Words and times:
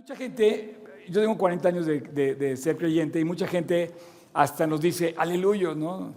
Mucha 0.00 0.16
gente, 0.16 0.78
yo 1.10 1.20
tengo 1.20 1.36
40 1.36 1.68
años 1.68 1.84
de, 1.84 2.56
ser 2.56 2.78
creyente 2.78 3.20
y 3.20 3.24
mucha 3.24 3.46
gente 3.46 3.90
hasta 4.32 4.66
nos 4.66 4.80
dice, 4.80 5.14
aleluya, 5.18 5.74
¿no? 5.74 6.14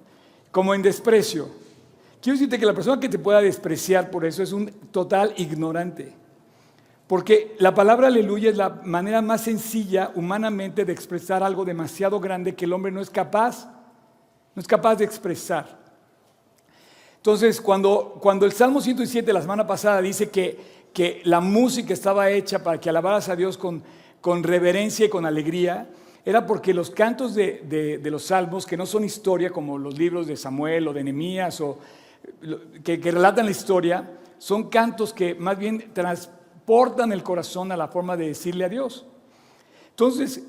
Como 0.52 0.74
en 0.74 0.82
desprecio. 0.82 1.50
Quiero 2.22 2.38
decirte 2.38 2.58
que 2.58 2.66
la 2.66 2.74
persona 2.74 2.98
que 2.98 3.10
te 3.10 3.20
pueda 3.20 3.42
despreciar 3.42 4.10
por 4.10 4.24
eso 4.24 4.42
es 4.42 4.54
un 4.54 4.68
total 4.90 5.34
ignorante. 5.36 6.14
Porque 7.08 7.58
la 7.60 7.76
palabra 7.76 8.08
aleluya 8.08 8.52
es 8.52 8.56
la 8.56 8.70
manera 8.70 9.22
más 9.22 9.42
sencilla 9.42 10.14
humanamente 10.16 10.86
de 10.86 10.94
expresar 10.94 11.44
algo 11.44 11.66
demasiado 11.66 12.22
grande 12.22 12.56
que 12.56 12.64
el 12.64 12.72
hombre 12.72 12.90
no 12.90 13.02
es 13.02 13.10
capaz, 13.10 13.68
no 14.56 14.62
es 14.62 14.68
capaz 14.68 14.96
de 14.96 15.04
expresar. 15.04 15.84
Entonces, 17.18 17.60
cuando, 17.60 18.18
cuando 18.22 18.46
el 18.46 18.54
Salmo 18.54 18.80
107 18.80 19.34
la 19.34 19.42
semana 19.42 19.68
pasada 19.68 20.02
dice 20.02 20.30
que, 20.30 20.83
que 20.94 21.22
la 21.26 21.40
música 21.42 21.94
estaba 21.94 22.30
hecha 22.30 22.64
para 22.64 22.80
que 22.80 22.90
alabaras 22.90 23.28
a 23.30 23.36
Dios 23.36 23.58
con, 23.58 23.84
con 24.22 24.44
reverencia 24.44 25.06
y 25.06 25.10
con 25.10 25.26
alegría, 25.26 25.90
era 26.26 26.46
porque 26.46 26.74
los 26.74 26.90
cantos 26.90 27.36
de, 27.36 28.00
de- 28.02 28.12
los 28.12 28.26
salmos, 28.26 28.66
que 28.66 28.78
no 28.78 28.86
son 28.86 29.04
historia 29.04 29.50
como 29.50 29.78
los 29.78 29.98
libros 29.98 30.28
de 30.28 30.38
Samuel 30.38 30.88
o 30.88 30.94
de 30.94 31.04
Nehemías, 31.04 31.60
o 31.60 31.80
que, 32.84 33.00
que 33.00 33.12
relatan 33.12 33.46
la 33.46 33.52
historia, 33.52 34.10
son 34.38 34.70
cantos 34.70 35.14
que 35.14 35.36
más 35.36 35.58
bien 35.58 35.92
transportan 35.94 37.12
el 37.12 37.24
corazón 37.24 37.72
a 37.72 37.78
la 37.78 37.88
forma 37.90 38.16
de 38.16 38.28
decirle 38.28 38.64
a 38.64 38.70
Dios. 38.70 39.06
Entonces, 39.90 40.44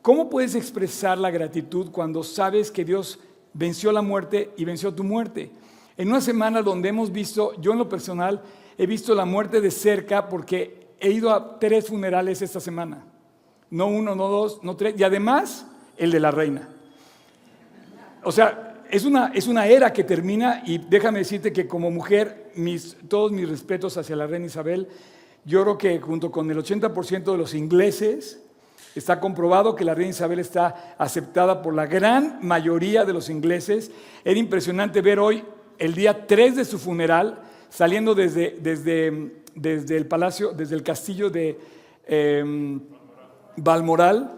¿cómo 0.00 0.30
puedes 0.30 0.54
expresar 0.54 1.18
la 1.18 1.30
gratitud 1.30 1.90
cuando 1.90 2.22
sabes 2.22 2.70
que 2.70 2.84
Dios 2.84 3.18
venció 3.52 3.92
la 3.92 4.00
muerte 4.02 4.52
y 4.56 4.64
venció 4.64 4.94
tu 4.94 5.04
muerte? 5.04 5.50
En 5.96 6.08
una 6.08 6.20
semana 6.20 6.62
donde 6.62 6.88
hemos 6.88 7.12
visto, 7.12 7.52
yo 7.60 7.72
en 7.72 7.78
lo 7.78 7.88
personal, 7.88 8.40
he 8.78 8.86
visto 8.86 9.14
la 9.14 9.24
muerte 9.24 9.60
de 9.60 9.70
cerca 9.70 10.28
porque 10.28 10.86
he 11.00 11.10
ido 11.10 11.30
a 11.32 11.58
tres 11.58 11.88
funerales 11.88 12.40
esta 12.40 12.60
semana. 12.60 13.04
No 13.70 13.88
uno, 13.88 14.14
no 14.14 14.28
dos, 14.28 14.62
no 14.62 14.76
tres, 14.76 14.94
y 14.96 15.02
además 15.02 15.66
el 15.96 16.10
de 16.12 16.20
la 16.20 16.30
reina. 16.30 16.68
O 18.22 18.32
sea, 18.32 18.84
es 18.90 19.04
una, 19.04 19.32
es 19.34 19.46
una 19.48 19.66
era 19.66 19.92
que 19.92 20.04
termina 20.04 20.62
y 20.64 20.78
déjame 20.78 21.18
decirte 21.18 21.52
que 21.52 21.66
como 21.66 21.90
mujer, 21.90 22.52
mis, 22.54 22.96
todos 23.08 23.32
mis 23.32 23.48
respetos 23.48 23.96
hacia 23.98 24.16
la 24.16 24.26
reina 24.26 24.46
Isabel, 24.46 24.88
yo 25.44 25.62
creo 25.62 25.78
que 25.78 26.00
junto 26.00 26.30
con 26.30 26.50
el 26.50 26.58
80% 26.58 27.32
de 27.32 27.38
los 27.38 27.54
ingleses, 27.54 28.40
está 28.94 29.20
comprobado 29.20 29.74
que 29.74 29.84
la 29.84 29.94
reina 29.94 30.10
Isabel 30.10 30.38
está 30.38 30.94
aceptada 30.98 31.62
por 31.62 31.74
la 31.74 31.86
gran 31.86 32.38
mayoría 32.42 33.04
de 33.04 33.12
los 33.12 33.28
ingleses. 33.28 33.90
Era 34.24 34.38
impresionante 34.38 35.00
ver 35.00 35.18
hoy, 35.18 35.44
el 35.78 35.94
día 35.94 36.26
3 36.26 36.56
de 36.56 36.64
su 36.64 36.78
funeral, 36.78 37.38
saliendo 37.70 38.14
desde, 38.14 38.56
desde, 38.60 39.32
desde 39.54 39.96
el 39.96 40.06
palacio, 40.06 40.52
desde 40.52 40.74
el 40.74 40.82
castillo 40.82 41.30
de... 41.30 41.58
em, 42.06 42.80
Balmoral, 43.60 44.34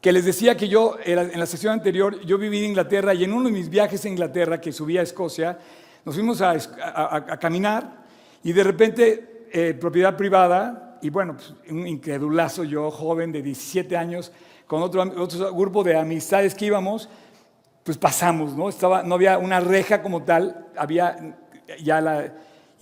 que 0.00 0.12
les 0.12 0.24
decía 0.24 0.56
que 0.56 0.66
yo, 0.66 0.96
en 1.04 1.38
la 1.38 1.46
sesión 1.46 1.74
anterior, 1.74 2.18
yo 2.24 2.38
viví 2.38 2.58
en 2.58 2.70
Inglaterra 2.70 3.12
y 3.12 3.22
en 3.24 3.32
uno 3.34 3.48
de 3.48 3.52
mis 3.52 3.68
viajes 3.68 4.02
a 4.04 4.08
Inglaterra, 4.08 4.60
que 4.60 4.72
subí 4.72 4.96
a 4.96 5.02
Escocia, 5.02 5.58
nos 6.04 6.14
fuimos 6.14 6.40
a, 6.40 6.52
a- 6.52 7.38
caminar 7.38 8.02
y 8.42 8.52
de 8.52 8.64
repente, 8.64 9.46
eh, 9.52 9.74
propiedad 9.78 10.16
privada, 10.16 10.98
y 11.02 11.10
bueno, 11.10 11.34
pues, 11.36 11.52
un 11.70 11.86
incredulazo 11.86 12.64
yo, 12.64 12.90
joven 12.90 13.30
de 13.30 13.42
17 13.42 13.94
años, 13.96 14.32
con 14.66 14.82
otro, 14.82 15.02
otro 15.22 15.54
grupo 15.54 15.84
de 15.84 15.96
amistades 15.96 16.54
que 16.54 16.64
íbamos, 16.66 17.08
pues 17.84 17.98
pasamos, 17.98 18.56
¿no? 18.56 18.68
Estaba, 18.70 19.02
no 19.02 19.16
había 19.16 19.36
una 19.38 19.60
reja 19.60 20.02
como 20.02 20.22
tal, 20.22 20.66
había 20.76 21.36
ya 21.82 22.00
la... 22.00 22.32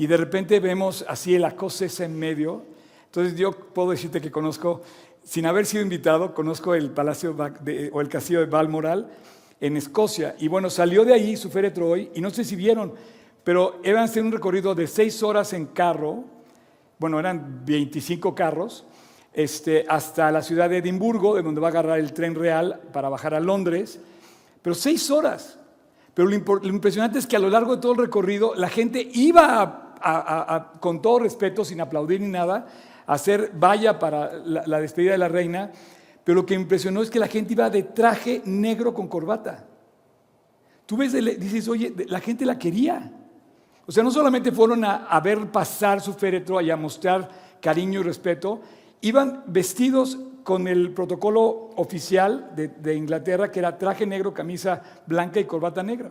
Y 0.00 0.06
de 0.06 0.16
repente 0.16 0.60
vemos 0.60 1.04
así 1.06 1.36
la 1.38 1.54
cosa 1.54 1.84
esa 1.84 2.06
en 2.06 2.18
medio. 2.18 2.64
Entonces 3.04 3.36
yo 3.36 3.52
puedo 3.52 3.90
decirte 3.90 4.18
que 4.18 4.30
conozco, 4.30 4.80
sin 5.22 5.44
haber 5.44 5.66
sido 5.66 5.82
invitado, 5.82 6.32
conozco 6.32 6.74
el 6.74 6.90
palacio 6.90 7.36
de- 7.60 7.90
o 7.92 8.00
el 8.00 8.08
castillo 8.08 8.40
de 8.40 8.46
Balmoral 8.46 9.10
en 9.60 9.76
Escocia. 9.76 10.34
Y 10.38 10.48
bueno, 10.48 10.70
salió 10.70 11.04
de 11.04 11.12
ahí 11.12 11.36
su 11.36 11.50
féretro 11.50 11.90
hoy, 11.90 12.10
y 12.14 12.22
no 12.22 12.30
sé 12.30 12.44
si 12.44 12.56
vieron, 12.56 12.94
pero 13.44 13.78
a 13.84 14.02
hacer 14.02 14.22
un 14.22 14.32
recorrido 14.32 14.74
de 14.74 14.86
seis 14.86 15.22
horas 15.22 15.52
en 15.52 15.66
carro, 15.66 16.24
bueno, 16.98 17.20
eran 17.20 17.60
25 17.66 18.34
carros, 18.34 18.86
este, 19.34 19.84
hasta 19.86 20.30
la 20.30 20.40
ciudad 20.40 20.70
de 20.70 20.78
Edimburgo, 20.78 21.34
de 21.36 21.42
donde 21.42 21.60
va 21.60 21.68
a 21.68 21.72
agarrar 21.72 21.98
el 21.98 22.14
tren 22.14 22.34
real 22.34 22.80
para 22.90 23.10
bajar 23.10 23.34
a 23.34 23.40
Londres, 23.40 24.00
pero 24.62 24.74
seis 24.74 25.10
horas. 25.10 25.58
Pero 26.14 26.26
lo, 26.28 26.38
lo 26.56 26.68
impresionante 26.68 27.18
es 27.18 27.26
que 27.26 27.36
a 27.36 27.38
lo 27.38 27.50
largo 27.50 27.76
de 27.76 27.82
todo 27.82 27.92
el 27.92 27.98
recorrido 27.98 28.54
la 28.54 28.68
gente 28.70 29.06
iba, 29.12 29.60
a- 29.62 29.86
con 30.80 31.02
todo 31.02 31.20
respeto, 31.20 31.64
sin 31.64 31.80
aplaudir 31.80 32.20
ni 32.20 32.28
nada, 32.28 32.66
hacer 33.06 33.52
valla 33.54 33.98
para 33.98 34.38
la, 34.38 34.80
despedida 34.80 35.12
de 35.12 35.18
la 35.18 35.28
reina, 35.28 35.72
pero 36.24 36.36
lo 36.40 36.46
que 36.46 36.54
impresionó 36.54 37.02
es 37.02 37.10
que 37.10 37.18
la 37.18 37.26
gente 37.26 37.52
iba 37.54 37.68
de 37.68 37.82
traje 37.82 38.42
negro 38.44 38.94
con 38.94 39.08
corbata. 39.08 39.66
Tú 40.86 40.96
ves, 40.96 41.12
dices, 41.12 41.68
oye, 41.68 41.92
la 42.08 42.20
gente 42.20 42.44
la 42.44 42.58
quería. 42.58 43.12
O 43.86 43.92
sea, 43.92 44.02
no 44.02 44.10
solamente 44.10 44.52
fueron 44.52 44.84
a, 44.84 45.20
ver 45.20 45.50
pasar 45.50 46.00
su 46.00 46.14
féretro 46.14 46.60
y 46.60 46.70
a 46.70 46.76
mostrar 46.76 47.28
cariño 47.60 48.00
y 48.00 48.02
respeto, 48.02 48.60
iban 49.00 49.44
vestidos 49.46 50.18
con 50.44 50.68
el 50.68 50.92
protocolo 50.92 51.70
oficial 51.76 52.52
de 52.54 52.94
Inglaterra, 52.94 53.50
que 53.50 53.58
era 53.58 53.76
traje 53.76 54.06
negro, 54.06 54.32
camisa 54.32 54.82
blanca 55.06 55.40
y 55.40 55.44
corbata 55.44 55.82
negra. 55.82 56.10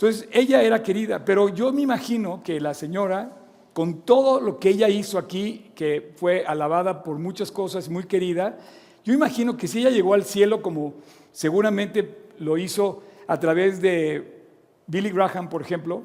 Entonces, 0.00 0.26
ella 0.32 0.62
era 0.62 0.82
querida, 0.82 1.26
pero 1.26 1.50
yo 1.50 1.74
me 1.74 1.82
imagino 1.82 2.42
que 2.42 2.58
la 2.58 2.72
señora, 2.72 3.36
con 3.74 4.00
todo 4.00 4.40
lo 4.40 4.58
que 4.58 4.70
ella 4.70 4.88
hizo 4.88 5.18
aquí, 5.18 5.72
que 5.74 6.14
fue 6.16 6.42
alabada 6.46 7.02
por 7.02 7.18
muchas 7.18 7.52
cosas, 7.52 7.90
muy 7.90 8.04
querida, 8.04 8.56
yo 9.04 9.12
imagino 9.12 9.58
que 9.58 9.68
si 9.68 9.80
ella 9.80 9.90
llegó 9.90 10.14
al 10.14 10.24
cielo 10.24 10.62
como 10.62 10.94
seguramente 11.32 12.30
lo 12.38 12.56
hizo 12.56 13.02
a 13.26 13.38
través 13.38 13.82
de 13.82 14.46
Billy 14.86 15.10
Graham, 15.10 15.50
por 15.50 15.60
ejemplo, 15.60 16.02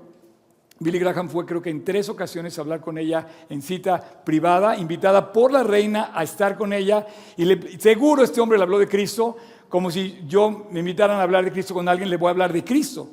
Billy 0.78 1.00
Graham 1.00 1.30
fue 1.30 1.46
creo 1.46 1.62
que 1.62 1.70
en 1.70 1.86
tres 1.86 2.10
ocasiones 2.10 2.58
a 2.58 2.64
hablar 2.64 2.82
con 2.82 2.98
ella 2.98 3.26
en 3.48 3.62
cita 3.62 3.98
privada, 4.26 4.76
invitada 4.76 5.32
por 5.32 5.54
la 5.54 5.64
reina 5.64 6.12
a 6.14 6.22
estar 6.22 6.58
con 6.58 6.74
ella 6.74 7.08
y 7.38 7.46
seguro 7.80 8.26
este 8.26 8.42
hombre 8.42 8.58
le 8.58 8.66
habló 8.66 8.78
de 8.78 8.90
Cristo 8.90 9.38
como 9.70 9.90
si 9.90 10.20
yo 10.28 10.68
me 10.70 10.82
invitaran 10.82 11.18
a 11.18 11.24
hablar 11.24 11.46
de 11.46 11.54
Cristo 11.54 11.74
con 11.74 11.88
alguien, 11.88 12.10
le 12.10 12.18
voy 12.18 12.28
a 12.28 12.32
hablar 12.32 12.52
de 12.52 12.62
Cristo. 12.62 13.10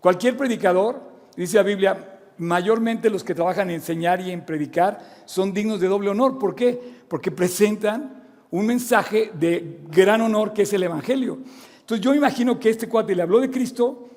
Cualquier 0.00 0.36
predicador, 0.36 1.02
dice 1.36 1.56
la 1.56 1.62
Biblia, 1.62 2.18
mayormente 2.38 3.10
los 3.10 3.24
que 3.24 3.34
trabajan 3.34 3.68
en 3.68 3.76
enseñar 3.76 4.20
y 4.20 4.30
en 4.30 4.46
predicar 4.46 5.22
son 5.24 5.52
dignos 5.52 5.80
de 5.80 5.88
doble 5.88 6.10
honor. 6.10 6.38
¿Por 6.38 6.54
qué? 6.54 6.80
Porque 7.08 7.30
presentan 7.30 8.24
un 8.50 8.66
mensaje 8.66 9.32
de 9.34 9.80
gran 9.90 10.20
honor 10.20 10.52
que 10.52 10.62
es 10.62 10.72
el 10.72 10.84
Evangelio. 10.84 11.38
Entonces 11.80 12.04
yo 12.04 12.14
imagino 12.14 12.58
que 12.58 12.70
este 12.70 12.88
cuate 12.88 13.14
le 13.14 13.22
habló 13.22 13.40
de 13.40 13.50
Cristo 13.50 14.08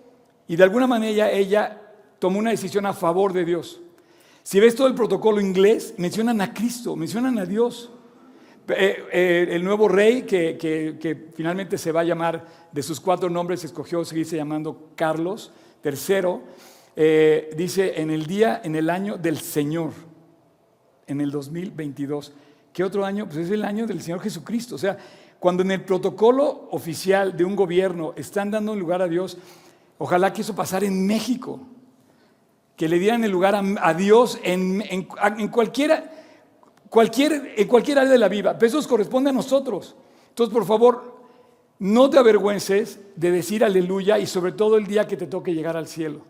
y 0.47 0.56
de 0.56 0.64
alguna 0.64 0.88
manera 0.88 1.31
ella 1.31 1.81
tomó 2.19 2.40
una 2.40 2.52
decisión 2.52 2.86
a 2.86 2.94
favor 2.94 3.34
de 3.34 3.46
Dios. 3.46 3.81
Si 4.44 4.59
ves 4.59 4.75
todo 4.75 4.88
el 4.88 4.96
protocolo 4.96 5.42
inglés, 5.42 5.96
mencionan 5.98 6.42
a 6.42 6.53
Cristo, 6.53 6.96
mencionan 6.96 7.40
a 7.40 7.46
Dios. 7.46 7.92
Eh, 8.68 9.03
eh, 9.12 9.48
el 9.52 9.63
nuevo 9.63 9.88
rey, 9.88 10.24
que 10.24 11.30
finalmente 11.36 11.78
se 11.78 11.92
va 11.92 12.02
a 12.02 12.03
llamar, 12.03 12.46
de 12.72 12.84
sus 12.84 13.00
cuatro 13.00 13.30
nombres, 13.30 13.63
escogió 13.63 14.06
seguirse 14.06 14.38
llamando 14.38 14.92
Carlos 14.96 15.52
III, 15.84 16.40
eh, 16.96 17.50
dice 17.56 18.02
en 18.02 18.09
el 18.09 18.25
día, 18.25 18.62
en 18.64 18.75
el 18.75 18.90
año 18.90 19.18
del 19.18 19.38
Señor, 19.40 19.92
en 21.08 21.22
el 21.22 21.31
2022. 21.31 22.34
¿Qué 22.74 22.84
otro 22.84 23.06
año? 23.06 23.25
Pues 23.25 23.38
es 23.38 23.52
el 23.52 23.64
año 23.66 23.86
del 23.88 24.02
Señor 24.02 24.22
Jesucristo. 24.22 24.75
O 24.75 24.78
sea, 24.78 24.97
cuando 25.40 25.64
en 25.64 25.72
el 25.72 25.84
protocolo 25.84 26.68
oficial 26.72 27.36
de 27.36 27.44
un 27.44 27.56
gobierno 27.56 28.14
están 28.16 28.52
dando 28.52 28.75
lugar 28.75 29.02
a 29.02 29.08
Dios, 29.08 29.38
ojalá 29.97 30.31
que 30.31 30.42
eso 30.42 30.56
pasara 30.56 30.86
en 30.86 31.06
México 31.06 31.59
que 32.78 32.88
le 32.88 32.98
dieran 32.98 33.24
el 33.24 33.31
lugar 33.31 33.56
a, 33.80 33.94
Dios 33.94 34.40
en, 34.44 34.81
en- 34.90 35.08
en 35.38 35.48
cualquiera, 35.50 36.12
cualquier, 36.90 37.53
en 37.58 37.68
cualquier 37.68 38.00
área 38.00 38.12
de 38.12 38.18
la 38.18 38.28
vida. 38.30 38.58
Pero 38.58 38.80
eso 38.80 38.90
corresponde 38.90 39.30
a 39.30 39.33
nosotros. 39.33 39.95
Entonces, 40.30 40.51
por 40.54 40.66
favor, 40.66 41.20
no 41.81 42.12
te 42.12 42.19
avergüences 42.19 43.00
de 43.16 43.31
decir 43.31 43.63
aleluya 43.63 44.19
y 44.19 44.28
sobre 44.28 44.51
todo 44.51 44.78
el 44.78 44.86
día 44.86 45.07
que 45.07 45.18
te 45.18 45.25
toque 45.25 45.51
llegar 45.51 45.75
al 45.75 45.88
cielo. 45.88 46.22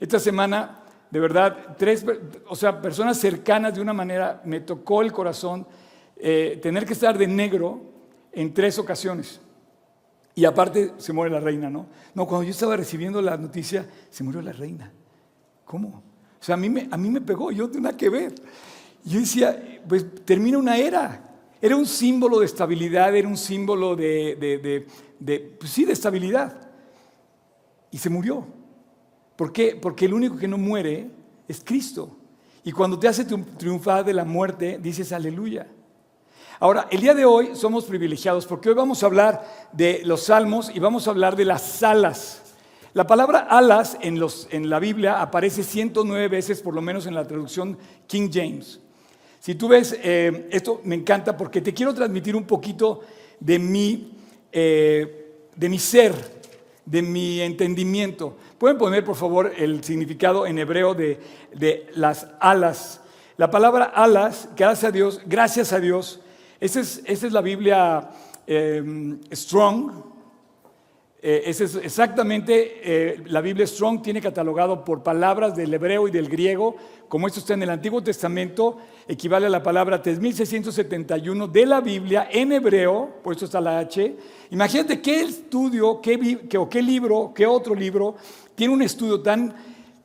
Esta 0.00 0.18
semana, 0.18 0.80
de 1.08 1.20
verdad, 1.20 1.76
tres, 1.78 2.04
o 2.48 2.56
sea, 2.56 2.82
personas 2.82 3.16
cercanas 3.16 3.76
de 3.76 3.80
una 3.80 3.92
manera, 3.92 4.42
me 4.44 4.58
tocó 4.58 5.02
el 5.02 5.12
corazón 5.12 5.68
eh, 6.16 6.58
tener 6.60 6.84
que 6.84 6.94
estar 6.94 7.16
de 7.16 7.28
negro 7.28 7.80
en 8.32 8.52
tres 8.52 8.76
ocasiones. 8.80 9.40
Y 10.34 10.44
aparte 10.44 10.94
se 10.96 11.12
muere 11.12 11.32
la 11.32 11.38
reina, 11.38 11.70
¿no? 11.70 11.86
No, 12.12 12.26
cuando 12.26 12.42
yo 12.42 12.50
estaba 12.50 12.76
recibiendo 12.76 13.22
la 13.22 13.36
noticia, 13.36 13.86
se 14.10 14.24
murió 14.24 14.42
la 14.42 14.52
reina. 14.52 14.92
¿Cómo? 15.64 15.88
O 16.40 16.42
sea, 16.44 16.56
a 16.56 16.58
mí 16.58 16.68
me, 16.68 16.88
a 16.90 16.96
mí 16.96 17.08
me 17.08 17.20
pegó, 17.20 17.52
yo 17.52 17.68
nada 17.68 17.96
que 17.96 18.08
ver. 18.08 18.34
Yo 19.04 19.20
decía, 19.20 19.80
pues 19.88 20.24
termina 20.24 20.58
una 20.58 20.76
era. 20.76 21.27
Era 21.60 21.76
un 21.76 21.86
símbolo 21.86 22.38
de 22.40 22.46
estabilidad, 22.46 23.14
era 23.16 23.26
un 23.26 23.36
símbolo 23.36 23.96
de, 23.96 24.36
de- 24.36 24.86
de- 25.18 25.40
pues 25.58 25.72
sí, 25.72 25.84
de 25.84 25.92
estabilidad. 25.92 26.68
Y 27.90 27.98
se 27.98 28.10
murió. 28.10 28.46
¿Por 29.36 29.52
qué? 29.52 29.76
Porque 29.80 30.04
el 30.06 30.14
único 30.14 30.36
que 30.36 30.46
no 30.48 30.58
muere 30.58 31.10
es 31.48 31.62
Cristo. 31.64 32.16
Y 32.64 32.72
cuando 32.72 32.98
te 32.98 33.08
hace 33.08 33.26
triun- 33.26 33.56
triunfar 33.56 34.04
de 34.04 34.12
la 34.14 34.24
muerte, 34.24 34.78
dices 34.80 35.12
aleluya. 35.12 35.66
Ahora, 36.60 36.88
el 36.90 37.00
día 37.00 37.14
de 37.14 37.24
hoy 37.24 37.50
somos 37.54 37.84
privilegiados 37.84 38.44
porque 38.46 38.68
hoy 38.68 38.74
vamos 38.74 39.02
a 39.02 39.06
hablar 39.06 39.68
de 39.72 40.02
los 40.04 40.24
salmos 40.24 40.70
y 40.74 40.80
vamos 40.80 41.06
a 41.06 41.10
hablar 41.10 41.36
de 41.36 41.44
las 41.44 41.82
alas. 41.82 42.42
La 42.94 43.06
palabra 43.06 43.40
alas 43.48 43.96
en, 44.00 44.18
los, 44.18 44.48
en 44.50 44.68
la 44.68 44.80
Biblia 44.80 45.20
aparece 45.22 45.62
109 45.62 46.26
veces, 46.28 46.60
por 46.60 46.74
lo 46.74 46.82
menos 46.82 47.06
en 47.06 47.14
la 47.14 47.24
traducción 47.26 47.78
King 48.08 48.28
James. 48.32 48.80
Si 49.48 49.54
tú 49.54 49.66
ves, 49.66 49.98
eh, 50.02 50.46
esto 50.50 50.82
me 50.84 50.94
encanta 50.94 51.34
porque 51.34 51.62
te 51.62 51.72
quiero 51.72 51.94
transmitir 51.94 52.36
un 52.36 52.44
poquito 52.44 53.00
de 53.40 53.58
mi, 53.58 54.12
eh, 54.52 55.46
de 55.56 55.68
mi 55.70 55.78
ser, 55.78 56.12
de 56.84 57.00
mi 57.00 57.40
entendimiento. 57.40 58.36
¿Pueden 58.58 58.76
poner, 58.76 59.06
por 59.06 59.16
favor, 59.16 59.50
el 59.56 59.82
significado 59.82 60.46
en 60.46 60.58
hebreo 60.58 60.92
de, 60.92 61.18
de 61.54 61.86
las 61.94 62.26
alas? 62.40 63.00
La 63.38 63.50
palabra 63.50 63.86
alas, 63.86 64.50
gracias 64.54 64.84
a 64.84 64.92
Dios, 64.92 65.22
gracias 65.24 65.72
a 65.72 65.80
Dios, 65.80 66.20
esa 66.60 66.80
es, 66.80 67.32
la 67.32 67.40
Biblia 67.40 68.10
em, 68.46 69.18
Strong. 69.32 69.92
Eh, 71.20 71.42
es 71.46 71.60
exactamente 71.60 72.80
eh, 72.80 73.22
la 73.26 73.40
Biblia 73.40 73.66
Strong 73.66 74.02
tiene 74.02 74.20
catalogado 74.20 74.84
por 74.84 75.02
palabras 75.02 75.56
del 75.56 75.74
hebreo 75.74 76.06
y 76.06 76.12
del 76.12 76.28
griego, 76.28 76.76
como 77.08 77.26
esto 77.26 77.40
está 77.40 77.54
en 77.54 77.64
el 77.64 77.70
Antiguo 77.70 78.00
Testamento, 78.00 78.78
equivale 79.08 79.46
a 79.46 79.50
la 79.50 79.60
palabra 79.60 80.00
3671 80.00 81.48
de 81.48 81.66
la 81.66 81.80
Biblia 81.80 82.28
en 82.30 82.52
hebreo, 82.52 83.16
por 83.24 83.34
eso 83.34 83.46
está 83.46 83.60
la 83.60 83.80
H. 83.80 84.16
Imagínate 84.50 85.00
qué 85.00 85.22
estudio, 85.22 86.00
qué, 86.00 86.38
qué 86.70 86.82
libro, 86.82 87.32
qué 87.34 87.46
otro 87.46 87.74
libro 87.74 88.14
tiene 88.54 88.74
un 88.74 88.82
estudio 88.82 89.20
tan, 89.20 89.52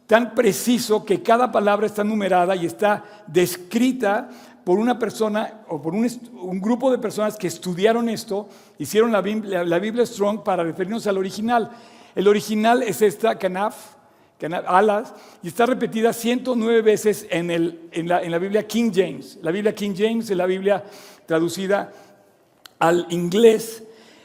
tan 0.08 0.34
preciso 0.34 1.06
que 1.06 1.22
cada 1.22 1.52
palabra 1.52 1.86
está 1.86 2.04
numerada 2.04 2.56
y 2.56 2.66
está 2.66 3.24
descrita 3.28 4.32
por 4.64 4.80
una 4.80 4.98
persona 4.98 5.62
o 5.68 5.82
por 5.82 5.94
un, 5.94 6.10
grupo 6.62 6.92
de 6.92 6.98
personas 6.98 7.38
que 7.38 7.48
estudiaron 7.48 8.10
esto, 8.10 8.48
hicieron 8.78 9.12
la 9.12 9.22
Biblia, 9.22 10.06
Strong 10.06 10.44
para 10.44 10.64
referirnos 10.64 11.06
al 11.08 11.18
original. 11.18 11.72
El 12.16 12.28
original 12.28 12.84
es 12.84 13.02
esta, 13.02 13.38
Canaf, 13.38 13.76
alas, 14.66 15.14
y 15.42 15.48
está 15.48 15.66
repetida 15.66 16.14
109 16.14 16.82
veces 16.82 17.28
en, 17.30 17.48
la, 18.08 18.40
Biblia 18.40 18.68
King 18.68 18.92
James. 18.94 19.40
La 19.42 19.52
Biblia 19.52 19.74
King 19.74 19.94
James 19.98 20.30
es 20.30 20.38
la 20.38 20.46
Biblia 20.46 20.84
traducida 21.26 21.92
al 22.80 23.08
inglés 23.10 23.84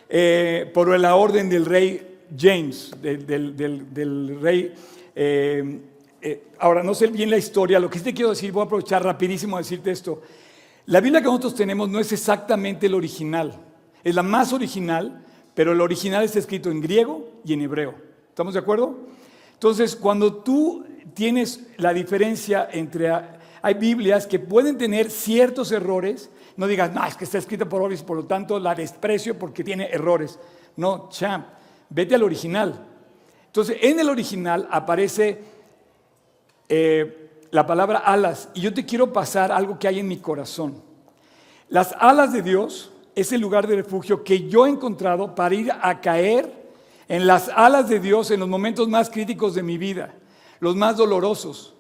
eh, 0.09 0.71
por 0.73 0.99
la 0.99 1.15
orden 1.17 1.49
del 1.49 1.67
rey 1.67 2.19
James, 2.37 2.93
del, 3.01 3.57
del, 3.57 4.41
rey 4.41 4.75
eh, 5.15 5.81
eh, 6.21 6.49
ahora 6.59 6.83
no 6.83 6.95
sé 6.95 7.07
bien 7.09 7.31
la 7.31 7.39
historia, 7.39 7.79
lo 7.79 7.89
que 7.89 7.99
sí 7.99 8.05
te 8.05 8.15
quiero 8.15 8.31
decir, 8.31 8.53
voy 8.53 8.63
a 8.63 8.67
aprovechar 8.67 9.03
rapidísimo 9.05 9.57
a 9.57 9.61
decirte 9.61 9.91
esto. 9.91 10.23
La 10.87 11.01
Biblia 11.01 11.21
que 11.21 11.27
nosotros 11.27 11.55
tenemos 11.55 11.89
no 11.89 12.01
es 12.01 12.13
exactamente 12.13 12.87
el 12.87 12.95
original, 12.95 13.61
es 14.03 14.15
la 14.15 14.23
más 14.23 14.53
original, 14.53 15.25
pero 15.55 15.73
el 15.73 15.81
original 15.81 16.25
está 16.25 16.39
escrito 16.39 16.71
en 16.71 16.81
griego 16.81 17.41
y 17.45 17.53
en 17.53 17.63
hebreo. 17.63 17.95
¿Estamos 18.29 18.55
de 18.55 18.61
acuerdo? 18.61 18.97
Entonces, 19.55 19.97
cuando 19.97 20.35
tú 20.35 20.85
tienes 21.15 21.67
la 21.77 21.93
diferencia 21.93 22.69
entre... 22.71 23.11
Hay 23.61 23.75
Biblias 23.75 24.29
que 24.29 24.39
pueden 24.39 24.79
tener 24.79 25.11
ciertos 25.11 25.73
errores, 25.73 26.31
no 26.57 26.69
digas, 26.69 26.93
no, 26.93 27.05
es 27.05 27.17
que 27.17 27.25
está 27.25 27.39
escrita 27.39 27.69
por 27.69 27.83
Oris, 27.83 28.03
por 28.03 28.17
lo 28.17 28.25
tanto 28.25 28.61
la 28.61 28.75
desprecio 28.75 29.37
porque 29.37 29.65
tiene 29.65 29.89
errores. 29.91 30.39
No, 30.77 31.09
champ, 31.11 31.49
vete 31.91 32.15
al 32.15 32.23
original. 32.23 32.87
Entonces, 33.47 33.79
en 33.81 33.99
el 33.99 34.09
original 34.09 34.69
aparece 34.71 35.43
eh, 36.69 37.31
la 37.51 37.67
palabra 37.67 37.99
alas 37.99 38.49
y 38.55 38.61
yo 38.61 38.75
te 38.75 38.85
quiero 38.85 39.13
pasar 39.13 39.53
algo 39.53 39.79
que 39.79 39.89
hay 39.89 40.01
en 40.01 40.09
mi 40.09 40.19
corazón. 40.19 40.83
Las 41.69 41.95
alas 41.99 42.33
de 42.33 42.43
Dios 42.43 42.91
es 43.15 43.33
el 43.33 43.41
lugar 43.41 43.67
de 43.67 43.77
refugio 43.77 44.23
que 44.23 44.49
yo 44.49 44.67
he 44.67 44.71
encontrado 44.71 45.35
para 45.35 45.55
ir 45.55 45.71
a 45.73 46.01
caer 46.01 46.69
en 47.09 47.27
las 47.27 47.49
alas 47.49 47.89
de 47.89 48.01
Dios 48.01 48.31
en 48.31 48.41
los 48.41 48.49
momentos 48.49 48.89
más 48.89 49.11
críticos 49.11 49.55
de 49.55 49.63
mi 49.63 49.79
vida, 49.79 50.15
los 50.61 50.77
más 50.77 50.97
dolorosos, 50.97 51.75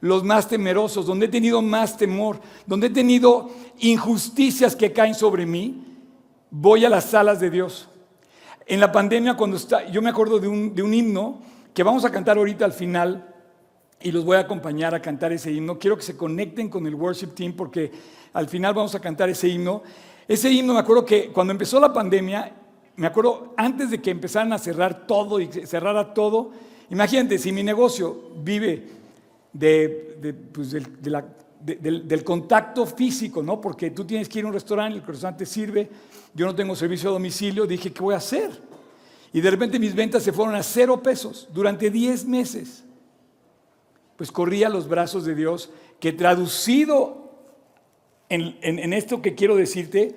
los 0.00 0.24
más 0.24 0.48
temerosos, 0.48 1.06
donde 1.06 1.26
he 1.26 1.28
tenido 1.28 1.60
más 1.60 1.96
temor, 1.96 2.40
donde 2.66 2.86
he 2.86 2.90
tenido 2.90 3.50
injusticias 3.78 4.74
que 4.74 4.92
caen 4.92 5.14
sobre 5.14 5.44
mí, 5.44 5.84
voy 6.50 6.84
a 6.84 6.88
las 6.88 7.12
alas 7.14 7.40
de 7.40 7.50
Dios. 7.50 7.88
En 8.66 8.80
la 8.80 8.92
pandemia, 8.92 9.36
cuando 9.36 9.56
está, 9.56 9.86
yo 9.90 10.00
me 10.00 10.10
acuerdo 10.10 10.38
de 10.38 10.48
un, 10.48 10.74
de 10.74 10.82
un 10.82 10.94
himno 10.94 11.40
que 11.74 11.82
vamos 11.82 12.04
a 12.04 12.10
cantar 12.10 12.38
ahorita 12.38 12.64
al 12.64 12.72
final, 12.72 13.34
y 14.02 14.12
los 14.12 14.24
voy 14.24 14.36
a 14.36 14.40
acompañar 14.40 14.94
a 14.94 15.02
cantar 15.02 15.32
ese 15.32 15.52
himno. 15.52 15.78
Quiero 15.78 15.96
que 15.96 16.02
se 16.02 16.16
conecten 16.16 16.68
con 16.68 16.86
el 16.86 16.94
worship 16.94 17.34
team 17.34 17.52
porque 17.52 17.90
al 18.32 18.48
final 18.48 18.72
vamos 18.74 18.94
a 18.94 19.00
cantar 19.00 19.28
ese 19.28 19.48
himno. 19.48 19.82
Ese 20.26 20.50
himno, 20.50 20.74
me 20.74 20.80
acuerdo 20.80 21.04
que 21.04 21.28
cuando 21.28 21.52
empezó 21.52 21.78
la 21.78 21.92
pandemia, 21.92 22.52
me 22.96 23.06
acuerdo 23.06 23.54
antes 23.56 23.90
de 23.90 24.00
que 24.00 24.10
empezaran 24.10 24.52
a 24.52 24.58
cerrar 24.58 25.06
todo 25.06 25.40
y 25.40 25.48
cerrara 25.66 26.14
todo, 26.14 26.52
imagínate, 26.90 27.38
si 27.38 27.52
mi 27.52 27.62
negocio 27.62 28.30
vive 28.42 28.88
pues, 30.52 30.70
del, 30.70 32.24
contacto 32.24 32.86
físico, 32.86 33.42
¿no? 33.42 33.60
Porque 33.60 33.90
tú 33.90 34.04
tienes 34.04 34.28
que 34.28 34.38
ir 34.38 34.44
a 34.44 34.48
un 34.48 34.54
restaurante, 34.54 34.98
el 34.98 35.06
restaurante 35.06 35.44
sirve, 35.44 35.90
yo 36.34 36.46
no 36.46 36.54
tengo 36.54 36.74
servicio 36.74 37.10
a 37.10 37.12
domicilio, 37.12 37.66
dije, 37.66 37.92
¿qué 37.92 38.00
voy 38.00 38.14
a 38.14 38.18
hacer? 38.18 38.50
Y 39.32 39.40
de 39.40 39.50
repente 39.50 39.78
mis 39.78 39.94
ventas 39.94 40.22
se 40.22 40.32
fueron 40.32 40.54
a 40.54 40.62
cero 40.62 41.02
pesos 41.02 41.48
durante 41.52 41.90
10 41.90 42.24
meses 42.26 42.84
pues 44.20 44.30
corría 44.30 44.66
a 44.66 44.70
los 44.70 44.86
brazos 44.86 45.24
de 45.24 45.34
Dios, 45.34 45.70
que 45.98 46.12
traducido 46.12 47.30
en, 48.28 48.92
esto 48.92 49.22
que 49.22 49.34
quiero 49.34 49.56
decirte, 49.56 50.14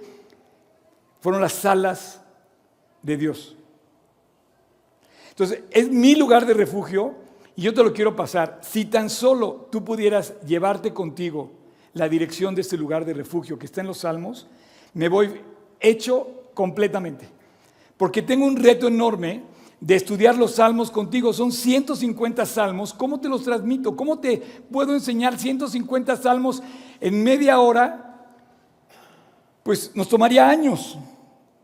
fueron 1.21 1.39
las 1.39 1.63
alas 1.63 2.19
de 3.01 3.15
Dios. 3.15 3.55
Entonces, 5.29 5.61
es 5.71 5.89
mi 5.89 6.15
lugar 6.15 6.45
de 6.45 6.53
refugio 6.53 7.15
y 7.55 7.61
yo 7.61 7.73
te 7.73 7.81
lo 7.81 7.93
quiero 7.93 8.13
pasar. 8.13 8.59
Si 8.61 8.83
tan 8.83 9.09
solo 9.09 9.69
tú 9.71 9.85
pudieras 9.85 10.33
llevarte 10.41 10.93
contigo 10.93 11.51
la 11.93 12.09
dirección 12.09 12.55
de 12.55 12.59
este 12.59 12.75
lugar 12.75 13.05
de 13.05 13.13
refugio 13.13 13.57
que 13.57 13.67
está 13.67 13.79
en 13.79 13.87
los 13.87 13.99
Salmos, 13.99 14.47
me 14.95 15.07
voy 15.07 15.39
hecho 15.79 16.49
completamente. 16.53 17.29
Porque 17.95 18.21
tengo 18.21 18.45
un 18.45 18.57
reto 18.57 18.89
enorme 18.89 19.43
de 19.83 19.95
estudiar 19.95 20.37
los 20.37 20.55
salmos 20.55 20.89
contigo. 20.89 21.33
Son 21.33 21.51
150 21.51 22.45
salmos. 22.45 22.93
¿Cómo 22.93 23.19
te 23.19 23.27
los 23.27 23.43
transmito? 23.43 23.97
¿Cómo 23.97 24.17
te 24.17 24.37
puedo 24.37 24.93
enseñar 24.93 25.37
150 25.37 26.15
salmos 26.15 26.63
en 27.01 27.21
media 27.21 27.59
hora? 27.59 28.25
Pues 29.61 29.91
nos 29.93 30.07
tomaría 30.07 30.47
años. 30.47 30.97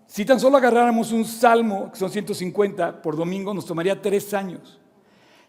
Si 0.06 0.26
tan 0.26 0.38
solo 0.38 0.58
agarráramos 0.58 1.14
un 1.14 1.24
salmo, 1.24 1.92
que 1.94 1.98
son 1.98 2.10
150 2.10 3.02
por 3.02 3.16
domingo, 3.16 3.54
nos 3.54 3.66
tomaría 3.66 4.02
tres 4.02 4.34
años. 4.34 4.82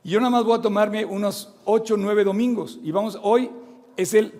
Y 0.04 0.10
yo 0.10 0.20
nada 0.20 0.30
más 0.30 0.44
voy 0.44 0.56
a 0.56 0.62
tomarme 0.62 1.04
unos 1.04 1.56
8 1.64 1.94
o 1.94 1.96
9 1.96 2.22
domingos. 2.22 2.78
Y 2.84 2.92
vamos, 2.92 3.18
hoy 3.20 3.50
es 3.96 4.14
el 4.14 4.32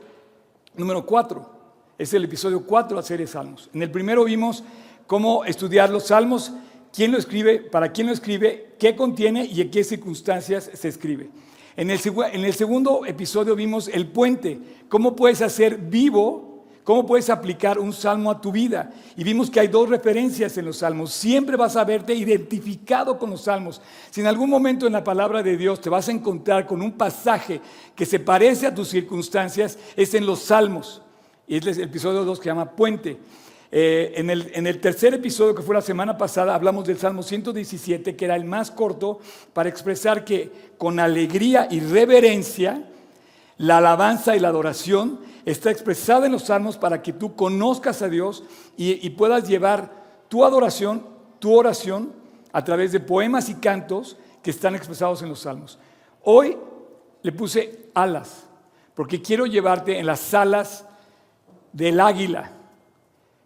número 0.76 1.05
4. 1.05 1.50
Es 1.99 2.14
el 2.14 2.23
episodio 2.23 2.64
4 2.64 2.97
de 2.97 3.00
hacer 3.00 3.26
salmos. 3.26 3.69
En 3.75 3.83
el 3.83 3.90
primero 3.90 4.23
vimos 4.23 4.62
cómo 5.09 5.45
estudiar 5.45 5.90
los 5.90 6.07
salmos 6.07 6.52
quién 6.92 7.12
lo 7.12 7.18
escribe, 7.18 7.61
para 7.61 7.92
quién 7.92 8.06
lo 8.06 8.12
escribe, 8.12 8.75
qué 8.78 8.97
contiene 8.97 9.44
y 9.44 9.61
en 9.61 9.70
qué 9.70 9.85
circunstancias 9.85 10.70
se 10.73 10.88
escribe. 10.88 11.30
En 11.76 11.90
el, 11.90 12.52
segundo 12.52 13.06
episodio 13.06 13.54
vimos 13.56 13.88
el 13.88 14.09
puente, 14.09 14.59
cómo 14.88 15.16
puedes 15.16 15.40
hacer 15.40 15.78
vivo 15.78 16.50
¿Cómo 16.90 17.06
puedes 17.06 17.28
aplicar 17.28 17.78
un 17.78 17.92
salmo 17.92 18.30
a 18.30 18.40
tu 18.40 18.50
vida? 18.50 18.92
Y 19.16 19.23
vimos 19.23 19.50
que 19.50 19.61
hay 19.61 19.68
dos 19.68 19.88
referencias 19.88 20.56
en 20.56 20.64
los 20.64 20.78
salmos. 20.78 21.12
Siempre 21.12 21.56
vas 21.56 21.76
a 21.76 21.85
verte 21.85 22.14
identificado 22.14 23.18
con 23.18 23.30
los 23.30 23.42
salmos. 23.42 23.80
Si 24.11 24.20
en 24.23 24.26
algún 24.26 24.49
momento 24.49 24.87
en 24.87 24.94
la 24.94 25.04
palabra 25.04 25.42
de 25.42 25.56
Dios 25.56 25.80
te 25.80 25.90
vas 25.90 26.09
a 26.09 26.11
encontrar 26.12 26.66
con 26.66 26.80
un 26.80 26.92
pasaje 26.92 27.61
que 27.94 28.06
se 28.06 28.18
parece 28.18 28.66
a 28.66 28.75
tus 28.75 28.88
circunstancias, 28.88 29.78
es 29.94 30.14
en 30.14 30.25
los 30.25 30.40
salmos. 30.40 31.02
Y 31.47 31.59
es 31.59 31.66
el 31.76 31.85
episodio 31.85 32.25
2 32.25 32.38
que 32.38 32.44
se 32.44 32.50
llama 32.50 32.70
Puente. 32.70 33.18
Eh, 33.73 34.15
en, 34.17 34.67
el, 34.67 34.81
tercer 34.81 35.15
episodio 35.15 35.55
que 35.55 35.62
fue 35.62 35.77
la 35.77 35.81
semana 35.81 36.19
pasada 36.19 36.57
hablamos 36.57 36.87
del 36.87 36.99
Salmo 36.99 37.23
117, 37.23 38.17
que 38.17 38.25
era 38.25 38.35
el 38.35 38.45
más 38.45 38.71
corto, 38.71 39.21
para 39.53 39.69
expresar 39.69 40.25
que 40.25 40.50
con 40.77 40.99
alegría 40.99 41.69
y 41.71 41.81
reverencia, 41.81 42.85
la 43.59 43.79
alabanza 43.79 44.35
y 44.35 44.41
la 44.41 44.49
adoración 44.49 45.21
está 45.45 45.71
expresada 45.71 46.27
en 46.27 46.33
los 46.33 46.45
salmos 46.45 46.79
para 46.79 47.03
que 47.03 47.12
tú 47.12 47.37
conozcas 47.37 48.03
a 48.03 48.09
Dios 48.09 48.43
y, 48.77 49.07
y 49.07 49.11
puedas 49.11 49.47
llevar 49.47 49.93
tu 50.29 50.45
adoración, 50.45 51.07
tu 51.39 51.55
oración, 51.55 52.12
a 52.53 52.65
través 52.65 52.91
de 52.91 53.00
poemas 53.00 53.49
y 53.49 53.55
cantos 53.55 54.17
que 54.43 54.50
están 54.50 54.75
expresados 54.75 55.23
en 55.23 55.29
los 55.29 55.41
salmos. 55.41 55.79
Hoy 56.23 56.57
le 57.23 57.33
puse 57.33 57.91
alas, 57.95 58.47
porque 58.95 59.23
quiero 59.23 59.47
llevarte 59.47 59.99
en 59.99 60.07
las 60.07 60.35
alas 60.35 60.87
del 61.73 62.00
águila. 62.00 62.60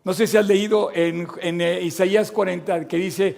No 0.04 0.12
sé 0.12 0.26
si 0.26 0.36
has 0.36 0.46
leído 0.46 0.90
en, 0.94 1.26
eh, 1.62 1.80
Isaías 1.82 2.30
40 2.30 2.86
que 2.86 2.98
dice, 2.98 3.36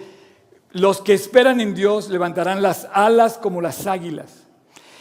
los 0.71 1.01
que 1.01 1.13
esperan 1.13 1.61
en 1.61 1.73
Dios 1.73 2.09
levantarán 2.09 2.61
las 2.61 2.89
alas 2.91 3.37
como 3.37 3.61
las 3.61 3.87
águilas. 3.87 4.45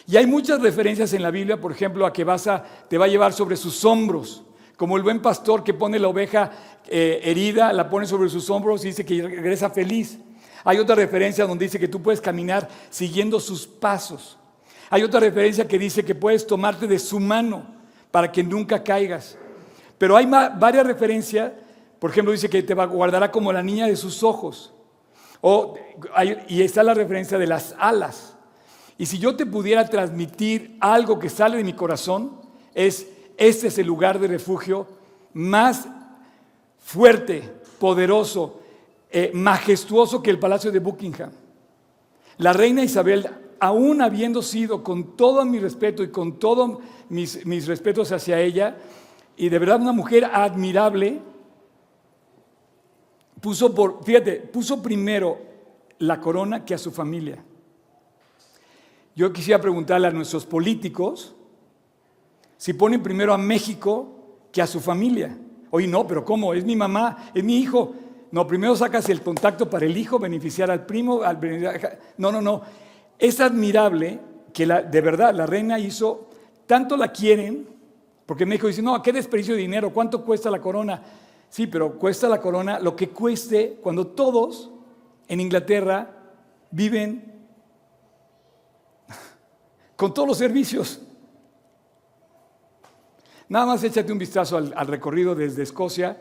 Y 0.06 0.16
hay 0.16 0.26
muchas 0.26 0.60
referencias 0.60 1.12
en 1.12 1.22
la 1.22 1.32
Biblia, 1.32 1.60
por 1.60 1.72
ejemplo, 1.72 2.06
a 2.06 2.12
que 2.12 2.22
vas 2.22 2.46
a, 2.46 2.62
te 2.88 2.96
va 2.96 3.06
a 3.06 3.08
llevar 3.08 3.32
sobre 3.32 3.56
sus 3.56 3.84
hombros, 3.84 4.44
Como 4.76 4.98
el 4.98 5.02
buen 5.02 5.22
pastor 5.22 5.64
que 5.64 5.72
pone 5.72 5.98
la 5.98 6.08
oveja 6.08 6.52
eh, 6.86 7.20
herida, 7.24 7.72
la 7.72 7.88
pone 7.88 8.06
sobre 8.06 8.28
sus 8.28 8.50
hombros 8.50 8.84
y 8.84 8.88
dice 8.88 9.06
que 9.06 9.22
regresa 9.22 9.70
feliz. 9.70 10.18
Hay 10.64 10.78
otra 10.78 10.94
referencia 10.94 11.46
donde 11.46 11.64
dice 11.64 11.80
que 11.80 11.88
tú 11.88 12.02
puedes 12.02 12.20
caminar 12.20 12.68
siguiendo 12.90 13.40
sus 13.40 13.66
pasos. 13.66 14.36
Hay 14.90 15.02
otra 15.02 15.18
referencia 15.18 15.66
que 15.66 15.78
dice 15.78 16.04
que 16.04 16.14
puedes 16.14 16.46
tomarte 16.46 16.86
de 16.86 16.98
su 16.98 17.18
mano 17.18 17.66
para 18.10 18.30
que 18.30 18.42
nunca 18.44 18.84
caigas. 18.84 19.38
Pero 19.98 20.16
hay 20.16 20.26
varias 20.26 20.86
referencias. 20.86 21.52
Por 21.98 22.10
ejemplo, 22.10 22.32
dice 22.32 22.50
que 22.50 22.62
te 22.62 22.74
guardará 22.74 23.30
como 23.30 23.52
la 23.52 23.62
niña 23.62 23.86
de 23.86 23.96
sus 23.96 24.22
ojos. 24.22 24.72
y 26.48 26.62
está 26.62 26.82
la 26.82 26.94
referencia 26.94 27.38
de 27.38 27.46
las 27.46 27.74
alas. 27.78 28.36
Y 28.98 29.06
si 29.06 29.18
yo 29.18 29.36
te 29.36 29.44
pudiera 29.44 29.88
transmitir 29.88 30.76
algo 30.80 31.18
que 31.18 31.28
sale 31.28 31.58
de 31.58 31.64
mi 31.64 31.74
corazón, 31.74 32.40
es 32.74 33.06
este 33.36 33.68
es 33.68 33.78
el 33.78 33.86
lugar 33.86 34.18
de 34.18 34.28
refugio 34.28 34.86
más 35.34 35.86
fuerte, 36.78 37.42
poderoso, 37.78 38.60
eh, 39.10 39.30
majestuoso 39.34 40.22
que 40.22 40.30
el 40.30 40.38
palacio 40.38 40.72
de 40.72 40.78
Buckingham. 40.78 41.30
La 42.38 42.52
reina 42.54 42.82
Isabel, 42.82 43.28
aún 43.60 44.00
habiendo 44.00 44.40
sido 44.42 44.82
con 44.82 45.16
todo 45.16 45.44
mi 45.44 45.58
respeto 45.58 46.02
y 46.02 46.10
con 46.10 46.38
todos 46.38 46.78
mis 47.08 47.66
respetos 47.66 48.12
hacia 48.12 48.40
ella, 48.40 48.76
y 49.36 49.48
de 49.48 49.58
verdad 49.58 49.80
una 49.80 49.92
mujer 49.92 50.24
admirable, 50.24 51.20
puso 53.40 53.74
por, 53.74 54.02
fíjate, 54.04 54.36
puso 54.36 54.82
primero 54.82 55.38
la 55.98 56.20
corona 56.20 56.64
que 56.64 56.74
a 56.74 56.78
su 56.78 56.90
familia. 56.90 57.42
Yo 59.14 59.32
quisiera 59.32 59.60
preguntarle 59.60 60.08
a 60.08 60.10
nuestros 60.10 60.44
políticos 60.44 61.34
si 62.56 62.72
ponen 62.72 63.02
primero 63.02 63.32
a 63.32 63.38
México 63.38 64.16
que 64.52 64.62
a 64.62 64.66
su 64.66 64.80
familia. 64.80 65.36
Oye, 65.70 65.86
no, 65.86 66.06
pero 66.06 66.24
¿cómo? 66.24 66.54
Es 66.54 66.64
mi 66.64 66.76
mamá, 66.76 67.30
es 67.34 67.44
mi 67.44 67.58
hijo. 67.58 67.94
No, 68.30 68.46
primero 68.46 68.74
sacas 68.76 69.08
el 69.08 69.22
contacto 69.22 69.68
para 69.68 69.86
el 69.86 69.96
hijo, 69.96 70.18
beneficiar 70.18 70.70
al 70.70 70.86
primo. 70.86 71.22
Al 71.22 71.38
no, 72.18 72.32
no, 72.32 72.40
no. 72.40 72.62
Es 73.18 73.40
admirable 73.40 74.20
que 74.52 74.66
la, 74.66 74.82
de 74.82 75.00
verdad 75.00 75.34
la 75.34 75.46
reina 75.46 75.78
hizo, 75.78 76.28
tanto 76.66 76.96
la 76.96 77.12
quieren, 77.12 77.75
porque 78.26 78.44
México 78.44 78.66
dice, 78.66 78.82
no, 78.82 79.00
qué 79.00 79.12
desperdicio 79.12 79.54
de 79.54 79.60
dinero, 79.60 79.92
¿cuánto 79.92 80.24
cuesta 80.24 80.50
la 80.50 80.60
corona? 80.60 81.00
Sí, 81.48 81.68
pero 81.68 81.96
cuesta 81.96 82.28
la 82.28 82.40
corona 82.40 82.80
lo 82.80 82.96
que 82.96 83.10
cueste 83.10 83.78
cuando 83.80 84.08
todos 84.08 84.70
en 85.28 85.40
Inglaterra 85.40 86.10
viven 86.72 87.46
con 89.96 90.12
todos 90.12 90.28
los 90.28 90.38
servicios. 90.38 91.00
Nada 93.48 93.64
más 93.64 93.84
échate 93.84 94.12
un 94.12 94.18
vistazo 94.18 94.56
al, 94.56 94.86
recorrido 94.88 95.36
desde 95.36 95.62
Escocia 95.62 96.20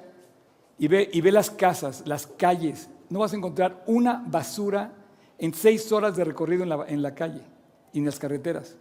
y 0.77 0.87
ve, 0.87 1.09
y 1.11 1.21
ve 1.21 1.31
las 1.31 1.49
casas, 1.49 2.03
las 2.05 2.27
calles. 2.27 2.87
No 3.09 3.19
vas 3.19 3.33
a 3.33 3.35
encontrar 3.35 3.83
una 3.87 4.23
basura 4.27 4.93
en 5.39 5.55
seis 5.55 5.91
horas 5.91 6.15
de 6.15 6.23
recorrido 6.23 6.61
en 6.61 6.69
la, 6.69 6.85
en 6.87 7.01
la 7.01 7.15
calle 7.15 7.41
y 7.93 7.99
en 7.99 8.05
las 8.05 8.19
carreteras. 8.19 8.75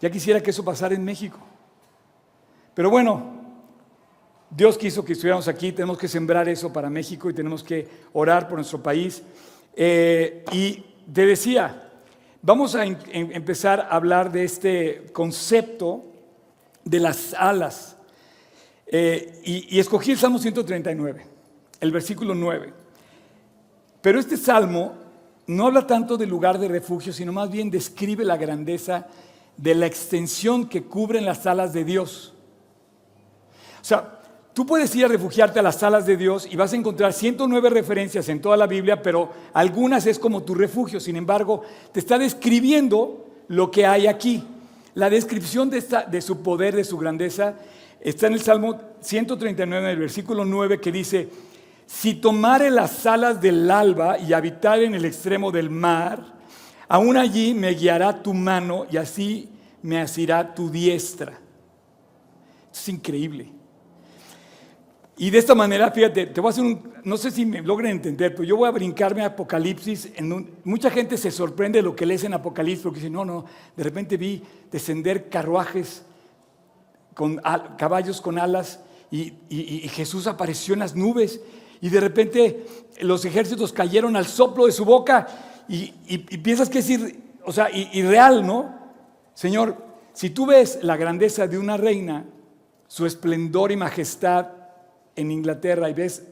Ya 0.00 0.10
quisiera 0.10 0.40
que 0.40 0.50
eso 0.50 0.64
pasara 0.64 0.94
en 0.94 1.04
México. 1.04 1.38
Pero 2.76 2.90
bueno, 2.90 3.34
Dios 4.48 4.78
quiso 4.78 5.04
que 5.04 5.14
estuviéramos 5.14 5.48
aquí, 5.48 5.72
tenemos 5.72 5.98
que 5.98 6.06
sembrar 6.06 6.48
eso 6.48 6.72
para 6.72 6.88
México 6.88 7.28
y 7.28 7.34
tenemos 7.34 7.64
que 7.64 7.88
orar 8.12 8.46
por 8.46 8.58
nuestro 8.58 8.80
país. 8.80 9.20
Eh, 9.74 10.44
y 10.52 10.84
te 11.12 11.26
decía, 11.26 11.86
Vamos 12.46 12.76
a 12.76 12.84
empezar 12.84 13.80
a 13.80 13.96
hablar 13.96 14.30
de 14.30 14.44
este 14.44 15.06
concepto 15.12 16.04
de 16.84 17.00
las 17.00 17.34
alas. 17.34 17.96
Eh, 18.86 19.42
y, 19.44 19.80
escogí 19.80 20.12
el 20.12 20.18
Salmo 20.18 20.38
139, 20.38 21.26
el 21.80 21.90
versículo 21.90 22.36
9. 22.36 22.72
Pero 24.00 24.20
este 24.20 24.36
salmo 24.36 24.94
no 25.48 25.66
habla 25.66 25.88
tanto 25.88 26.16
del 26.16 26.28
lugar 26.28 26.60
de 26.60 26.68
refugio, 26.68 27.12
sino 27.12 27.32
más 27.32 27.50
bien 27.50 27.68
describe 27.68 28.24
la 28.24 28.36
grandeza 28.36 29.08
de 29.56 29.74
la 29.74 29.86
extensión 29.86 30.68
que 30.68 30.84
cubren 30.84 31.24
las 31.24 31.46
alas 31.46 31.72
de 31.72 31.82
Dios. 31.82 32.32
Sea, 33.86 34.16
Tú 34.56 34.64
puedes 34.64 34.96
ir 34.96 35.04
a 35.04 35.08
refugiarte 35.08 35.58
a 35.58 35.62
las 35.62 35.76
salas 35.76 36.06
de 36.06 36.16
Dios 36.16 36.48
y 36.50 36.56
vas 36.56 36.72
a 36.72 36.76
encontrar 36.76 37.12
109 37.12 37.68
referencias 37.68 38.26
en 38.30 38.40
toda 38.40 38.56
la 38.56 38.66
Biblia, 38.66 39.02
pero 39.02 39.30
algunas 39.52 40.06
es 40.06 40.18
como 40.18 40.44
tu 40.44 40.54
refugio. 40.54 40.98
Sin 40.98 41.14
embargo, 41.14 41.60
te 41.92 42.00
está 42.00 42.16
describiendo 42.16 43.26
lo 43.48 43.70
que 43.70 43.84
hay 43.84 44.06
aquí. 44.06 44.42
La 44.94 45.10
descripción 45.10 45.68
de, 45.68 46.22
su 46.22 46.40
poder, 46.40 46.74
de 46.74 46.84
su 46.84 46.96
grandeza, 46.96 47.54
está 48.00 48.28
en 48.28 48.32
el 48.32 48.40
Salmo 48.40 48.80
139, 49.02 49.84
en 49.84 49.90
el 49.90 49.98
versículo 49.98 50.46
9, 50.46 50.80
que 50.80 50.90
dice, 50.90 51.28
si 51.84 52.14
tomare 52.14 52.70
las 52.70 52.92
salas 52.92 53.42
del 53.42 53.70
alba 53.70 54.18
y 54.18 54.32
habitar 54.32 54.80
en 54.82 54.94
el 54.94 55.04
extremo 55.04 55.52
del 55.52 55.68
mar, 55.68 56.24
aún 56.88 57.18
allí 57.18 57.52
me 57.52 57.74
guiará 57.74 58.22
tu 58.22 58.32
mano 58.32 58.86
y 58.90 58.96
así 58.96 59.50
me 59.82 60.00
asirá 60.00 60.54
tu 60.54 60.70
diestra. 60.70 61.38
Es 62.72 62.88
increíble. 62.88 63.55
Y 65.18 65.30
de 65.30 65.38
esta 65.38 65.54
manera, 65.54 65.90
fíjate, 65.90 66.26
te 66.26 66.40
voy 66.40 66.48
a 66.48 66.50
hacer 66.50 66.64
un, 66.64 66.92
no 67.04 67.16
sé 67.16 67.30
si 67.30 67.46
me 67.46 67.62
logran 67.62 67.92
entender, 67.92 68.34
pero 68.34 68.44
yo 68.44 68.58
voy 68.58 68.68
a 68.68 68.70
brincarme 68.70 69.22
a 69.22 69.26
Apocalipsis. 69.26 70.12
Mucha 70.62 70.90
gente 70.90 71.16
se 71.16 71.30
sorprende 71.30 71.78
de 71.78 71.82
lo 71.82 71.96
que 71.96 72.04
lees 72.04 72.24
en 72.24 72.34
Apocalipsis, 72.34 72.82
porque 72.82 73.00
dice, 73.00 73.10
no, 73.10 73.24
no, 73.24 73.46
de 73.74 73.82
repente 73.82 74.18
vi 74.18 74.42
descender 74.70 75.30
carruajes 75.30 76.02
con 77.14 77.40
caballos 77.78 78.20
con 78.20 78.38
alas 78.38 78.80
y, 79.10 79.32
Jesús 79.88 80.26
apareció 80.26 80.74
en 80.74 80.80
las 80.80 80.94
nubes 80.94 81.40
y 81.80 81.88
de 81.88 82.00
repente 82.00 82.66
los 83.00 83.24
ejércitos 83.24 83.72
cayeron 83.72 84.16
al 84.16 84.26
soplo 84.26 84.66
de 84.66 84.72
su 84.72 84.84
boca 84.84 85.26
y, 85.66 86.18
piensas 86.18 86.68
que 86.68 86.80
es 86.80 86.90
o 87.42 87.52
sea, 87.52 87.70
irreal, 87.70 88.46
¿no? 88.46 88.74
Señor, 89.32 89.82
si 90.12 90.28
tú 90.28 90.44
ves 90.44 90.80
la 90.82 90.98
grandeza 90.98 91.46
de 91.46 91.58
una 91.58 91.78
reina, 91.78 92.26
su 92.86 93.06
esplendor 93.06 93.72
y 93.72 93.76
majestad, 93.76 94.48
en 95.16 95.32
Inglaterra 95.32 95.90
y 95.90 95.94
ves 95.94 96.22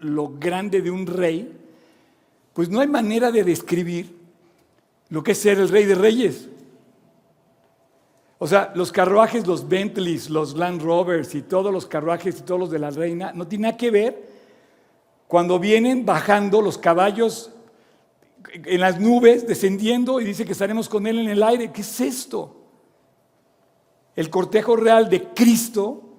lo 0.00 0.28
grande 0.38 0.80
de 0.80 0.90
un 0.90 1.06
rey, 1.06 1.52
pues 2.52 2.68
no 2.68 2.80
hay 2.80 2.86
manera 2.86 3.32
de 3.32 3.42
describir 3.42 4.14
lo 5.08 5.22
que 5.22 5.32
es 5.32 5.38
ser 5.38 5.58
el 5.58 5.68
rey 5.68 5.84
de 5.84 5.94
reyes. 5.94 6.48
O 8.38 8.46
sea, 8.46 8.72
los 8.74 8.92
carruajes, 8.92 9.46
los 9.46 9.68
Bentleys, 9.68 10.28
los 10.28 10.54
Land 10.54 10.82
Rovers 10.82 11.34
y 11.34 11.42
todos 11.42 11.72
los 11.72 11.86
carruajes 11.86 12.38
y 12.38 12.42
todos 12.42 12.60
los 12.60 12.70
de 12.70 12.78
la 12.78 12.90
reina, 12.90 13.32
no 13.32 13.46
tiene 13.46 13.62
nada 13.62 13.76
que 13.76 13.90
ver 13.90 14.32
cuando 15.28 15.58
vienen 15.58 16.04
bajando 16.04 16.60
los 16.60 16.76
caballos 16.76 17.52
en 18.52 18.80
las 18.80 19.00
nubes, 19.00 19.46
descendiendo 19.46 20.20
y 20.20 20.24
dice 20.24 20.44
que 20.44 20.52
estaremos 20.52 20.88
con 20.88 21.06
él 21.06 21.20
en 21.20 21.30
el 21.30 21.42
aire. 21.42 21.72
¿Qué 21.72 21.80
es 21.80 22.00
esto? 22.00 22.56
El 24.14 24.28
cortejo 24.28 24.76
real 24.76 25.08
de 25.08 25.28
Cristo 25.28 26.11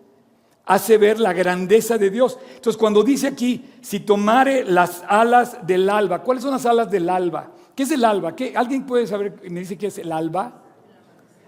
hace 0.65 0.97
ver 0.97 1.19
la 1.19 1.33
grandeza 1.33 1.97
de 1.97 2.09
Dios. 2.09 2.37
Entonces, 2.55 2.77
cuando 2.77 3.03
dice 3.03 3.27
aquí, 3.27 3.65
si 3.81 3.99
tomare 3.99 4.63
las 4.63 5.03
alas 5.07 5.65
del 5.65 5.89
alba, 5.89 6.23
¿cuáles 6.23 6.43
son 6.43 6.53
las 6.53 6.65
alas 6.65 6.89
del 6.89 7.09
alba? 7.09 7.51
¿Qué 7.75 7.83
es 7.83 7.91
el 7.91 8.05
alba? 8.05 8.35
¿Qué? 8.35 8.53
¿Alguien 8.55 8.85
puede 8.85 9.07
saber? 9.07 9.39
Me 9.49 9.59
dice 9.59 9.77
qué 9.77 9.87
es 9.87 9.97
el 9.97 10.11
alba. 10.11 10.61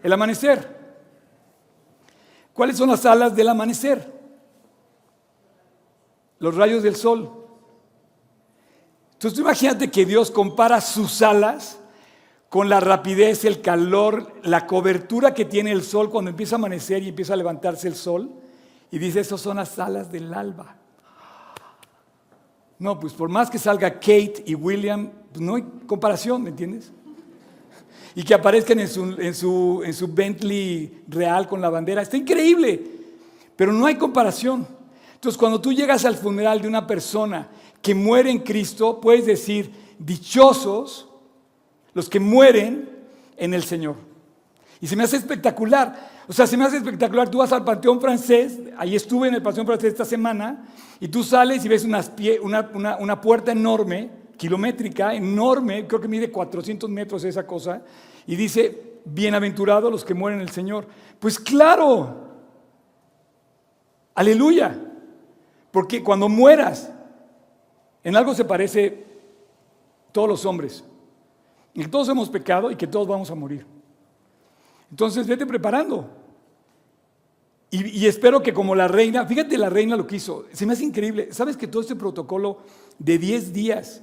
El 0.03 0.11
amanecer. 0.11 0.75
¿Cuáles 2.53 2.77
son 2.77 2.89
las 2.89 3.05
alas 3.05 3.35
del 3.35 3.49
amanecer? 3.49 4.13
Los 6.39 6.55
rayos 6.55 6.83
del 6.83 6.95
sol. 6.95 7.31
Entonces, 9.13 9.39
imagínate 9.39 9.89
que 9.89 10.05
Dios 10.05 10.29
compara 10.29 10.81
sus 10.81 11.21
alas 11.21 11.79
con 12.49 12.69
la 12.69 12.79
rapidez, 12.79 13.45
el 13.45 13.61
calor, 13.61 14.33
la 14.43 14.67
cobertura 14.67 15.33
que 15.33 15.45
tiene 15.45 15.71
el 15.71 15.83
sol 15.83 16.09
cuando 16.09 16.31
empieza 16.31 16.55
a 16.55 16.59
amanecer 16.59 17.01
y 17.03 17.09
empieza 17.09 17.33
a 17.33 17.37
levantarse 17.37 17.87
el 17.87 17.95
sol 17.95 18.41
y 18.95 18.97
dice, 18.97 19.19
esas 19.19 19.41
son 19.41 19.57
las 19.57 19.77
alas 19.77 20.09
del 20.09 20.33
alba. 20.33 20.73
No, 22.79 22.97
pues 22.97 23.11
por 23.11 23.27
más 23.27 23.49
que 23.49 23.59
salga 23.59 23.91
Kate 23.95 24.41
y 24.45 24.55
William, 24.55 25.11
pues 25.33 25.41
no 25.41 25.55
hay 25.55 25.65
comparación, 25.85 26.43
¿me 26.43 26.51
entiendes? 26.51 26.93
Y 28.15 28.23
que 28.23 28.33
aparezcan 28.33 28.79
en 28.79 28.87
su, 28.87 29.03
en, 29.19 29.35
su, 29.35 29.81
en 29.83 29.93
su 29.93 30.13
Bentley 30.13 31.03
real 31.09 31.45
con 31.45 31.59
la 31.59 31.69
bandera, 31.69 32.03
está 32.03 32.15
increíble, 32.15 32.81
pero 33.57 33.73
no 33.73 33.85
hay 33.85 33.95
comparación. 33.95 34.65
Entonces, 35.13 35.37
cuando 35.37 35.59
tú 35.59 35.73
llegas 35.73 36.05
al 36.05 36.15
funeral 36.15 36.61
de 36.61 36.69
una 36.69 36.87
persona 36.87 37.49
que 37.81 37.93
muere 37.93 38.31
en 38.31 38.39
Cristo, 38.39 39.01
puedes 39.01 39.25
decir, 39.25 39.73
dichosos 39.99 41.09
los 41.93 42.07
que 42.07 42.21
mueren 42.21 42.89
en 43.35 43.53
el 43.53 43.65
Señor. 43.65 43.97
Y 44.79 44.87
se 44.87 44.95
me 44.95 45.03
hace 45.03 45.17
espectacular. 45.17 46.14
O 46.27 46.33
sea, 46.33 46.47
se 46.47 46.57
me 46.57 46.65
hace 46.65 46.77
espectacular. 46.77 47.29
Tú 47.29 47.39
vas 47.39 47.51
al 47.51 47.63
Panteón 47.63 48.01
Francés, 48.01 48.59
ahí 48.77 48.95
estuve 48.95 49.27
en 49.27 49.35
el 49.35 49.41
Panteón 49.41 49.67
Francés 49.67 49.93
esta 49.93 50.05
semana, 50.05 50.67
y 50.99 51.07
tú 51.07 51.23
sales 51.23 51.63
y 51.65 51.67
ves 51.67 51.85
una, 51.85 53.21
puerta 53.21 53.51
enorme, 53.51 54.09
kilométrica, 54.37 55.13
enorme, 55.13 55.87
creo 55.87 56.01
que 56.01 56.07
mide 56.07 56.31
400 56.31 56.89
metros 56.89 57.23
esa 57.23 57.45
cosa, 57.45 57.81
y 58.27 58.35
dice, 58.35 58.99
bienaventurados 59.05 59.91
los 59.91 60.03
que 60.03 60.13
mueren 60.13 60.39
en 60.39 60.47
el 60.47 60.51
Señor. 60.53 60.87
Pues 61.19 61.39
claro, 61.39 62.25
Aleluya. 64.15 64.81
Porque 65.71 66.01
cuando 66.01 66.29
mueras, 66.29 66.91
en 68.03 68.15
algo 68.15 68.33
se 68.33 68.45
parece 68.45 69.05
todos 70.13 70.27
los 70.27 70.45
hombres. 70.45 70.83
Y 71.73 71.81
que 71.81 71.89
todos 71.89 72.07
hemos 72.07 72.29
pecado 72.29 72.71
y 72.71 72.77
que 72.77 72.87
todos 72.87 73.05
vamos 73.05 73.29
a 73.29 73.35
morir. 73.35 73.65
Entonces 74.95 75.27
vete 75.27 75.45
preparando. 75.45 76.09
Y, 77.69 78.05
espero 78.05 78.41
que 78.41 78.53
como 78.53 78.75
la 78.75 78.87
reina, 78.87 79.25
fíjate 79.25 79.57
la 79.57 79.69
reina 79.69 79.97
lo 79.97 80.07
que 80.07 80.15
hizo, 80.15 80.45
se 80.53 80.65
me 80.65 80.71
hace 80.71 80.85
increíble. 80.85 81.33
¿Sabes 81.33 81.57
que 81.57 81.67
todo 81.67 81.81
este 81.81 81.97
protocolo 81.97 82.59
de 82.97 83.17
10 83.17 83.51
días, 83.51 84.01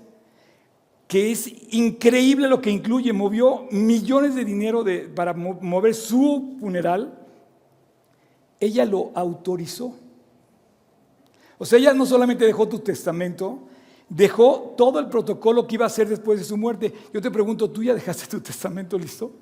que 1.09 1.33
es 1.33 1.51
increíble 1.73 2.47
lo 2.47 2.61
que 2.61 2.69
incluye, 2.69 3.11
movió 3.15 3.67
millones 3.71 4.35
de 4.35 4.45
dinero 4.45 4.85
para 5.15 5.33
mover 5.33 5.95
su 5.95 6.59
funeral, 6.61 7.19
ella 8.61 8.85
lo 8.85 9.13
autorizó. 9.15 9.97
O 11.57 11.65
sea, 11.65 11.79
ella 11.79 11.95
no 11.95 12.05
solamente 12.05 12.45
dejó 12.45 12.69
tu 12.69 12.81
testamento, 12.81 13.61
dejó 14.11 14.75
todo 14.77 14.99
el 14.99 15.09
protocolo 15.09 15.67
que 15.67 15.77
iba 15.77 15.87
a 15.87 15.87
hacer 15.87 16.07
después 16.07 16.39
de 16.39 16.45
su 16.45 16.59
muerte. 16.59 16.93
Yo 17.15 17.23
te 17.23 17.31
pregunto, 17.31 17.71
¿tú 17.71 17.83
ya 17.83 17.95
dejaste 17.95 18.27
tu 18.27 18.43
testamento 18.43 18.99
listo? 18.99 19.33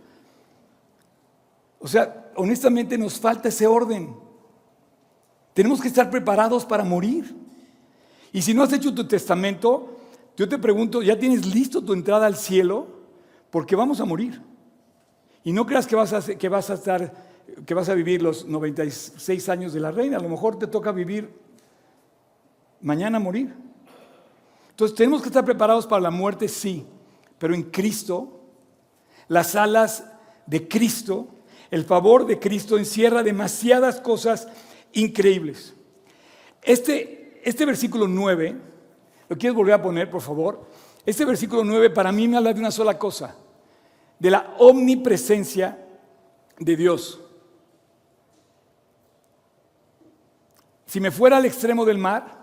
O 1.81 1.89
sea, 1.89 2.31
honestamente 2.37 2.97
nos 2.97 3.19
falta 3.19 3.49
ese 3.49 3.67
orden. 3.67 4.15
Tenemos 5.55 5.81
que 5.81 5.89
estar 5.89 6.11
preparados 6.11 6.65
para 6.65 6.85
morir. 6.85 7.35
Y 8.33 8.43
si 8.43 8.55
no 8.55 8.63
has 8.63 8.73
hecho 8.73 8.95
tu 8.95 9.09
testamento, 9.09 9.97
yo 10.37 10.49
te 10.49 10.59
pregunto, 10.59 11.03
¿ya 11.03 11.19
tienes 11.19 11.47
listo 11.47 11.83
tu 11.83 11.93
entrada 11.93 12.27
al 12.27 12.37
cielo? 12.37 12.87
Porque 13.51 13.75
vamos 13.75 14.01
a 14.01 14.05
morir. 14.05 14.41
Y 15.43 15.53
no 15.53 15.67
creas 15.67 15.87
que 15.87 15.97
vas 15.97 16.13
a, 16.13 16.23
que 16.23 16.49
vas 16.49 16.71
a 16.71 16.75
estar, 16.75 17.15
que 17.67 17.75
vas 17.75 17.89
a 17.89 17.95
vivir 17.95 18.23
los 18.23 18.47
96 18.47 19.49
años 19.49 19.73
de 19.73 19.81
la 19.81 19.91
reina. 19.91 20.19
A 20.19 20.21
lo 20.21 20.29
mejor 20.29 20.59
te 20.59 20.67
toca 20.67 20.93
vivir 20.93 21.35
mañana 22.83 23.19
morir. 23.19 23.55
Entonces 24.71 24.97
tenemos 24.97 25.23
que 25.23 25.29
estar 25.29 25.45
preparados 25.45 25.87
para 25.87 26.03
la 26.03 26.11
muerte, 26.11 26.47
sí, 26.47 26.87
pero 27.39 27.55
en 27.55 27.65
Cristo, 27.65 28.41
las 29.29 29.55
alas 29.55 30.05
de 30.47 30.69
Cristo, 30.69 31.29
el 31.71 31.85
favor 31.85 32.27
de 32.27 32.39
Cristo 32.39 32.79
encierra 32.79 33.23
demasiadas 33.23 34.01
cosas 34.01 34.49
increíbles. 34.93 35.75
Este, 36.63 37.41
este 37.45 37.65
versículo 37.65 38.09
9, 38.09 38.57
¿lo 39.29 39.39
quieres 39.39 39.57
volver 39.57 39.75
a 39.75 39.83
poner, 39.83 40.11
por 40.11 40.21
favor? 40.21 40.67
Este 41.07 41.25
versículo 41.25 41.65
9 41.65 41.91
para 41.91 42.13
mí 42.13 42.29
me 42.29 42.37
habla 42.37 42.53
de 42.53 42.61
una 42.61 42.71
sola 42.71 42.99
cosa, 42.99 43.37
de 44.19 44.31
la 44.31 44.55
omnipresencia 44.59 45.87
de 46.59 46.77
Dios. 46.77 47.21
Si 50.87 51.01
me 51.01 51.11
fuera 51.11 51.37
al 51.37 51.47
extremo 51.47 51.85
del 51.85 51.99
mar, 51.99 52.41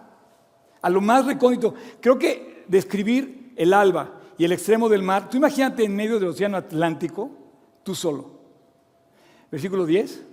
a 0.82 0.90
lo 0.90 1.02
más 1.02 1.26
recóndito. 1.26 1.74
Creo 2.00 2.18
que 2.18 2.64
describir 2.68 3.54
el 3.58 3.74
alba 3.74 4.22
y 4.38 4.46
el 4.46 4.52
extremo 4.52 4.88
del 4.88 5.04
mar, 5.04 5.30
tú 5.30 5.38
imagínate 5.38 5.84
en 5.84 5.96
medio 5.96 6.20
del 6.20 6.30
océano 6.30 6.58
Atlántico, 6.58 7.30
tú 7.84 7.94
solo. 7.94 8.37
Versículo 9.52 9.86
10. 9.86 10.24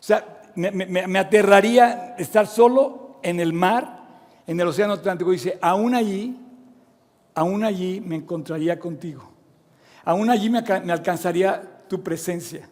O 0.00 0.02
sea, 0.02 0.42
me, 0.54 1.18
aterraría 1.18 2.14
estar 2.18 2.46
solo 2.46 3.18
en 3.22 3.40
el 3.40 3.52
mar, 3.52 4.04
en 4.46 4.60
el 4.60 4.68
océano 4.68 4.94
Atlántico. 4.94 5.30
Dice, 5.30 5.58
aún 5.60 5.94
allí, 5.94 6.38
aún 7.34 7.64
allí 7.64 8.00
me 8.00 8.16
encontraría 8.16 8.78
contigo. 8.78 9.30
Aún 10.04 10.30
allí 10.30 10.50
me, 10.50 10.62
me 10.62 10.92
alcanzaría 10.92 11.86
tu 11.88 12.02
presencia. 12.02 12.68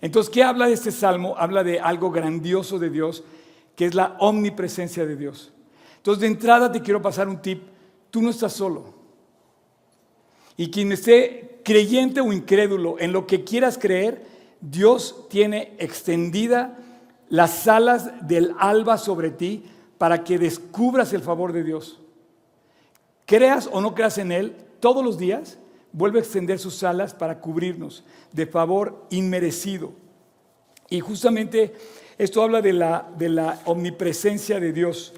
Entonces, 0.00 0.30
¿qué 0.30 0.42
habla 0.42 0.66
de 0.66 0.74
este 0.74 0.90
salmo? 0.90 1.34
Habla 1.38 1.64
de 1.64 1.80
algo 1.80 2.10
grandioso 2.10 2.78
de 2.78 2.90
Dios 2.90 3.24
que 3.76 3.84
es 3.84 3.94
la 3.94 4.16
omnipresencia 4.18 5.06
de 5.06 5.16
Dios. 5.16 5.52
Entonces, 5.98 6.22
de 6.22 6.26
entrada 6.28 6.72
te 6.72 6.80
quiero 6.80 7.02
pasar 7.02 7.28
un 7.28 7.40
tip. 7.40 7.62
Tú 8.10 8.22
no 8.22 8.30
estás 8.30 8.54
solo. 8.54 8.94
Y 10.56 10.70
quien 10.70 10.90
esté 10.92 11.55
creyente 11.66 12.20
o 12.20 12.32
incrédulo 12.32 12.94
en 13.00 13.10
lo 13.10 13.26
que 13.26 13.42
quieras 13.42 13.76
creer, 13.76 14.24
Dios 14.60 15.26
tiene 15.28 15.74
extendida 15.78 16.78
las 17.28 17.66
alas 17.66 18.28
del 18.28 18.54
alba 18.56 18.98
sobre 18.98 19.30
ti 19.30 19.64
para 19.98 20.22
que 20.22 20.38
descubras 20.38 21.12
el 21.12 21.22
favor 21.22 21.52
de 21.52 21.64
Dios. 21.64 21.98
Creas 23.24 23.68
o 23.72 23.80
no 23.80 23.96
creas 23.96 24.16
en 24.18 24.30
Él, 24.30 24.54
todos 24.78 25.04
los 25.04 25.18
días 25.18 25.58
vuelve 25.90 26.20
a 26.20 26.22
extender 26.22 26.60
sus 26.60 26.84
alas 26.84 27.14
para 27.14 27.40
cubrirnos 27.40 28.04
de 28.30 28.46
favor 28.46 29.04
inmerecido. 29.10 29.92
Y 30.88 31.00
justamente 31.00 31.74
esto 32.16 32.44
habla 32.44 32.62
de 32.62 32.74
la, 32.74 33.10
de 33.18 33.28
la 33.28 33.60
omnipresencia 33.64 34.60
de 34.60 34.72
Dios. 34.72 35.14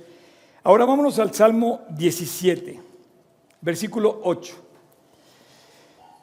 Ahora 0.63 0.87
vámonos 0.87 1.19
al 1.19 1.35
Salmo 1.35 1.83
17, 1.91 2.81
versículo 3.61 4.23
8. 4.25 4.68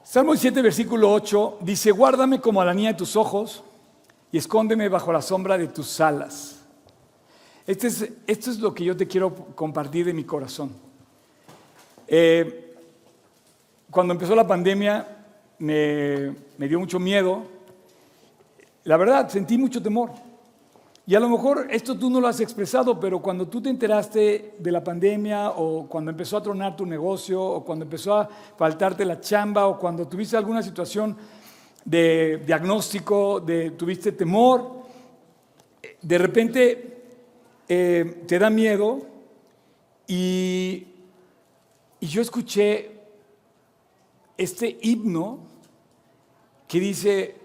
Salmo 0.07 0.33
17, 0.33 0.61
versículo 0.61 1.11
8 1.11 1.57
dice, 1.61 1.89
guárdame 1.89 2.39
como 2.39 2.61
a 2.61 2.65
la 2.65 2.75
niña 2.75 2.91
de 2.91 2.97
tus 2.99 3.15
ojos 3.15 3.63
y 4.31 4.37
escóndeme 4.37 4.87
bajo 4.87 5.11
la 5.11 5.19
sombra 5.19 5.57
de 5.57 5.67
tus 5.67 5.99
alas. 5.99 6.61
Este 7.65 7.87
es, 7.87 8.11
esto 8.27 8.51
es 8.51 8.59
lo 8.59 8.71
que 8.71 8.83
yo 8.83 8.95
te 8.95 9.07
quiero 9.07 9.33
compartir 9.55 10.05
de 10.05 10.13
mi 10.13 10.23
corazón. 10.23 10.69
Eh, 12.07 12.75
cuando 13.89 14.13
empezó 14.13 14.35
la 14.35 14.45
pandemia 14.45 15.07
me, 15.57 16.35
me 16.55 16.67
dio 16.67 16.79
mucho 16.79 16.99
miedo. 16.99 17.41
La 18.83 18.97
verdad, 18.97 19.27
sentí 19.27 19.57
mucho 19.57 19.81
temor. 19.81 20.11
Y 21.07 21.13
a 21.13 21.19
lo 21.19 21.29
mejor 21.29 21.67
esto 21.69 21.97
tú 21.97 22.09
no 22.09 22.19
lo 22.19 22.27
has 22.27 22.39
expresado, 22.39 22.99
pero 22.99 23.21
cuando 23.21 23.47
tú 23.47 23.61
te 23.61 23.69
enteraste 23.69 24.55
de 24.57 24.71
la 24.71 24.83
pandemia 24.83 25.51
o 25.51 25.87
cuando 25.87 26.09
empezó 26.09 26.37
a 26.37 26.41
tronar 26.41 26.75
tu 26.75 26.83
negocio 26.83 27.43
o 27.43 27.63
cuando 27.63 27.85
empezó 27.85 28.15
a 28.15 28.27
faltarte 28.57 29.05
la 29.05 29.19
chamba 29.19 29.67
o 29.67 29.77
cuando 29.77 30.07
tuviste 30.07 30.35
alguna 30.35 30.63
situación 30.63 31.15
de 31.83 32.41
diagnóstico, 32.43 33.39
de 33.39 33.71
tuviste 33.71 34.13
temor, 34.13 34.83
de 36.01 36.17
repente 36.17 37.03
eh, 37.69 38.23
te 38.25 38.39
da 38.39 38.49
miedo 38.49 39.05
y, 40.07 40.87
y 41.99 42.07
yo 42.07 42.23
escuché 42.23 42.91
este 44.35 44.79
himno 44.81 45.39
que 46.67 46.79
dice, 46.79 47.35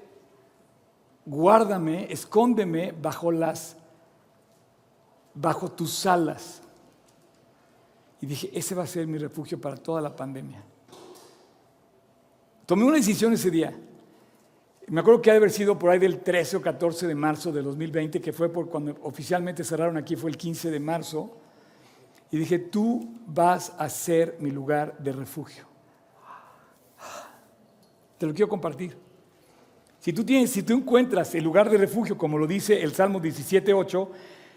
guárdame, 1.25 2.13
escóndeme 2.13 2.93
bajo 2.93 3.31
las 3.31 3.77
bajo 5.35 5.71
tus 5.71 6.07
alas. 6.07 6.63
Y 8.21 8.27
dije, 8.27 8.51
ese 8.53 8.75
va 8.75 8.83
a 8.83 8.87
ser 8.87 9.07
mi 9.07 9.19
refugio 9.19 9.61
para 9.61 9.77
toda 9.77 10.01
la 10.01 10.15
pandemia. 10.15 10.63
Tomé 12.67 12.85
una 12.85 12.97
decisión 12.97 13.33
ese 13.33 13.51
día. 13.51 13.77
Me 14.89 15.01
acuerdo 15.01 15.23
que 15.23 15.31
ha 15.31 15.35
de 15.35 15.39
haber 15.39 15.51
sido 15.51 15.79
por 15.79 15.91
ahí 15.91 15.99
del 15.99 16.21
13 16.21 16.59
o 16.59 16.63
14 16.63 17.07
de 17.07 17.15
marzo 17.15 17.53
de 17.53 17.63
2020, 17.63 18.21
que 18.21 18.33
fue 18.33 18.49
por 18.49 18.69
cuando 18.69 18.97
oficialmente 19.03 19.65
cerraron 19.65 19.97
aquí, 19.97 20.17
fue 20.17 20.31
el 20.31 20.37
15 20.37 20.71
de 20.71 20.81
marzo. 20.81 21.37
Y 22.31 22.39
dije, 22.39 22.59
tú 22.59 23.09
vas 23.27 23.73
a 23.79 23.89
ser 23.89 24.37
mi 24.41 24.51
lugar 24.51 24.99
de 24.99 25.13
refugio. 25.13 25.65
Te 28.19 28.27
lo 28.27 28.35
quiero 28.35 28.49
compartir. 28.49 28.97
Si 30.01 30.15
tú, 30.15 30.25
tienes, 30.25 30.51
si 30.51 30.63
tú 30.63 30.73
encuentras 30.73 31.35
el 31.35 31.45
lugar 31.45 31.69
de 31.69 31.77
refugio, 31.77 32.17
como 32.17 32.39
lo 32.39 32.47
dice 32.47 32.83
el 32.83 32.95
Salmo 32.95 33.21
17.8, 33.21 34.09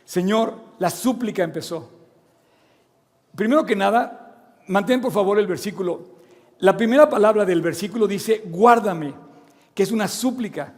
Señor, 0.06 0.56
la 0.80 0.90
súplica 0.90 1.44
empezó. 1.44 1.92
Primero 3.36 3.66
que 3.66 3.76
nada, 3.76 4.62
mantén 4.68 5.02
por 5.02 5.12
favor 5.12 5.38
el 5.38 5.48
versículo. 5.48 6.14
La 6.60 6.78
primera 6.78 7.10
palabra 7.10 7.44
del 7.44 7.62
versículo 7.62 8.08
dice, 8.08 8.44
guárdame, 8.46 9.14
que 9.74 9.84
es 9.84 9.92
una 9.92 10.08
súplica. 10.08 10.76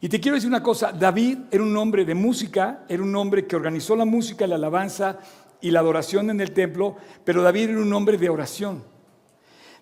Y 0.00 0.08
te 0.08 0.18
quiero 0.18 0.34
decir 0.34 0.48
una 0.48 0.62
cosa, 0.64 0.90
David 0.90 1.38
era 1.50 1.62
un 1.62 1.76
hombre 1.76 2.04
de 2.04 2.14
música, 2.14 2.84
era 2.88 3.02
un 3.02 3.14
hombre 3.14 3.46
que 3.46 3.54
organizó 3.54 3.94
la 3.94 4.04
música, 4.04 4.48
la 4.48 4.56
alabanza 4.56 5.18
y 5.60 5.70
la 5.70 5.78
adoración 5.78 6.30
en 6.30 6.40
el 6.40 6.52
templo, 6.52 6.96
pero 7.24 7.42
David 7.42 7.70
era 7.70 7.80
un 7.80 7.92
hombre 7.92 8.16
de 8.16 8.28
oración. 8.28 8.82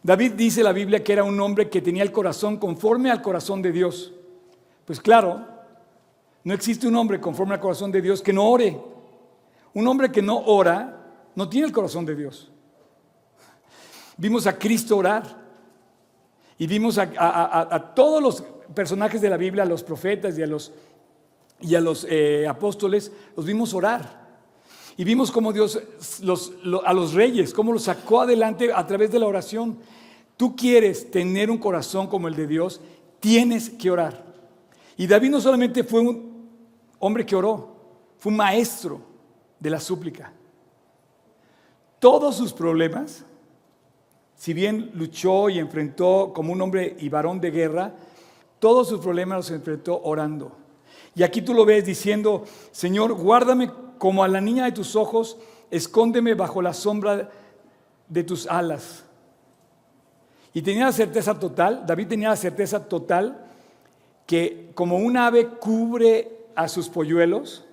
David 0.02 0.32
dice 0.32 0.62
la 0.62 0.72
Biblia 0.72 1.02
que 1.02 1.12
era 1.12 1.24
un 1.24 1.40
hombre 1.40 1.70
que 1.70 1.80
tenía 1.80 2.02
el 2.02 2.12
corazón 2.12 2.58
conforme 2.58 3.10
al 3.10 3.22
corazón 3.22 3.62
de 3.62 3.72
Dios. 3.72 4.12
Pues 4.86 5.00
claro, 5.00 5.44
no 6.44 6.54
existe 6.54 6.86
un 6.86 6.94
hombre 6.94 7.20
conforme 7.20 7.54
al 7.54 7.60
corazón 7.60 7.90
de 7.90 8.00
Dios 8.00 8.22
que 8.22 8.32
no 8.32 8.48
ore. 8.48 8.80
Un 9.74 9.86
hombre 9.88 10.12
que 10.12 10.22
no 10.22 10.38
ora 10.38 11.04
no 11.34 11.48
tiene 11.48 11.66
el 11.66 11.72
corazón 11.72 12.06
de 12.06 12.14
Dios. 12.14 12.50
Vimos 14.16 14.46
a 14.46 14.56
Cristo 14.56 14.96
orar 14.96 15.44
y 16.56 16.66
vimos 16.66 16.98
a, 16.98 17.92
todos 17.94 18.22
los 18.22 18.42
personajes 18.74 19.20
de 19.20 19.28
la 19.28 19.36
Biblia, 19.36 19.64
a 19.64 19.66
los 19.66 19.82
profetas 19.82 20.38
y 20.38 20.42
a 20.42 20.46
los, 20.46 20.72
y 21.60 21.74
a 21.74 21.80
los 21.80 22.06
eh, 22.08 22.46
apóstoles, 22.48 23.12
los 23.36 23.44
vimos 23.44 23.74
orar. 23.74 24.24
Y 24.96 25.04
vimos 25.04 25.30
cómo 25.30 25.52
Dios 25.52 25.78
a 26.84 26.94
los 26.94 27.12
reyes, 27.12 27.52
cómo 27.52 27.72
los 27.72 27.82
sacó 27.82 28.22
adelante 28.22 28.72
a 28.72 28.86
través 28.86 29.10
de 29.10 29.18
la 29.18 29.26
oración. 29.26 29.78
Tú 30.36 30.54
quieres 30.56 31.10
tener 31.10 31.50
un 31.50 31.58
corazón 31.58 32.06
como 32.06 32.28
el 32.28 32.36
de 32.36 32.46
Dios, 32.46 32.80
tienes 33.20 33.68
que 33.68 33.90
orar. 33.90 34.25
Y 34.96 35.06
David 35.06 35.30
no 35.30 35.40
solamente 35.40 35.84
fue 35.84 36.00
un 36.00 36.48
hombre 36.98 37.26
que 37.26 37.36
oró, 37.36 37.76
fue 38.18 38.30
un 38.30 38.38
maestro 38.38 39.00
de 39.60 39.70
la 39.70 39.80
súplica. 39.80 40.32
Todos 41.98 42.36
sus 42.36 42.52
problemas, 42.52 43.24
si 44.34 44.54
bien 44.54 44.90
luchó 44.94 45.48
y 45.48 45.58
enfrentó 45.58 46.32
como 46.34 46.52
un 46.52 46.60
hombre 46.62 46.96
y 46.98 47.08
varón 47.08 47.40
de 47.40 47.50
guerra, 47.50 47.94
todos 48.58 48.88
sus 48.88 49.00
problemas 49.00 49.36
los 49.36 49.50
enfrentó 49.50 50.00
orando. 50.02 50.56
Y 51.14 51.22
aquí 51.22 51.42
tú 51.42 51.54
lo 51.54 51.64
ves 51.64 51.84
diciendo, 51.84 52.44
Señor, 52.70 53.12
guárdame 53.14 53.70
como 53.98 54.22
a 54.22 54.28
la 54.28 54.40
niña 54.40 54.64
de 54.64 54.72
tus 54.72 54.96
ojos, 54.96 55.38
escóndeme 55.70 56.34
bajo 56.34 56.60
la 56.62 56.74
sombra 56.74 57.30
de 58.08 58.24
tus 58.24 58.46
alas. 58.46 59.04
Y 60.52 60.62
tenía 60.62 60.86
la 60.86 60.92
certeza 60.92 61.38
total, 61.38 61.84
David 61.86 62.08
tenía 62.08 62.30
la 62.30 62.36
certeza 62.36 62.86
total 62.88 63.45
que 64.26 64.70
como 64.74 64.96
un 64.98 65.16
ave 65.16 65.48
cubre 65.48 66.46
a 66.54 66.68
sus 66.68 66.88
polluelos, 66.88 67.64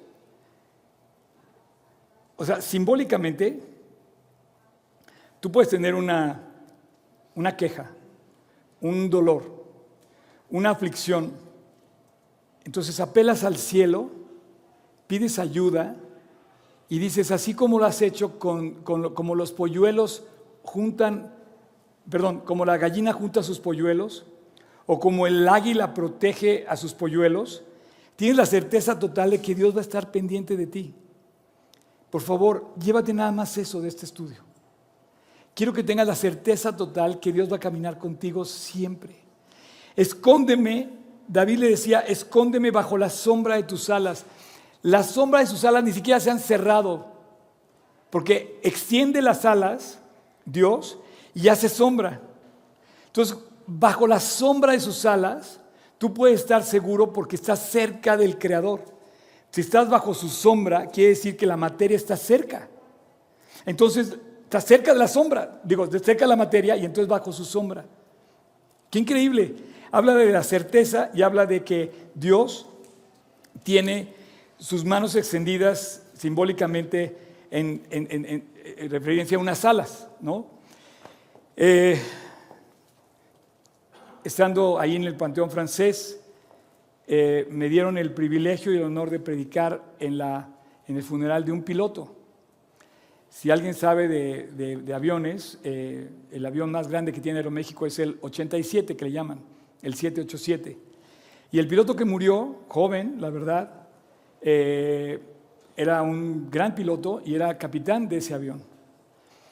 o 2.35 2.45
sea, 2.45 2.61
simbólicamente, 2.61 3.59
tú 5.39 5.51
puedes 5.51 5.69
tener 5.69 5.95
una, 5.95 6.41
una 7.35 7.57
queja, 7.57 7.91
un 8.81 9.09
dolor, 9.09 9.63
una 10.49 10.71
aflicción. 10.71 11.33
Entonces 12.65 12.99
apelas 12.99 13.43
al 13.43 13.57
cielo, 13.57 14.11
pides 15.07 15.39
ayuda 15.39 15.95
y 16.89 16.99
dices, 16.99 17.31
así 17.31 17.53
como 17.53 17.79
lo 17.79 17.85
has 17.85 18.01
hecho 18.01 18.37
con, 18.39 18.83
como 18.83 19.35
los 19.35 19.51
polluelos 19.51 20.25
juntan, 20.63 21.33
perdón, 22.09 22.41
como 22.41 22.65
la 22.65 22.77
gallina 22.77 23.13
junta 23.13 23.43
sus 23.43 23.59
polluelos, 23.59 24.25
o 24.85 24.99
como 24.99 25.27
el 25.27 25.47
águila 25.47 25.93
protege 25.93 26.65
a 26.67 26.75
sus 26.75 26.93
polluelos, 26.93 27.63
tienes 28.15 28.37
la 28.37 28.45
certeza 28.45 28.99
total 28.99 29.31
de 29.31 29.41
que 29.41 29.55
Dios 29.55 29.73
va 29.73 29.79
a 29.79 29.81
estar 29.81 30.11
pendiente 30.11 30.57
de 30.57 30.67
ti. 30.67 30.93
Por 32.09 32.21
favor, 32.21 32.73
llévate 32.79 33.13
nada 33.13 33.31
más 33.31 33.57
eso 33.57 33.81
de 33.81 33.87
este 33.87 34.05
estudio. 34.05 34.43
Quiero 35.55 35.73
que 35.73 35.83
tengas 35.83 36.07
la 36.07 36.15
certeza 36.15 36.75
total 36.75 37.19
que 37.19 37.31
Dios 37.31 37.51
va 37.51 37.57
a 37.57 37.59
caminar 37.59 37.97
contigo 37.97 38.43
siempre. 38.43 39.15
Escóndeme, 39.95 40.89
David 41.27 41.59
le 41.59 41.69
decía, 41.69 42.01
escóndeme 42.01 42.71
bajo 42.71 42.97
la 42.97 43.09
sombra 43.09 43.55
de 43.55 43.63
tus 43.63 43.89
alas. 43.89 44.25
Las 44.81 45.11
sombras 45.11 45.43
de 45.43 45.55
sus 45.55 45.63
alas 45.63 45.83
ni 45.83 45.91
siquiera 45.91 46.19
se 46.19 46.31
han 46.31 46.39
cerrado, 46.39 47.13
porque 48.09 48.59
extiende 48.63 49.21
las 49.21 49.45
alas, 49.45 49.99
Dios, 50.45 50.99
y 51.33 51.47
hace 51.47 51.69
sombra. 51.69 52.21
Entonces, 53.07 53.37
bajo 53.65 54.07
la 54.07 54.19
sombra 54.19 54.73
de 54.73 54.79
sus 54.79 55.05
alas, 55.05 55.59
tú 55.97 56.13
puedes 56.13 56.41
estar 56.41 56.63
seguro 56.63 57.13
porque 57.13 57.35
estás 57.35 57.59
cerca 57.59 58.17
del 58.17 58.37
Creador. 58.37 58.83
Si 59.51 59.61
estás 59.61 59.89
bajo 59.89 60.13
su 60.13 60.29
sombra, 60.29 60.87
quiere 60.87 61.11
decir 61.11 61.37
que 61.37 61.45
la 61.45 61.57
materia 61.57 61.95
está 61.95 62.17
cerca. 62.17 62.67
Entonces, 63.65 64.17
estás 64.43 64.65
cerca 64.65 64.93
de 64.93 64.99
la 64.99 65.07
sombra, 65.07 65.61
digo, 65.63 65.85
cerca 65.87 66.25
de 66.25 66.29
la 66.29 66.35
materia 66.35 66.75
y 66.75 66.85
entonces 66.85 67.07
bajo 67.07 67.31
su 67.31 67.45
sombra. 67.45 67.85
Qué 68.89 68.99
increíble. 68.99 69.55
Habla 69.91 70.15
de 70.15 70.31
la 70.31 70.43
certeza 70.43 71.11
y 71.13 71.21
habla 71.21 71.45
de 71.45 71.63
que 71.63 71.91
Dios 72.15 72.67
tiene 73.63 74.13
sus 74.57 74.85
manos 74.85 75.15
extendidas 75.15 76.03
simbólicamente 76.15 77.17
en, 77.51 77.83
referencia 78.89 79.37
a 79.37 79.39
unas 79.39 79.63
alas, 79.65 80.07
¿no? 80.19 80.47
Eh, 81.55 81.99
estando 84.23 84.79
ahí 84.79 84.95
en 84.95 85.03
el 85.03 85.15
Panteón 85.15 85.49
francés, 85.49 86.21
eh, 87.07 87.47
me 87.49 87.69
dieron 87.69 87.97
el 87.97 88.13
privilegio 88.13 88.73
y 88.73 88.77
el 88.77 88.83
honor 88.83 89.09
de 89.09 89.19
predicar 89.19 89.83
en, 89.99 90.17
la, 90.17 90.49
en 90.87 90.95
el 90.95 91.03
funeral 91.03 91.43
de 91.45 91.51
un 91.51 91.63
piloto. 91.63 92.15
Si 93.29 93.49
alguien 93.49 93.73
sabe 93.73 94.07
de, 94.07 94.93
aviones, 94.93 95.59
eh, 95.63 96.07
el 96.31 96.45
avión 96.45 96.71
más 96.71 96.87
grande 96.87 97.11
que 97.11 97.19
tiene 97.19 97.39
Aeroméxico 97.39 97.85
es 97.85 97.97
el 97.99 98.17
87, 98.21 98.95
que 98.95 99.05
le 99.05 99.11
llaman, 99.11 99.39
el 99.81 99.95
787. 99.95 100.77
Y 101.51 101.59
el 101.59 101.67
piloto 101.67 101.95
que 101.95 102.05
murió, 102.05 102.61
joven, 102.67 103.17
la 103.19 103.29
verdad, 103.31 103.87
eh, 104.41 105.19
era 105.75 106.03
un 106.03 106.49
gran 106.49 106.75
piloto 106.75 107.21
y 107.25 107.33
era 107.33 107.57
capitán 107.57 108.07
de 108.07 108.17
ese 108.17 108.33
avión. 108.33 108.61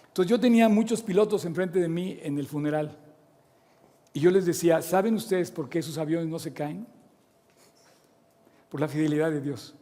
Entonces 0.08 0.30
yo 0.30 0.40
tenía 0.40 0.70
muchos 0.70 1.02
pilotos 1.02 1.46
enfrente 1.46 1.80
de 1.80 1.88
mí 1.88 2.20
en 2.22 2.38
el 2.38 2.46
funeral. 2.48 2.98
Y 4.14 4.20
yo 4.20 4.32
les 4.32 4.46
decía, 4.46 4.82
¿saben 4.82 5.16
ustedes 5.16 5.52
por 5.52 5.70
qué 5.70 5.80
esos 5.80 5.98
aviones 5.98 6.28
no 6.28 6.40
se 6.40 6.54
caen? 6.54 6.86
Por 8.70 8.82
la 8.82 8.88
fidelidad 8.88 9.32
de 9.32 9.42
Dios. 9.42 9.76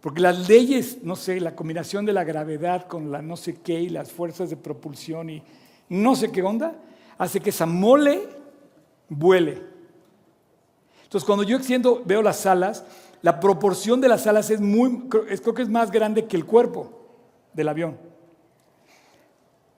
Porque 0.00 0.20
las 0.20 0.48
leyes, 0.48 0.98
no 1.04 1.14
sé, 1.14 1.40
la 1.40 1.54
combinación 1.54 2.04
de 2.04 2.12
la 2.12 2.24
gravedad 2.24 2.88
con 2.88 3.12
la 3.12 3.22
no 3.22 3.36
sé 3.36 3.60
qué 3.62 3.80
y 3.80 3.88
las 3.88 4.10
fuerzas 4.10 4.50
de 4.50 4.56
propulsión 4.56 5.30
y 5.30 5.42
no 5.88 6.16
sé 6.16 6.32
qué 6.32 6.42
onda, 6.42 6.74
hace 7.18 7.38
que 7.38 7.50
esa 7.50 7.66
mole 7.66 8.26
vuele. 9.08 9.62
Entonces, 11.04 11.24
cuando 11.24 11.44
yo 11.44 11.56
extiendo, 11.56 12.02
veo 12.04 12.22
las 12.22 12.46
alas, 12.46 12.84
la 13.20 13.38
proporción 13.38 14.00
de 14.00 14.08
las 14.08 14.26
alas 14.26 14.50
es 14.50 14.60
muy, 14.60 15.08
creo 15.08 15.54
que 15.54 15.62
es 15.62 15.68
más 15.68 15.92
grande 15.92 16.26
que 16.26 16.36
el 16.36 16.46
cuerpo 16.46 16.90
del 17.52 17.68
avión. 17.68 17.96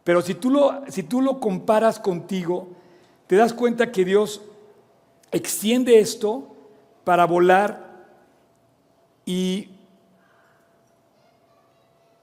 Pero 0.04 0.22
si 0.22 0.34
tú 0.34 0.50
lo, 0.50 0.84
si 0.88 1.02
tú 1.02 1.20
lo 1.20 1.40
comparas 1.40 1.98
contigo, 1.98 2.68
te 3.26 3.36
das 3.36 3.52
cuenta 3.52 3.90
que 3.90 4.04
Dios 4.04 4.42
extiende 5.30 5.98
esto 5.98 6.54
para 7.04 7.26
volar 7.26 8.04
y 9.26 9.70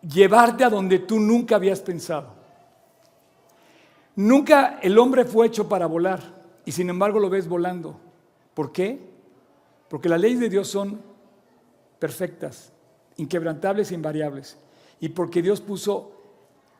llevarte 0.02 0.64
a 0.64 0.70
donde 0.70 1.00
tú 1.00 1.20
nunca 1.20 1.56
habías 1.56 1.80
pensado. 1.82 2.30
Nunca 4.16 4.80
el 4.82 4.98
hombre 4.98 5.26
fue 5.26 5.48
hecho 5.48 5.68
para 5.68 5.86
volar 5.86 6.22
y 6.66 6.72
sin 6.72 6.90
embargo 6.90 7.20
lo 7.20 7.30
ves 7.30 7.48
volando. 7.48 7.98
¿Por 8.54 8.72
qué? 8.72 9.00
Porque 9.90 10.10
las 10.10 10.20
leyes 10.20 10.40
de 10.40 10.50
Dios 10.50 10.68
son 10.68 11.02
perfectas, 12.00 12.72
inquebrantables 13.18 13.92
e 13.92 13.96
invariables. 13.96 14.58
Y 15.00 15.10
porque 15.10 15.42
Dios 15.42 15.62
puso 15.62 16.21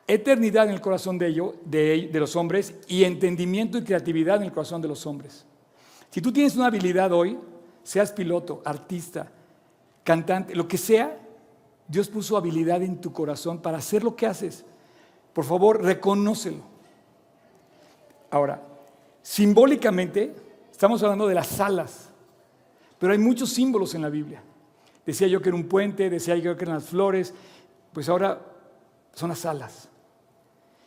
eternidad 0.06 0.66
en 0.66 0.74
el 0.74 0.80
corazón 0.80 1.18
de, 1.18 1.28
ellos, 1.28 1.54
de, 1.64 2.08
de 2.12 2.20
los 2.20 2.36
hombres 2.36 2.74
y 2.88 3.04
entendimiento 3.04 3.78
y 3.78 3.84
creatividad 3.84 4.36
en 4.36 4.44
el 4.44 4.52
corazón 4.52 4.82
de 4.82 4.88
los 4.88 5.06
hombres. 5.06 5.46
Si 6.10 6.20
tú 6.20 6.32
tienes 6.32 6.56
una 6.56 6.66
habilidad 6.66 7.12
hoy, 7.12 7.38
seas 7.82 8.12
piloto, 8.12 8.62
artista, 8.64 9.30
cantante, 10.04 10.54
lo 10.54 10.68
que 10.68 10.78
sea, 10.78 11.18
Dios 11.88 12.08
puso 12.08 12.36
habilidad 12.36 12.82
en 12.82 13.00
tu 13.00 13.12
corazón 13.12 13.60
para 13.60 13.78
hacer 13.78 14.04
lo 14.04 14.14
que 14.16 14.26
haces. 14.26 14.64
Por 15.32 15.44
favor, 15.44 15.82
reconócelo. 15.82 16.62
Ahora, 18.30 18.62
simbólicamente, 19.22 20.34
estamos 20.70 21.02
hablando 21.02 21.26
de 21.26 21.34
las 21.34 21.60
alas, 21.60 22.10
pero 22.98 23.12
hay 23.12 23.18
muchos 23.18 23.50
símbolos 23.50 23.94
en 23.94 24.02
la 24.02 24.08
Biblia. 24.08 24.42
Decía 25.04 25.26
yo 25.26 25.42
que 25.42 25.48
era 25.48 25.56
un 25.56 25.68
puente, 25.68 26.08
decía 26.08 26.36
yo 26.36 26.56
que 26.56 26.64
eran 26.64 26.76
las 26.76 26.84
flores, 26.84 27.34
pues 27.92 28.08
ahora 28.08 28.40
son 29.14 29.30
las 29.30 29.44
alas. 29.44 29.88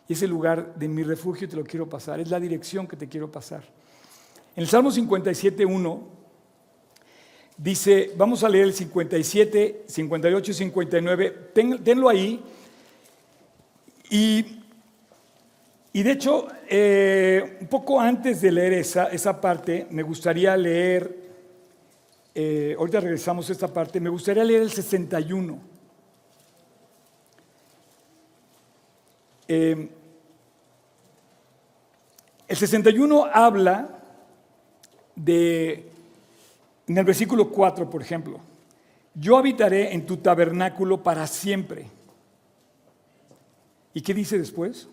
Y 0.07 0.13
ese 0.13 0.27
lugar 0.27 0.75
de 0.75 0.87
mi 0.87 1.03
refugio 1.03 1.49
te 1.49 1.55
lo 1.55 1.63
quiero 1.63 1.89
pasar, 1.89 2.19
es 2.19 2.29
la 2.29 2.39
dirección 2.39 2.87
que 2.87 2.95
te 2.95 3.07
quiero 3.07 3.31
pasar. 3.31 3.63
En 4.55 4.63
el 4.63 4.69
Salmo 4.69 4.91
57, 4.91 5.65
1, 5.65 6.07
dice, 7.57 8.11
vamos 8.15 8.43
a 8.43 8.49
leer 8.49 8.65
el 8.65 8.73
57, 8.73 9.85
58 9.87 10.51
y 10.51 10.53
59, 10.53 11.51
tenlo 11.83 12.09
ahí. 12.09 12.41
Y, 14.11 14.61
y 15.91 16.03
de 16.03 16.11
hecho, 16.11 16.47
eh, 16.69 17.57
un 17.61 17.67
poco 17.67 17.99
antes 17.99 18.41
de 18.41 18.51
leer 18.51 18.73
esa, 18.73 19.07
esa 19.07 19.41
parte, 19.41 19.87
me 19.89 20.03
gustaría 20.03 20.55
leer, 20.55 21.25
eh, 22.33 22.75
ahorita 22.77 22.99
regresamos 22.99 23.49
a 23.49 23.53
esta 23.53 23.67
parte, 23.67 23.99
me 23.99 24.09
gustaría 24.09 24.43
leer 24.43 24.61
el 24.61 24.71
61. 24.71 25.74
Eh, 29.47 29.89
el 32.47 32.57
61 32.57 33.25
habla 33.25 33.89
de, 35.15 35.89
en 36.87 36.97
el 36.97 37.05
versículo 37.05 37.49
4, 37.49 37.89
por 37.89 38.01
ejemplo, 38.01 38.39
yo 39.13 39.37
habitaré 39.37 39.93
en 39.93 40.05
tu 40.05 40.17
tabernáculo 40.17 41.01
para 41.01 41.25
siempre. 41.25 41.87
¿Y 43.93 44.01
qué 44.01 44.13
dice 44.13 44.37
después? 44.37 44.87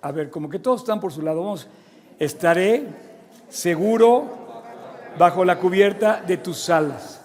A 0.00 0.12
ver, 0.12 0.30
como 0.30 0.48
que 0.48 0.60
todos 0.60 0.82
están 0.82 1.00
por 1.00 1.12
su 1.12 1.20
lado, 1.20 1.42
vamos, 1.42 1.66
estaré 2.18 2.86
seguro 3.48 4.26
bajo 5.18 5.44
la 5.44 5.58
cubierta 5.58 6.22
de 6.22 6.36
tus 6.36 6.70
alas. 6.70 7.17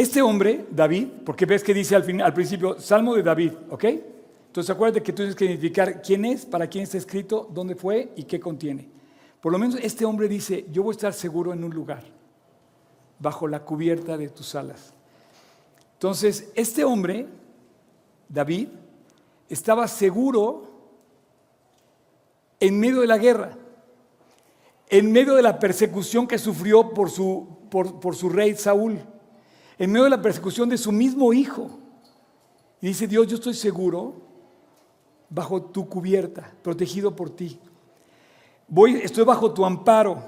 Este 0.00 0.22
hombre, 0.22 0.64
David, 0.70 1.08
porque 1.26 1.44
ves 1.44 1.62
que 1.62 1.74
dice 1.74 1.94
al, 1.94 2.04
fin, 2.04 2.22
al 2.22 2.32
principio, 2.32 2.80
Salmo 2.80 3.14
de 3.16 3.22
David, 3.22 3.52
¿ok? 3.68 3.84
Entonces 4.46 4.70
acuérdate 4.70 5.02
que 5.02 5.12
tú 5.12 5.16
tienes 5.16 5.36
que 5.36 5.44
identificar 5.44 6.00
quién 6.00 6.24
es, 6.24 6.46
para 6.46 6.66
quién 6.68 6.84
está 6.84 6.96
escrito, 6.96 7.46
dónde 7.52 7.74
fue 7.74 8.10
y 8.16 8.22
qué 8.22 8.40
contiene. 8.40 8.88
Por 9.42 9.52
lo 9.52 9.58
menos 9.58 9.78
este 9.82 10.06
hombre 10.06 10.26
dice, 10.26 10.64
yo 10.72 10.84
voy 10.84 10.92
a 10.92 10.96
estar 10.96 11.12
seguro 11.12 11.52
en 11.52 11.62
un 11.62 11.74
lugar. 11.74 12.02
bajo 13.18 13.46
la 13.46 13.62
cubierta 13.62 14.16
de 14.16 14.30
tus 14.30 14.54
alas. 14.54 14.94
Entonces, 15.92 16.50
este 16.54 16.82
hombre, 16.82 17.26
David, 18.26 18.68
estaba 19.50 19.86
seguro 19.86 20.62
en 22.58 22.80
medio 22.80 23.02
de 23.02 23.06
la 23.06 23.18
guerra, 23.18 23.58
en 24.88 25.12
medio 25.12 25.34
de 25.34 25.42
la 25.42 25.58
persecución 25.58 26.26
que 26.26 26.38
sufrió 26.38 26.88
por 26.94 27.10
su, 27.10 27.46
por, 27.68 28.16
su 28.16 28.30
rey 28.30 28.56
Saúl, 28.56 28.98
en 29.80 29.90
medio 29.90 30.04
de 30.04 30.10
la 30.10 30.20
persecución 30.20 30.68
de 30.68 30.76
su 30.76 30.92
mismo 30.92 31.32
hijo. 31.32 31.70
Y 32.82 32.88
dice 32.88 33.06
Dios, 33.06 33.26
yo 33.26 33.36
estoy 33.36 33.54
seguro 33.54 34.20
bajo 35.30 35.62
tu 35.62 35.88
cubierta, 35.88 36.52
protegido 36.62 37.16
por 37.16 37.30
ti. 37.30 37.58
Voy, 38.68 38.96
estoy 39.02 39.24
bajo 39.24 39.54
tu 39.54 39.64
amparo, 39.64 40.22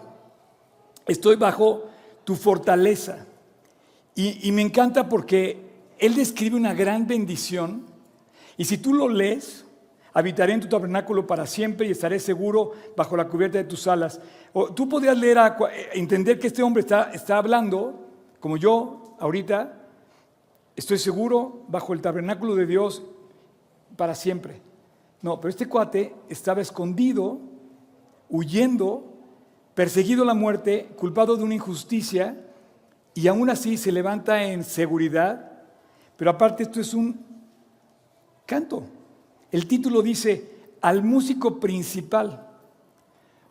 estoy 1.07 1.37
bajo 1.37 1.85
tu 2.25 2.35
fortaleza. 2.35 3.27
Y, 4.15 4.49
y 4.49 4.53
me 4.53 4.63
encanta 4.63 5.07
porque 5.07 5.59
Él 5.99 6.15
describe 6.15 6.57
una 6.57 6.73
gran 6.73 7.07
bendición. 7.07 7.85
Y 8.57 8.65
si 8.65 8.79
tú 8.79 8.95
lo 8.95 9.07
lees, 9.07 9.67
habitaré 10.15 10.55
en 10.55 10.61
tu 10.61 10.69
tabernáculo 10.69 11.27
para 11.27 11.47
siempre 11.47 11.87
y 11.87 11.91
estaré 11.91 12.19
seguro 12.21 12.73
bajo 12.97 13.19
la 13.19 13.29
cubierta 13.29 13.59
de 13.59 13.65
tus 13.65 13.87
alas. 13.87 14.19
O 14.55 14.73
tú 14.73 14.89
podrías 14.89 15.19
leer, 15.19 15.37
a, 15.37 15.59
eh, 15.75 15.91
entender 15.93 16.39
que 16.39 16.47
este 16.47 16.63
hombre 16.63 16.81
está, 16.81 17.11
está 17.13 17.37
hablando, 17.37 18.09
como 18.41 18.57
yo 18.57 19.02
ahorita, 19.23 19.73
estoy 20.75 20.99
seguro 20.99 21.65
bajo 21.69 21.93
el 21.93 22.01
tabernáculo 22.01 22.57
de 22.57 22.67
Dios 22.67 23.05
para 23.97 24.17
siempre. 24.17 24.61
No, 25.23 25.41
pero 25.41 25.51
este 25.51 25.69
cuate 25.69 26.13
estaba 26.29 26.61
escondido, 26.61 27.39
huyendo, 28.29 29.15
perseguido 29.75 30.25
la 30.25 30.35
muerte, 30.35 30.91
culpado 30.97 31.37
de 31.37 31.45
una 31.45 31.55
injusticia, 31.55 32.37
y 33.15 33.29
aún 33.29 33.49
así 33.49 33.77
se 33.77 33.93
levanta 33.93 34.43
en 34.43 34.65
seguridad. 34.65 35.53
Pero 36.17 36.33
aparte 36.33 36.65
esto 36.65 36.81
es 36.81 36.93
un 36.93 37.25
canto. 38.45 38.83
El 39.53 39.69
título 39.69 40.03
dice, 40.03 40.51
al 40.81 41.05
músico 41.05 41.61
principal. 41.61 42.49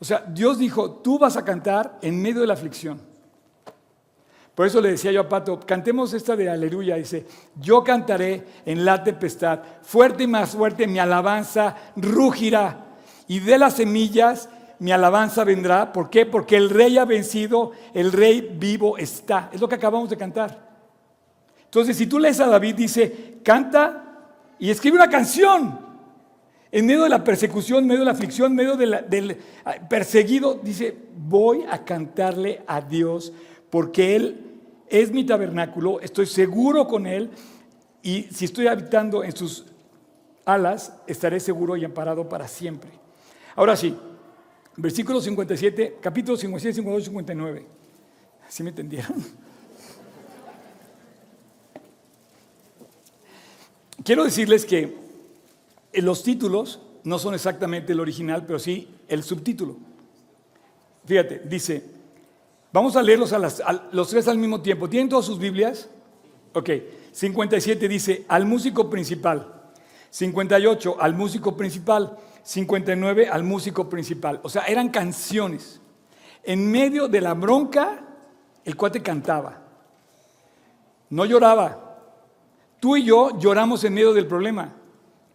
O 0.02 0.04
sea, 0.04 0.20
Dios 0.20 0.60
dijo, 0.60 0.92
tú 0.96 1.18
vas 1.18 1.38
a 1.38 1.46
cantar 1.46 1.98
en 2.02 2.22
medio 2.22 2.42
de 2.42 2.48
la 2.48 2.56
aflicción. 2.56 3.11
Por 4.62 4.67
eso 4.67 4.80
le 4.80 4.91
decía 4.91 5.12
yo 5.12 5.21
a 5.21 5.28
Pato, 5.28 5.60
cantemos 5.60 6.13
esta 6.13 6.36
de 6.36 6.47
aleluya. 6.47 6.95
Dice, 6.95 7.26
yo 7.60 7.84
cantaré 7.84 8.43
en 8.63 8.86
la 8.86 9.04
tempestad, 9.04 9.60
fuerte 9.82 10.21
y 10.26 10.28
más 10.28 10.52
fuerte 10.52 10.86
mi 10.86 11.00
alabanza 11.00 11.76
rugirá. 11.95 12.86
Y 13.28 13.39
de 13.39 13.58
las 13.58 13.78
semillas 13.78 14.50
mi 14.78 14.91
alabanza 14.91 15.43
vendrá. 15.43 15.91
¿Por 15.91 16.12
qué? 16.12 16.28
Porque 16.28 16.58
el 16.58 16.69
rey 16.69 17.00
ha 17.00 17.06
vencido, 17.06 17.71
el 17.95 18.12
rey 18.12 18.56
vivo 18.56 19.00
está. 19.00 19.50
Es 19.52 19.60
lo 19.60 19.67
que 19.67 19.74
acabamos 19.74 20.12
de 20.12 20.17
cantar. 20.17 20.60
Entonces, 21.63 21.97
si 21.97 22.06
tú 22.06 22.19
lees 22.19 22.39
a 22.39 22.45
David, 22.45 22.76
dice, 22.76 23.39
canta 23.43 24.28
y 24.60 24.69
escribe 24.69 24.97
una 24.97 25.10
canción. 25.10 25.80
En 26.71 26.86
medio 26.86 27.02
de 27.02 27.10
la 27.10 27.24
persecución, 27.24 27.80
en 27.80 27.88
medio 27.88 28.02
de 28.02 28.06
la 28.06 28.12
aflicción, 28.12 28.52
en 28.52 28.58
medio 28.58 28.78
del 28.78 28.93
ah, 29.65 29.74
perseguido, 29.89 30.60
dice, 30.62 30.95
voy 31.17 31.65
a 31.67 31.84
cantarle 31.84 32.62
a 32.67 32.80
Dios 32.80 33.34
porque 33.71 34.15
Él 34.15 34.51
es 34.92 35.12
mi 35.12 35.26
tabernáculo, 35.26 36.02
estoy 36.02 36.26
seguro 36.26 36.86
con 36.88 37.08
Él 37.08 37.32
y 38.04 38.24
si 38.24 38.46
estoy 38.46 38.68
habitando 38.68 39.24
en 39.24 39.36
sus 39.36 39.66
alas, 40.46 40.94
estaré 41.08 41.40
seguro 41.40 41.78
y 41.78 41.86
amparado 41.86 42.28
para 42.28 42.48
siempre. 42.48 42.92
Ahora 43.56 43.78
sí, 43.78 43.96
versículo 44.76 45.22
57, 45.22 45.98
capítulo 46.02 46.38
57, 46.38 46.76
58, 46.76 47.06
59. 47.06 47.66
¿Sí 48.50 48.64
me 48.64 48.70
entendieron? 48.72 49.16
Quiero 54.04 54.26
decirles 54.26 54.66
que 54.66 54.98
los 55.94 56.24
títulos 56.24 56.82
no 57.04 57.18
son 57.18 57.34
exactamente 57.34 57.94
el 57.94 58.02
original, 58.02 58.46
pero 58.46 58.60
sí 58.60 58.90
el 59.08 59.24
subtítulo. 59.24 59.78
Fíjate, 61.06 61.44
dice, 61.46 62.01
vamos 62.72 62.96
a 62.96 63.02
leerlos 63.02 63.34
a, 63.34 63.40
los 63.92 64.10
tres 64.10 64.28
al 64.28 64.38
mismo 64.38 64.62
tiempo. 64.62 64.90
¿Tienen 64.90 65.10
todas 65.10 65.26
sus 65.26 65.40
Biblias? 65.40 65.90
Ok, 66.54 66.70
57 67.12 67.88
dice, 67.88 68.26
al 68.28 68.46
músico 68.46 68.90
principal. 68.90 69.72
58, 70.10 70.98
al 71.00 71.14
músico 71.14 71.56
principal. 71.56 72.18
59, 72.44 73.30
al 73.30 73.44
músico 73.44 73.90
principal. 73.90 74.40
O 74.44 74.50
sea, 74.50 74.64
eran 74.64 74.90
canciones. 74.90 75.80
En 76.44 76.70
medio 76.70 77.08
de 77.08 77.22
la 77.22 77.34
bronca, 77.34 78.04
el 78.66 78.76
cuate 78.76 79.02
cantaba. 79.02 79.62
No 81.10 81.26
lloraba. 81.26 82.00
Tú 82.80 82.98
y 82.98 83.04
yo 83.04 83.38
lloramos 83.38 83.84
en 83.84 83.94
medio 83.94 84.14
del 84.14 84.28
problema. 84.28 84.74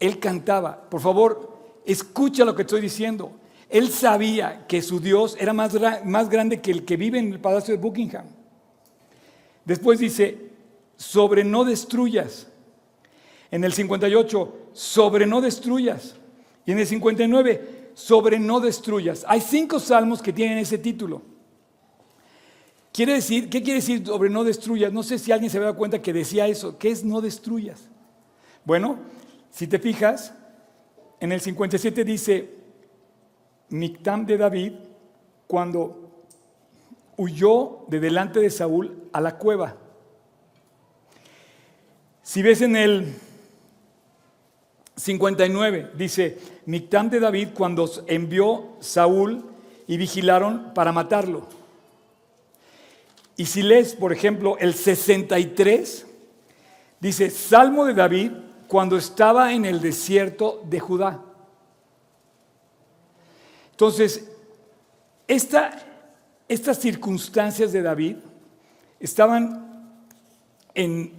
Él 0.01 0.18
cantaba. 0.18 0.88
Por 0.90 1.01
favor, 1.01 1.57
escucha 1.85 2.44
lo 2.44 2.55
que 2.55 2.62
estoy 2.62 2.81
diciendo. 2.81 3.33
Él 3.68 3.90
sabía 3.90 4.66
que 4.66 4.83
su 4.83 5.00
Dios 5.00 5.37
era 5.40 5.52
más, 5.52 5.74
más 6.05 6.29
grande 6.29 6.61
que 6.61 6.70
el 6.70 6.85
que 6.85 6.96
vive 6.96 7.18
en 7.18 7.33
el 7.33 7.40
palacio 7.40 7.74
de 7.74 7.81
Buckingham. 7.81 8.26
Después 9.64 9.98
dice, 9.98 10.50
sobre 10.96 11.44
no 11.44 11.64
destruyas. 11.64 12.46
En 13.50 13.64
el 13.64 13.72
58, 13.72 14.70
sobre 14.72 15.26
no 15.26 15.40
destruyas. 15.40 16.16
Y 16.64 16.72
en 16.72 16.79
el 16.79 16.87
59, 16.87 17.90
sobre 17.94 18.38
no 18.38 18.61
destruyas. 18.61 19.24
Hay 19.29 19.40
cinco 19.40 19.81
salmos 19.81 20.22
que 20.22 20.33
tienen 20.33 20.59
ese 20.59 20.79
título. 20.79 21.22
Quiere 22.92 23.14
decir, 23.14 23.50
¿qué 23.50 23.62
quiere 23.62 23.81
decir 23.81 24.07
sobre 24.07 24.31
no 24.31 24.42
destruyas? 24.42 24.92
No 24.92 25.02
sé 25.02 25.18
si 25.18 25.33
alguien 25.33 25.50
se 25.50 25.59
había 25.59 25.66
dado 25.66 25.79
cuenta 25.79 26.00
que 26.00 26.12
decía 26.12 26.46
eso. 26.46 26.79
¿Qué 26.79 26.90
es 26.90 27.05
no 27.05 27.20
destruyas? 27.20 27.88
Bueno, 28.64 28.98
si 29.50 29.66
te 29.66 29.79
fijas, 29.79 30.33
en 31.20 31.33
el 31.33 31.40
57 31.40 32.05
dice, 32.05 32.55
Mictam 33.68 34.26
de 34.26 34.37
David, 34.38 34.72
cuando 35.46 36.07
huyó 37.16 37.85
de 37.88 38.00
delante 38.00 38.40
de 38.40 38.50
Saúl 38.50 39.09
a 39.12 39.20
la 39.20 39.37
cueva. 39.38 39.76
Si 42.22 42.42
ves 42.42 42.61
en 42.62 42.76
el 42.76 43.14
59, 44.96 45.92
dice, 45.94 46.38
Mictam 46.66 47.09
de 47.11 47.20
David 47.20 47.48
cuando 47.55 47.88
envió 48.07 48.76
Saúl 48.81 49.44
y 49.87 49.96
vigilaron 49.96 50.72
para 50.74 50.92
matarlo. 50.92 51.46
Y 53.37 53.46
si 53.46 53.62
lees, 53.62 53.94
por 53.94 54.12
ejemplo, 54.12 54.57
el 54.59 54.74
63, 54.74 56.07
dice, 57.00 57.31
Salmo 57.31 57.85
de 57.85 57.94
David 57.94 58.33
cuando 58.66 58.96
estaba 58.96 59.52
en 59.52 59.64
el 59.64 59.81
desierto 59.81 60.62
de 60.68 60.81
Judá. 60.81 61.22
Entonces, 63.76 64.26
estas 65.28 66.78
circunstancias 66.78 67.72
de 67.72 67.82
David 67.82 68.16
estaban 68.98 69.92
en, 70.74 71.12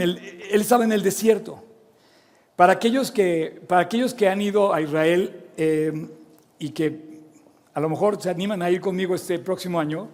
el, 0.00 0.18
él 0.50 0.60
estaba 0.60 0.82
en 0.82 0.90
el 0.90 1.00
desierto. 1.00 1.62
Para 2.56 2.72
aquellos 2.72 3.12
que, 3.12 3.62
para 3.68 3.82
aquellos 3.82 4.14
que 4.14 4.28
han 4.28 4.42
ido 4.42 4.74
a 4.74 4.80
Israel 4.80 5.44
eh, 5.56 6.08
y 6.58 6.70
que 6.70 7.20
a 7.72 7.78
lo 7.78 7.88
mejor 7.88 8.20
se 8.20 8.30
animan 8.30 8.60
a 8.60 8.68
ir 8.72 8.80
conmigo 8.80 9.14
este 9.14 9.38
próximo 9.38 9.78
año, 9.78 10.08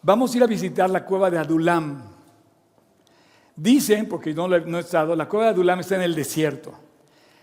vamos 0.00 0.32
a 0.32 0.36
ir 0.38 0.44
a 0.44 0.46
visitar 0.46 0.88
la 0.88 1.04
cueva 1.04 1.30
de 1.30 1.36
Adulam. 1.36 2.04
Dicen, 3.54 4.08
porque 4.08 4.32
no, 4.32 4.48
no 4.48 4.78
he 4.78 4.80
estado, 4.80 5.14
la 5.14 5.28
cueva 5.28 5.44
de 5.44 5.50
Adulam 5.50 5.80
está 5.80 5.96
en 5.96 6.02
el 6.02 6.14
desierto. 6.14 6.72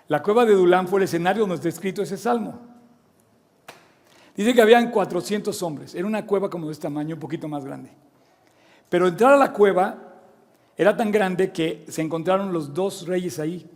La 0.08 0.24
cueva 0.24 0.44
de 0.44 0.54
Adulam 0.54 0.88
fue 0.88 1.02
el 1.02 1.04
escenario 1.04 1.42
donde 1.42 1.58
está 1.58 1.70
escrito 1.70 2.02
ese 2.02 2.18
salmo. 2.18 2.71
Dice 4.36 4.54
que 4.54 4.62
habían 4.62 4.92
400 4.92 5.62
hombres. 5.64 5.96
Era 5.96 6.08
una 6.08 6.26
cueva 6.26 6.50
como 6.50 6.68
de 6.68 6.74
este 6.74 6.84
tamaño, 6.84 7.16
un 7.16 7.20
poquito 7.20 7.48
más 7.48 7.66
grande. 7.66 7.92
Pero 8.90 9.08
entrar 9.08 9.34
a 9.34 9.38
la 9.38 9.52
cueva 9.54 10.12
era 10.78 10.96
tan 10.96 11.12
grande 11.12 11.52
que 11.52 11.86
se 11.88 12.02
encontraron 12.02 12.52
los 12.54 12.74
dos 12.74 13.06
reyes 13.08 13.40
ahí. 13.40 13.70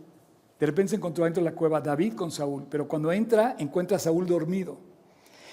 De 0.58 0.66
repente 0.66 0.90
se 0.90 0.96
encontró 0.96 1.24
dentro 1.24 1.42
de 1.42 1.50
la 1.50 1.56
cueva 1.56 1.80
David 1.80 2.14
con 2.14 2.30
Saúl. 2.30 2.66
Pero 2.70 2.88
cuando 2.88 3.12
entra, 3.12 3.56
encuentra 3.58 3.96
a 3.96 4.00
Saúl 4.00 4.26
dormido. 4.26 4.78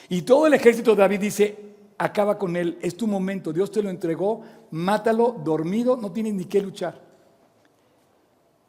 Y 0.10 0.22
todo 0.22 0.48
el 0.48 0.54
ejército 0.54 0.92
de 0.92 1.02
David 1.02 1.20
dice, 1.20 1.74
acaba 1.98 2.38
con 2.38 2.56
él, 2.56 2.78
es 2.82 2.96
tu 2.98 3.08
momento, 3.08 3.54
Dios 3.54 3.72
te 3.72 3.82
lo 3.82 3.90
entregó, 3.90 4.42
mátalo 4.72 5.32
dormido, 5.44 5.96
no 5.98 6.12
tienes 6.12 6.34
ni 6.34 6.46
qué 6.46 6.62
luchar. 6.62 7.02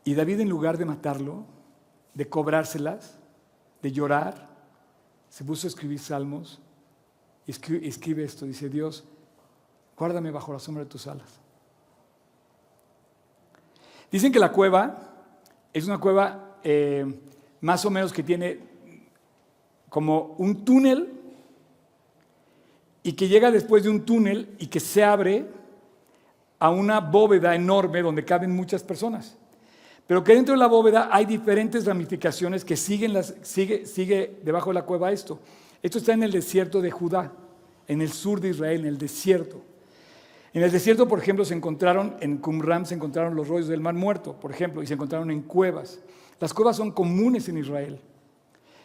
Y 0.05 0.15
David 0.15 0.41
en 0.41 0.49
lugar 0.49 0.79
de 0.79 0.85
matarlo, 0.85 1.45
de 2.13 2.29
cobrárselas, 2.29 3.19
de 3.83 3.93
llorar, 3.93 4.54
se 5.35 5.43
puso 5.43 5.67
a 5.67 5.69
escribir 5.71 5.99
salmos 5.99 6.61
y 7.45 7.51
escribe, 7.51 8.23
esto, 8.23 8.47
dice 8.47 8.69
Dios, 8.69 9.03
guárdame 9.99 10.31
bajo 10.31 10.53
la 10.53 10.61
sombra 10.61 10.85
de 10.85 10.89
tus 10.89 11.09
alas. 11.09 11.41
Dicen 14.13 14.31
que 14.31 14.39
la 14.39 14.53
cueva 14.53 14.97
es 15.73 15.89
una 15.89 15.99
cueva 15.99 16.59
eh, 16.63 17.05
más 17.63 17.85
o 17.85 17.91
menos 17.91 18.13
que 18.13 18.23
tiene 18.23 18.61
como 19.89 20.37
un 20.39 20.65
túnel 20.65 21.13
y 23.03 23.15
que 23.15 23.27
llega 23.27 23.51
después 23.51 23.83
de 23.83 23.91
un 23.91 24.05
túnel 24.05 24.55
y 24.61 24.69
que 24.69 24.79
se 24.79 25.03
abre 25.03 25.49
a 26.61 26.71
una 26.71 27.01
bóveda 27.01 27.57
enorme 27.57 28.03
donde 28.03 28.25
caben 28.25 28.55
muchas 28.55 28.85
personas. 28.85 29.37
Pero 30.07 30.23
que 30.23 30.35
dentro 30.35 30.55
de 30.55 30.59
la 30.59 30.67
bóveda 30.67 31.09
hay 31.11 31.25
diferentes 31.25 31.87
ramificaciones 31.87 32.65
que 32.65 32.77
siguen 32.77 33.15
las, 33.15 33.35
sigue, 33.43 33.87
sigue 33.87 34.39
debajo 34.43 34.71
de 34.71 34.75
la 34.75 34.85
cueva 34.85 35.13
esto. 35.13 35.41
Esto 35.83 35.99
está 35.99 36.13
en 36.13 36.23
el 36.23 36.33
desierto 36.33 36.81
de 36.81 36.91
Judá, 36.91 37.33
en 37.89 38.01
el 38.01 38.11
sur 38.11 38.41
de 38.41 38.51
Israel, 38.51 38.81
en 38.81 38.87
el 38.87 38.99
desierto. 38.99 39.63
En 40.53 40.63
el 40.63 40.71
desierto, 40.71 41.09
por 41.09 41.19
ejemplo, 41.19 41.45
se 41.45 41.55
encontraron, 41.55 42.17
en 42.21 42.39
Qumran 42.39 42.87
se 42.87 42.95
encontraron 42.95 43.35
los 43.35 43.49
rollos 43.49 43.67
del 43.67 43.81
mar 43.81 43.95
muerto, 43.95 44.39
por 44.39 44.53
ejemplo, 44.53 44.83
y 44.83 44.87
se 44.87 44.95
encontraron 44.95 45.31
en 45.31 45.43
cuevas. 45.43 45.99
Las 46.39 46.55
cuevas 46.55 46.77
son 46.77 46.93
comunes 46.93 47.49
en 47.49 47.59
Israel. 47.59 47.99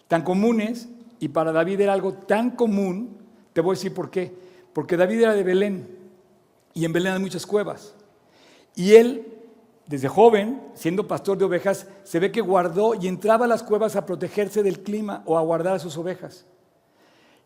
Tan 0.08 0.24
comunes, 0.24 0.90
y 1.20 1.28
para 1.28 1.52
David 1.52 1.82
era 1.82 1.94
algo 1.94 2.14
tan 2.14 2.52
común, 2.52 3.18
te 3.54 3.62
voy 3.62 3.74
a 3.74 3.78
decir 3.78 3.94
por 3.94 4.10
qué. 4.10 4.34
Porque 4.74 4.98
David 4.98 5.22
era 5.22 5.36
de 5.36 5.44
Belén, 5.44 5.88
y 6.74 6.86
en 6.86 6.94
Belén 6.94 7.14
hay 7.14 7.20
muchas 7.20 7.46
cuevas. 7.46 7.94
Y 8.76 8.96
él, 8.96 9.39
desde 9.90 10.08
joven, 10.08 10.62
siendo 10.76 11.08
pastor 11.08 11.40
de 11.40 11.46
ovejas, 11.46 11.88
se 12.04 12.20
ve 12.20 12.32
que 12.32 12.42
guardó 12.42 12.94
y 12.94 13.08
entraba 13.08 13.46
a 13.46 13.48
las 13.48 13.64
cuevas 13.64 13.96
a 13.96 14.06
protegerse 14.06 14.62
del 14.62 14.82
clima 14.82 15.24
o 15.26 15.36
a 15.36 15.42
guardar 15.42 15.74
a 15.74 15.80
sus 15.80 15.98
ovejas. 15.98 16.46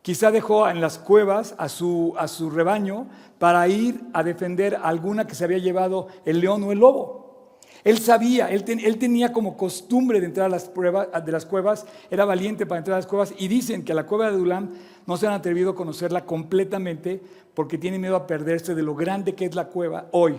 Quizá 0.01 0.29
dejó 0.29 0.67
en 0.67 0.81
las 0.81 0.99
cuevas 0.99 1.55
a 1.57 1.69
su, 1.69 2.13
a 2.17 2.27
su 2.27 2.49
rebaño 2.49 3.07
para 3.39 3.65
ir 3.69 4.01
a 4.11 4.23
defender 4.23 4.75
a 4.75 4.89
alguna 4.89 5.25
que 5.25 5.35
se 5.35 5.45
había 5.45 5.59
llevado 5.59 6.07
el 6.25 6.41
león 6.41 6.63
o 6.63 6.73
el 6.73 6.79
lobo. 6.79 7.59
Él 7.85 7.99
sabía, 7.99 8.49
él, 8.49 8.65
él 8.67 8.97
tenía 8.97 9.31
como 9.31 9.55
costumbre 9.55 10.19
de 10.19 10.25
entrar 10.25 10.47
a 10.47 10.49
las, 10.49 10.65
pruebas, 10.65 11.07
de 11.25 11.31
las 11.31 11.45
cuevas, 11.45 11.85
era 12.11 12.25
valiente 12.25 12.65
para 12.65 12.79
entrar 12.79 12.95
a 12.95 12.99
las 12.99 13.07
cuevas 13.07 13.33
y 13.37 13.47
dicen 13.47 13.85
que 13.85 13.93
a 13.93 13.95
la 13.95 14.05
cueva 14.05 14.25
de 14.25 14.31
Adulam 14.31 14.69
no 15.05 15.15
se 15.15 15.27
han 15.27 15.33
atrevido 15.33 15.71
a 15.71 15.75
conocerla 15.75 16.25
completamente 16.25 17.21
porque 17.53 17.77
tienen 17.77 18.01
miedo 18.01 18.17
a 18.17 18.27
perderse 18.27 18.75
de 18.75 18.83
lo 18.83 18.95
grande 18.95 19.33
que 19.33 19.45
es 19.45 19.55
la 19.55 19.67
cueva 19.67 20.07
hoy. 20.11 20.35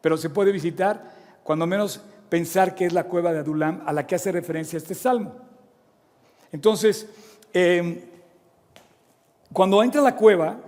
Pero 0.00 0.16
se 0.16 0.30
puede 0.30 0.52
visitar, 0.52 1.14
cuando 1.42 1.66
menos 1.66 2.00
pensar 2.28 2.74
que 2.74 2.86
es 2.86 2.92
la 2.92 3.04
cueva 3.04 3.32
de 3.32 3.40
Adulam 3.40 3.82
a 3.86 3.92
la 3.92 4.06
que 4.06 4.14
hace 4.14 4.32
referencia 4.32 4.76
este 4.76 4.94
salmo. 4.94 5.34
Entonces, 6.52 7.08
eh, 7.52 8.08
cuando 9.52 9.82
entra 9.82 10.00
la 10.00 10.16
cueva, 10.16 10.58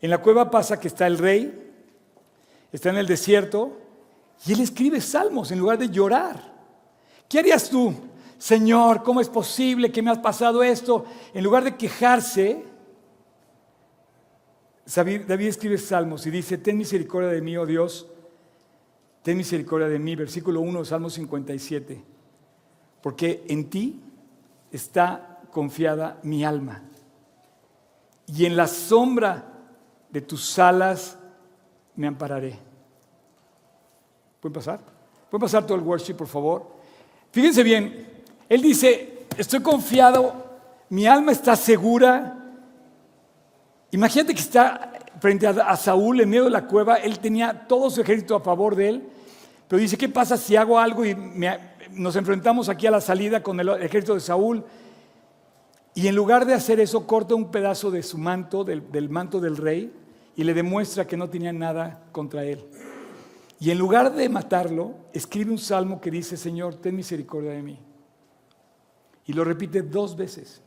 en 0.00 0.10
la 0.10 0.18
cueva 0.18 0.50
pasa 0.50 0.80
que 0.80 0.88
está 0.88 1.06
el 1.06 1.18
rey, 1.18 1.72
está 2.72 2.90
en 2.90 2.96
el 2.96 3.06
desierto, 3.06 3.78
y 4.44 4.52
él 4.52 4.60
escribe 4.60 5.00
salmos 5.00 5.50
en 5.50 5.58
lugar 5.58 5.78
de 5.78 5.88
llorar. 5.88 6.54
¿Qué 7.28 7.38
harías 7.38 7.68
tú? 7.68 7.94
Señor, 8.38 9.02
¿cómo 9.02 9.20
es 9.20 9.28
posible 9.28 9.90
que 9.90 10.02
me 10.02 10.10
has 10.10 10.18
pasado 10.18 10.62
esto? 10.62 11.04
En 11.32 11.42
lugar 11.42 11.64
de 11.64 11.76
quejarse, 11.76 12.64
David 14.94 15.46
escribe 15.46 15.78
salmos 15.78 16.26
y 16.26 16.30
dice, 16.30 16.58
ten 16.58 16.76
misericordia 16.76 17.30
de 17.30 17.40
mí, 17.40 17.56
oh 17.56 17.66
Dios, 17.66 18.06
ten 19.26 19.36
misericordia 19.36 19.88
de 19.88 19.98
mí, 19.98 20.14
versículo 20.14 20.60
1, 20.60 20.84
Salmo 20.84 21.10
57, 21.10 22.00
porque 23.02 23.44
en 23.48 23.68
ti 23.68 24.00
está 24.70 25.40
confiada 25.50 26.20
mi 26.22 26.44
alma 26.44 26.80
y 28.28 28.44
en 28.44 28.56
la 28.56 28.68
sombra 28.68 29.44
de 30.10 30.20
tus 30.20 30.56
alas 30.60 31.18
me 31.96 32.06
ampararé. 32.06 32.56
¿Pueden 34.38 34.54
pasar? 34.54 34.78
¿Pueden 35.28 35.40
pasar 35.40 35.66
todo 35.66 35.76
el 35.76 35.82
worship, 35.82 36.14
por 36.14 36.28
favor? 36.28 36.64
Fíjense 37.32 37.64
bien, 37.64 38.22
él 38.48 38.62
dice, 38.62 39.26
estoy 39.36 39.60
confiado, 39.60 40.34
mi 40.88 41.04
alma 41.04 41.32
está 41.32 41.56
segura. 41.56 42.44
Imagínate 43.90 44.32
que 44.32 44.40
está 44.40 44.92
frente 45.20 45.46
a, 45.46 45.76
Saúl 45.76 46.20
en 46.20 46.28
medio 46.28 46.44
de 46.44 46.50
la 46.50 46.66
cueva, 46.66 46.96
él 46.96 47.18
tenía 47.18 47.66
todo 47.66 47.90
su 47.90 48.00
ejército 48.00 48.36
a 48.36 48.40
favor 48.40 48.76
de 48.76 48.88
él, 48.88 49.08
pero 49.68 49.80
dice, 49.80 49.96
¿qué 49.96 50.08
pasa 50.08 50.36
si 50.36 50.56
hago 50.56 50.78
algo 50.78 51.04
y 51.04 51.16
nos 51.92 52.16
enfrentamos 52.16 52.68
aquí 52.68 52.86
a 52.86 52.90
la 52.90 53.00
salida 53.00 53.42
con 53.42 53.58
el 53.58 53.68
ejército 53.82 54.14
de 54.14 54.20
Saúl? 54.20 54.64
Y 55.94 56.08
en 56.08 56.14
lugar 56.14 56.44
de 56.44 56.54
hacer 56.54 56.78
eso, 56.78 57.06
corta 57.06 57.34
un 57.34 57.50
pedazo 57.50 57.90
de 57.90 58.02
su 58.02 58.18
manto, 58.18 58.64
del, 58.64 59.08
manto 59.08 59.40
del 59.40 59.56
rey, 59.56 59.92
y 60.36 60.44
le 60.44 60.52
demuestra 60.52 61.06
que 61.06 61.16
no 61.16 61.30
tenía 61.30 61.52
nada 61.52 62.04
contra 62.12 62.44
él. 62.44 62.64
Y 63.58 63.70
en 63.70 63.78
lugar 63.78 64.14
de 64.14 64.28
matarlo, 64.28 64.94
escribe 65.14 65.50
un 65.50 65.58
salmo 65.58 65.98
que 65.98 66.10
dice, 66.10 66.36
Señor, 66.36 66.74
ten 66.74 66.94
misericordia 66.94 67.52
de 67.52 67.62
mí. 67.62 67.78
Y 69.24 69.32
lo 69.32 69.42
repite 69.42 69.80
dos 69.80 70.14
veces. 70.14 70.62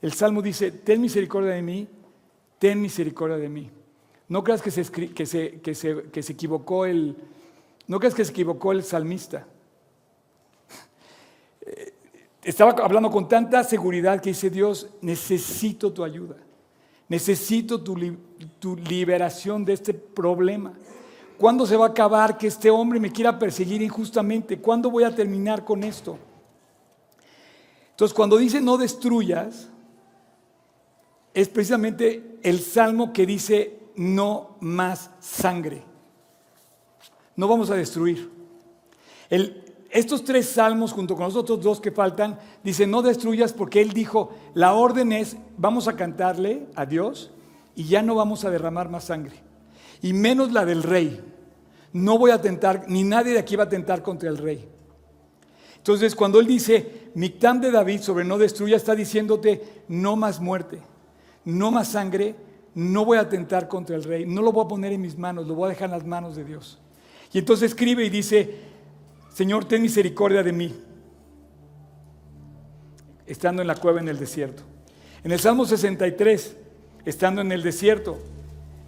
El 0.00 0.12
salmo 0.12 0.40
dice, 0.40 0.70
ten 0.70 1.00
misericordia 1.00 1.50
de 1.50 1.62
mí, 1.62 1.88
ten 2.60 2.80
misericordia 2.80 3.38
de 3.38 3.48
mí. 3.48 3.70
No 4.30 4.42
creas 4.42 4.62
que 4.62 4.70
se, 4.70 4.90
que 4.90 5.26
se, 5.26 5.60
que 5.60 5.74
se, 5.74 6.04
que 6.04 6.22
se 6.22 6.32
equivocó 6.32 6.86
el, 6.86 7.16
no 7.86 7.98
creas 7.98 8.14
que 8.14 8.24
se 8.24 8.30
equivocó 8.30 8.72
el 8.72 8.82
salmista 8.82 9.46
estaba 12.42 12.72
hablando 12.82 13.10
con 13.10 13.28
tanta 13.28 13.62
seguridad 13.64 14.20
que 14.20 14.30
dice 14.30 14.50
Dios, 14.50 14.88
necesito 15.00 15.92
tu 15.92 16.04
ayuda, 16.04 16.36
necesito 17.08 17.82
tu, 17.82 17.96
liberación 18.76 19.64
de 19.64 19.74
este 19.74 19.94
problema. 19.94 20.72
¿Cuándo 21.36 21.66
se 21.66 21.76
va 21.76 21.86
a 21.86 21.90
acabar 21.90 22.36
que 22.36 22.46
este 22.46 22.70
hombre 22.70 23.00
me 23.00 23.10
quiera 23.10 23.38
perseguir 23.38 23.80
injustamente? 23.82 24.58
¿Cuándo 24.58 24.90
voy 24.90 25.04
a 25.04 25.14
terminar 25.14 25.64
con 25.64 25.84
esto? 25.84 26.18
Entonces, 27.90 28.14
cuando 28.14 28.36
dice 28.36 28.60
no 28.60 28.76
destruyas, 28.76 29.68
es 31.32 31.48
precisamente 31.48 32.38
el 32.42 32.60
salmo 32.60 33.12
que 33.12 33.24
dice 33.24 33.79
no 33.96 34.56
más 34.60 35.10
sangre. 35.20 35.84
No 37.36 37.48
vamos 37.48 37.70
a 37.70 37.74
destruir. 37.74 38.30
Estos 39.90 40.24
tres 40.24 40.48
salmos, 40.48 40.92
junto 40.92 41.16
con 41.16 41.24
los 41.24 41.36
otros 41.36 41.60
dos 41.62 41.80
que 41.80 41.90
faltan, 41.90 42.38
dicen, 42.62 42.90
no 42.90 43.02
destruyas 43.02 43.52
porque 43.52 43.80
Él 43.80 43.92
dijo, 43.92 44.30
la 44.54 44.74
orden 44.74 45.12
es, 45.12 45.36
vamos 45.56 45.88
a 45.88 45.96
cantarle 45.96 46.66
a 46.74 46.86
Dios 46.86 47.30
y 47.74 47.84
ya 47.84 48.02
no 48.02 48.14
vamos 48.14 48.44
a 48.44 48.50
derramar 48.50 48.88
más 48.88 49.04
sangre. 49.04 49.36
Y 50.02 50.12
menos 50.12 50.52
la 50.52 50.64
del 50.64 50.82
rey. 50.82 51.20
No 51.92 52.18
voy 52.18 52.30
a 52.30 52.40
tentar, 52.40 52.84
ni 52.88 53.02
nadie 53.02 53.32
de 53.32 53.40
aquí 53.40 53.56
va 53.56 53.64
a 53.64 53.68
tentar 53.68 54.02
contra 54.02 54.28
el 54.28 54.38
rey. 54.38 54.68
Entonces, 55.76 56.14
cuando 56.14 56.38
Él 56.38 56.46
dice, 56.46 57.10
Mictam 57.14 57.60
de 57.60 57.70
David 57.70 58.00
sobre 58.02 58.24
no 58.24 58.38
destruya, 58.38 58.76
está 58.76 58.94
diciéndote, 58.94 59.84
no 59.88 60.14
más 60.14 60.38
muerte, 60.38 60.78
no 61.44 61.70
más 61.70 61.88
sangre, 61.88 62.36
no 62.74 63.04
voy 63.04 63.18
a 63.18 63.28
tentar 63.28 63.68
contra 63.68 63.96
el 63.96 64.04
rey, 64.04 64.24
no 64.26 64.42
lo 64.42 64.52
voy 64.52 64.64
a 64.64 64.68
poner 64.68 64.92
en 64.92 65.00
mis 65.00 65.18
manos, 65.18 65.46
lo 65.46 65.54
voy 65.54 65.66
a 65.66 65.68
dejar 65.70 65.86
en 65.86 65.92
las 65.92 66.06
manos 66.06 66.36
de 66.36 66.44
Dios. 66.44 66.78
Y 67.32 67.38
entonces 67.38 67.70
escribe 67.70 68.04
y 68.04 68.10
dice, 68.10 68.58
Señor, 69.32 69.64
ten 69.64 69.82
misericordia 69.82 70.42
de 70.42 70.52
mí, 70.52 70.74
estando 73.26 73.62
en 73.62 73.68
la 73.68 73.76
cueva 73.76 74.00
en 74.00 74.08
el 74.08 74.18
desierto. 74.18 74.62
En 75.22 75.32
el 75.32 75.40
Salmo 75.40 75.64
63, 75.64 76.56
estando 77.04 77.40
en 77.40 77.52
el 77.52 77.62
desierto, 77.62 78.18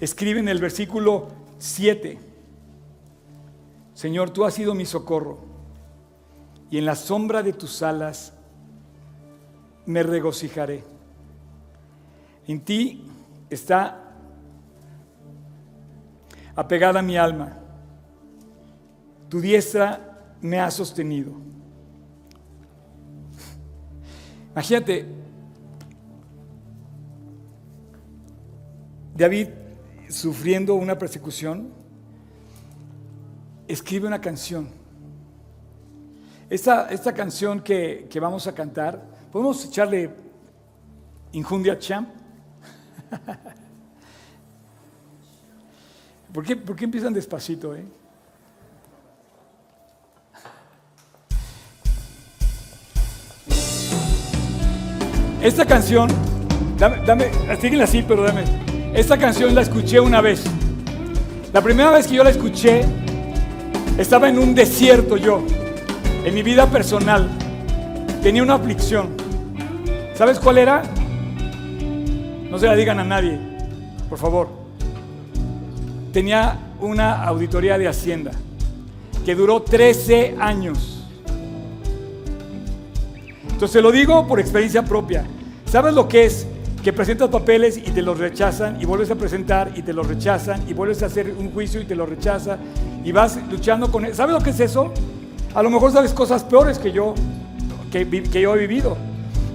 escribe 0.01 0.40
en 0.40 0.49
el 0.49 0.61
versículo 0.61 1.29
7, 1.59 2.18
Señor, 3.95 4.31
tú 4.31 4.45
has 4.45 4.55
sido 4.55 4.75
mi 4.75 4.87
socorro, 4.87 5.40
y 6.71 6.79
en 6.79 6.87
la 6.87 6.97
sombra 6.97 7.42
de 7.42 7.53
tus 7.53 7.83
alas 7.83 8.33
me 9.85 10.03
regocijaré. 10.03 10.85
En 12.49 12.61
ti 12.61 13.05
está 13.55 14.15
apegada 16.55 17.03
mi 17.03 17.17
alma. 17.17 17.59
Tu 19.29 19.41
diestra 19.41 20.37
me 20.41 20.61
ha 20.61 20.71
sostenido. 20.71 21.33
Imagínate, 24.53 25.07
David 29.15 29.48
sufriendo 30.09 30.75
una 30.75 30.98
persecución, 30.98 31.71
escribe 33.67 34.07
una 34.07 34.21
canción. 34.21 34.69
Esta, 36.50 36.90
esta 36.90 37.15
canción 37.15 37.63
que, 37.63 38.07
vamos 38.21 38.46
a 38.46 38.55
cantar, 38.55 39.03
¿podemos 39.31 39.65
echarle 39.65 40.11
Injundia 41.33 41.79
Champ? 41.79 42.21
¿Por 46.33 46.44
qué, 46.44 46.56
¿Por 46.56 46.77
qué 46.77 46.85
empiezan 46.85 47.13
despacito? 47.13 47.77
Eh? 47.77 47.85
Esta 55.42 55.67
canción, 55.67 56.08
dame, 56.79 57.04
dame, 57.04 57.31
así, 57.83 58.04
pero 58.06 58.23
dame. 58.23 58.44
Esta 58.94 59.19
canción 59.19 59.54
la 59.54 59.63
escuché 59.63 59.98
una 59.98 60.21
vez. 60.21 60.44
La 61.52 61.60
primera 61.60 61.90
vez 61.90 62.06
que 62.06 62.15
yo 62.15 62.25
la 62.25 62.31
escuché, 62.31 62.83
estaba 63.98 64.29
en 64.29 64.38
un 64.38 64.54
desierto 64.54 65.17
yo, 65.17 65.42
en 66.25 66.33
mi 66.33 66.42
vida 66.42 66.67
personal. 66.69 67.29
Tenía 68.23 68.42
una 68.42 68.54
aflicción. 68.54 69.17
¿Sabes 70.15 70.38
cuál 70.38 70.58
era? 70.58 70.83
No 72.53 72.59
se 72.59 72.67
la 72.67 72.77
digan 72.77 72.98
a 73.00 73.05
nadie. 73.05 73.38
por 74.11 74.19
favor. 74.19 74.46
Tenía 76.13 76.59
una 76.83 77.25
auditoría 77.25 77.79
de 77.79 77.88
Hacienda 77.88 78.33
que 79.25 79.35
duró 79.35 79.63
13 79.63 80.37
años. 80.38 81.03
Entonces 83.50 83.83
lo 83.83 83.90
digo 83.90 84.29
por 84.29 84.38
experiencia 84.38 84.85
propia. 84.85 85.25
¿Sabes 85.65 85.94
lo 85.94 86.07
que 86.07 86.27
es 86.27 86.46
que 86.85 86.92
presentas 86.92 87.31
papeles 87.31 87.79
y 87.79 87.90
te 87.90 88.03
los 88.03 88.19
rechazan 88.19 88.79
y 88.79 88.85
vuelves 88.85 89.11
a 89.11 89.15
presentar 89.15 89.73
y 89.75 89.81
te 89.81 89.94
los 89.94 90.07
rechazan 90.07 90.63
y 90.69 90.75
vuelves 90.75 91.03
a 91.03 91.07
hacer 91.07 91.35
un 91.38 91.53
juicio 91.53 91.81
y 91.81 91.87
te 91.87 91.94
los 91.94 92.07
rechaza 92.07 92.59
y 93.03 93.13
vas 93.13 93.38
luchando 93.50 93.90
con 93.90 94.05
él? 94.05 94.15
¿Sabes 94.15 94.35
lo 94.35 94.42
que 94.42 94.50
es 94.50 94.61
eso? 94.61 94.92
A 95.55 95.63
lo 95.63 95.71
mejor 95.71 95.90
sabes 95.90 96.13
cosas 96.13 96.44
peores 96.44 96.79
que 96.79 96.92
yo, 96.92 97.15
que 97.90 98.40
yo 98.42 98.55
he 98.55 98.59
vivido. 98.59 98.98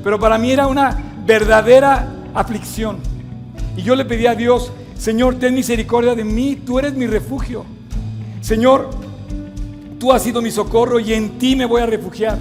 Pero 0.04 0.20
para 0.20 0.40
mí 0.40 0.50
era 0.50 0.66
una 0.66 0.98
verdadera 1.28 2.16
aflicción. 2.40 2.98
Y 3.76 3.82
yo 3.82 3.96
le 3.96 4.06
pedí 4.06 4.28
a 4.28 4.36
Dios, 4.36 4.72
Señor, 4.98 5.36
ten 5.36 5.54
misericordia 5.54 6.16
de 6.16 6.24
mí, 6.24 6.56
tú 6.66 6.80
eres 6.80 6.94
mi 6.94 7.08
refugio. 7.08 7.66
Señor, 8.42 8.90
tú 10.00 10.12
has 10.12 10.22
sido 10.24 10.42
mi 10.42 10.52
socorro 10.52 11.00
y 11.00 11.14
en 11.14 11.38
ti 11.38 11.56
me 11.56 11.66
voy 11.66 11.82
a 11.82 11.86
refugiar. 11.86 12.38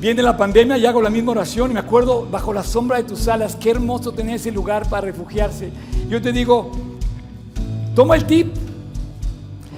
Viene 0.00 0.22
la 0.22 0.36
pandemia 0.36 0.76
y 0.78 0.86
hago 0.86 1.00
la 1.00 1.10
misma 1.10 1.32
oración 1.32 1.70
y 1.70 1.74
me 1.74 1.80
acuerdo 1.80 2.26
bajo 2.28 2.52
la 2.52 2.64
sombra 2.64 2.98
de 2.98 3.04
tus 3.04 3.28
alas, 3.28 3.54
qué 3.56 3.70
hermoso 3.70 4.12
tener 4.12 4.36
ese 4.36 4.50
lugar 4.50 4.88
para 4.88 5.06
refugiarse. 5.06 5.70
Yo 6.08 6.20
te 6.20 6.32
digo, 6.32 6.72
toma 7.94 8.16
el 8.16 8.26
tip. 8.26 8.48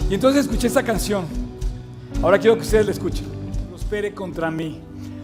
Y 0.09 0.15
entonces 0.15 0.47
escuché 0.47 0.69
esa 0.69 0.83
canción. 0.83 1.25
Ahora 2.23 2.39
quiero 2.39 2.57
que 2.57 2.62
ustedes 2.62 2.87
la 2.87 2.93
escuchen. 2.93 3.27
Prospere 3.69 4.15
contra 4.15 4.51
mí. 4.51 4.81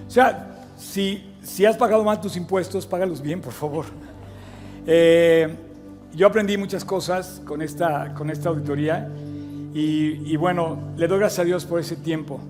O 0.06 0.10
sea, 0.10 0.66
si, 0.76 1.29
si 1.42 1.64
has 1.64 1.76
pagado 1.76 2.04
mal 2.04 2.20
tus 2.20 2.36
impuestos, 2.36 2.86
págalos 2.86 3.20
bien, 3.22 3.40
por 3.40 3.52
favor. 3.52 3.86
Eh, 4.86 5.48
yo 6.12 6.26
aprendí 6.26 6.56
muchas 6.56 6.84
cosas 6.84 7.40
con 7.44 7.62
esta, 7.62 8.14
con 8.14 8.30
esta 8.30 8.48
auditoría 8.48 9.08
y, 9.72 10.36
bueno, 10.36 10.92
le 10.96 11.06
doy 11.06 11.18
gracias 11.18 11.38
a 11.40 11.44
Dios 11.44 11.64
por 11.64 11.78
ese 11.80 11.96
tiempo. 11.96 12.40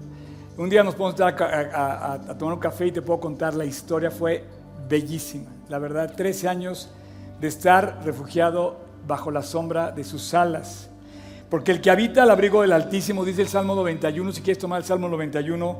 Un 0.56 0.70
día 0.70 0.82
nos 0.82 0.94
podemos 0.94 1.20
estar 1.20 1.42
a, 1.74 2.12
a, 2.14 2.38
tomar 2.38 2.54
un 2.54 2.60
café 2.60 2.86
y 2.86 2.92
te 2.92 3.02
puedo 3.02 3.20
contar 3.20 3.54
la 3.54 3.64
historia, 3.64 4.10
fue 4.10 4.44
bellísima. 4.88 5.50
La 5.68 5.78
verdad, 5.78 6.14
13 6.16 6.48
años 6.48 6.90
de 7.40 7.48
estar 7.48 8.00
refugiado 8.04 8.78
bajo 9.06 9.30
la 9.30 9.42
sombra 9.42 9.92
de 9.92 10.04
sus 10.04 10.34
alas. 10.34 10.88
Porque 11.50 11.72
el 11.72 11.80
que 11.80 11.90
habita 11.90 12.22
al 12.22 12.30
abrigo 12.30 12.62
del 12.62 12.72
Altísimo, 12.72 13.24
dice 13.24 13.42
el 13.42 13.48
Salmo 13.48 13.74
91, 13.74 14.32
si 14.32 14.40
quieres 14.40 14.58
tomar 14.58 14.80
el 14.80 14.84
Salmo 14.86 15.08
91, 15.08 15.78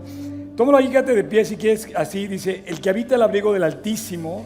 tómalo 0.60 0.76
ahí, 0.76 0.88
quédate 0.88 1.14
de 1.14 1.24
pie 1.24 1.42
si 1.42 1.56
quieres, 1.56 1.88
así 1.96 2.26
dice, 2.26 2.64
el 2.66 2.82
que 2.82 2.90
habita 2.90 3.14
al 3.14 3.22
abrigo 3.22 3.50
del 3.50 3.62
Altísimo 3.62 4.44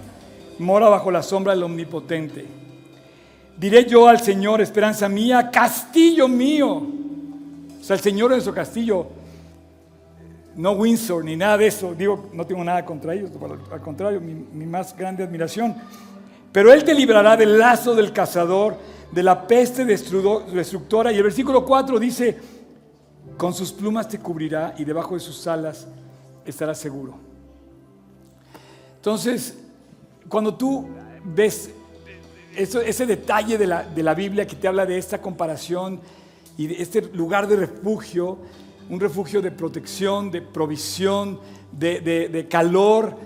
mora 0.60 0.88
bajo 0.88 1.10
la 1.10 1.24
sombra 1.24 1.54
del 1.54 1.64
Omnipotente. 1.64 2.46
Diré 3.58 3.84
yo 3.84 4.06
al 4.06 4.20
Señor, 4.20 4.60
esperanza 4.60 5.08
mía, 5.08 5.50
castillo 5.50 6.28
mío. 6.28 6.68
O 7.80 7.82
sea, 7.82 7.96
el 7.96 8.00
Señor 8.00 8.32
es 8.32 8.44
su 8.44 8.54
castillo 8.54 9.08
no 10.54 10.70
Windsor 10.74 11.24
ni 11.24 11.34
nada 11.34 11.58
de 11.58 11.66
eso. 11.66 11.96
Digo, 11.98 12.30
no 12.32 12.46
tengo 12.46 12.62
nada 12.62 12.84
contra 12.84 13.12
ellos, 13.12 13.32
al 13.72 13.80
contrario, 13.80 14.20
mi, 14.20 14.66
más 14.66 14.96
grande 14.96 15.24
admiración. 15.24 15.74
Pero 16.52 16.72
Él 16.72 16.84
te 16.84 16.94
librará 16.94 17.36
del 17.36 17.58
lazo 17.58 17.92
del 17.92 18.12
cazador, 18.12 18.76
de 19.10 19.22
la 19.24 19.48
peste 19.48 19.84
destructora. 19.84 21.10
Y 21.10 21.16
el 21.16 21.24
versículo 21.24 21.64
4 21.64 21.98
dice, 21.98 22.38
con 23.36 23.52
sus 23.52 23.72
plumas 23.72 24.06
te 24.06 24.20
cubrirá 24.20 24.76
y 24.78 24.84
debajo 24.84 25.14
de 25.14 25.20
sus 25.20 25.44
alas 25.48 25.88
estarás 26.44 26.78
seguro. 26.78 27.14
Entonces, 28.96 29.56
cuando 30.28 30.54
tú 30.54 30.86
ves 31.24 31.70
ese 32.56 33.06
detalle 33.06 33.58
de 33.58 33.66
la, 33.66 33.82
de 33.82 34.02
la 34.02 34.14
Biblia 34.14 34.46
que 34.46 34.56
te 34.56 34.68
habla 34.68 34.86
de 34.86 34.96
esta 34.96 35.20
comparación 35.20 36.00
y 36.56 36.68
de 36.68 36.82
este 36.82 37.02
lugar 37.12 37.46
de 37.48 37.56
refugio, 37.56 38.38
un 38.88 39.00
refugio 39.00 39.42
de 39.42 39.50
protección, 39.50 40.30
de 40.30 40.42
provisión, 40.42 41.40
de, 41.72 42.46
calor. 42.50 43.16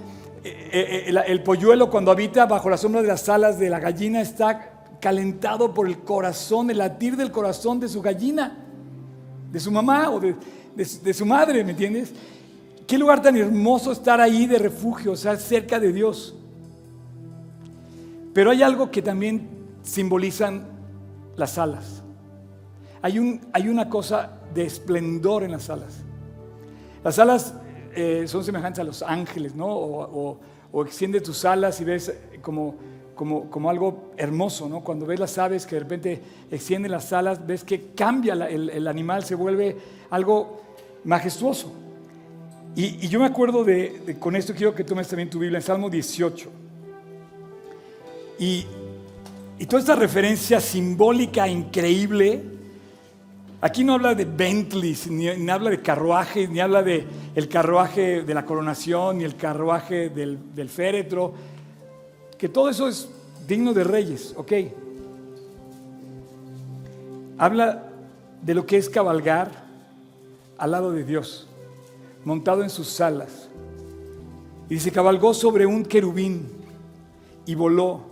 Eh, 0.44 0.70
eh, 0.72 1.04
eh, 1.08 1.24
el, 1.26 1.42
polluelo 1.42 1.90
cuando 1.90 2.10
habita 2.10 2.46
bajo 2.46 2.70
la 2.70 2.76
sombra 2.76 3.02
de 3.02 3.08
las 3.08 3.28
alas 3.28 3.58
de 3.58 3.68
la 3.68 3.80
gallina 3.80 4.20
está 4.20 4.84
calentado 5.00 5.74
por 5.74 5.86
el 5.86 5.98
corazón, 5.98 6.70
el 6.70 6.78
latir 6.78 7.16
del 7.16 7.30
corazón 7.30 7.80
de 7.80 7.88
su 7.88 8.00
gallina, 8.00 8.56
de 9.50 9.60
su 9.60 9.70
mamá 9.70 10.10
o 10.10 10.20
de, 10.20 10.34
de 10.74 11.14
su 11.14 11.26
madre, 11.26 11.64
¿me 11.64 11.72
entiendes? 11.72 12.12
Qué 12.88 12.96
lugar 12.96 13.20
tan 13.20 13.36
hermoso 13.36 13.92
estar 13.92 14.18
ahí 14.18 14.46
de 14.46 14.58
refugio, 14.58 15.12
o 15.12 15.16
sea, 15.16 15.36
cerca 15.36 15.78
de 15.78 15.92
Dios. 15.92 16.34
Pero 18.32 18.50
hay 18.50 18.62
algo 18.62 18.90
que 18.90 19.02
también 19.02 19.46
simbolizan 19.82 20.66
las 21.36 21.58
alas. 21.58 22.02
Hay, 23.02 23.18
un, 23.18 23.42
hay 23.52 23.68
una 23.68 23.90
cosa 23.90 24.38
de 24.54 24.64
esplendor 24.64 25.44
en 25.44 25.50
las 25.50 25.68
alas. 25.68 25.98
Las 27.04 27.18
alas 27.18 27.52
eh, 27.94 28.24
son 28.26 28.42
semejantes 28.42 28.80
a 28.80 28.84
los 28.84 29.02
ángeles, 29.02 29.54
¿no? 29.54 29.66
O, 29.68 30.40
extiende 30.82 31.20
tus 31.20 31.44
alas 31.44 31.78
y 31.82 31.84
ves 31.84 32.18
como, 32.40 32.74
algo 33.68 34.12
hermoso, 34.16 34.66
¿no? 34.66 34.82
Cuando 34.82 35.04
ves 35.04 35.20
las 35.20 35.36
aves 35.36 35.66
que 35.66 35.76
de 35.76 35.80
repente 35.80 36.22
extienden 36.50 36.92
las 36.92 37.12
alas, 37.12 37.46
ves 37.46 37.64
que 37.64 37.90
cambia 37.94 38.32
el, 38.32 38.88
animal, 38.88 39.24
se 39.24 39.34
vuelve 39.34 39.76
algo 40.08 40.62
majestuoso. 41.04 41.70
Y, 42.78 43.08
yo 43.08 43.18
me 43.18 43.26
acuerdo 43.26 43.64
de, 43.64 44.16
con 44.20 44.36
esto 44.36 44.54
quiero 44.54 44.72
que 44.72 44.84
tomes 44.84 45.08
también 45.08 45.28
tu 45.28 45.40
Biblia 45.40 45.58
en 45.58 45.64
Salmo 45.64 45.90
18. 45.90 46.48
Y, 48.38 48.64
y 49.58 49.66
toda 49.66 49.80
esta 49.80 49.96
referencia 49.96 50.60
simbólica 50.60 51.48
increíble 51.48 52.58
Aquí 53.60 53.82
no 53.82 53.94
habla 53.94 54.14
de 54.14 54.24
Bentleys, 54.24 55.10
ni, 55.10 55.28
habla 55.50 55.70
de 55.70 55.82
carruajes, 55.82 56.48
ni 56.48 56.60
habla 56.60 56.80
de 56.80 57.04
el 57.34 57.48
carruaje 57.48 58.22
de 58.22 58.34
la 58.34 58.44
coronación, 58.44 59.18
ni 59.18 59.24
el 59.24 59.34
carruaje 59.34 60.10
del, 60.10 60.54
del 60.54 60.68
féretro, 60.68 61.34
que 62.38 62.48
todo 62.48 62.68
eso 62.68 62.86
es 62.86 63.08
digno 63.48 63.72
de 63.72 63.82
reyes, 63.82 64.32
¿ok? 64.36 64.52
Habla 67.36 67.88
de 68.40 68.54
lo 68.54 68.64
que 68.64 68.76
es 68.76 68.88
cabalgar 68.88 69.50
al 70.56 70.70
lado 70.70 70.92
de 70.92 71.02
Dios, 71.02 71.48
montado 72.28 72.62
en 72.62 72.70
sus 72.70 73.00
alas. 73.00 73.48
Y 74.68 74.74
dice, 74.74 74.92
cabalgó 74.92 75.34
sobre 75.34 75.66
un 75.66 75.84
querubín 75.84 76.46
y 77.46 77.54
voló, 77.54 78.02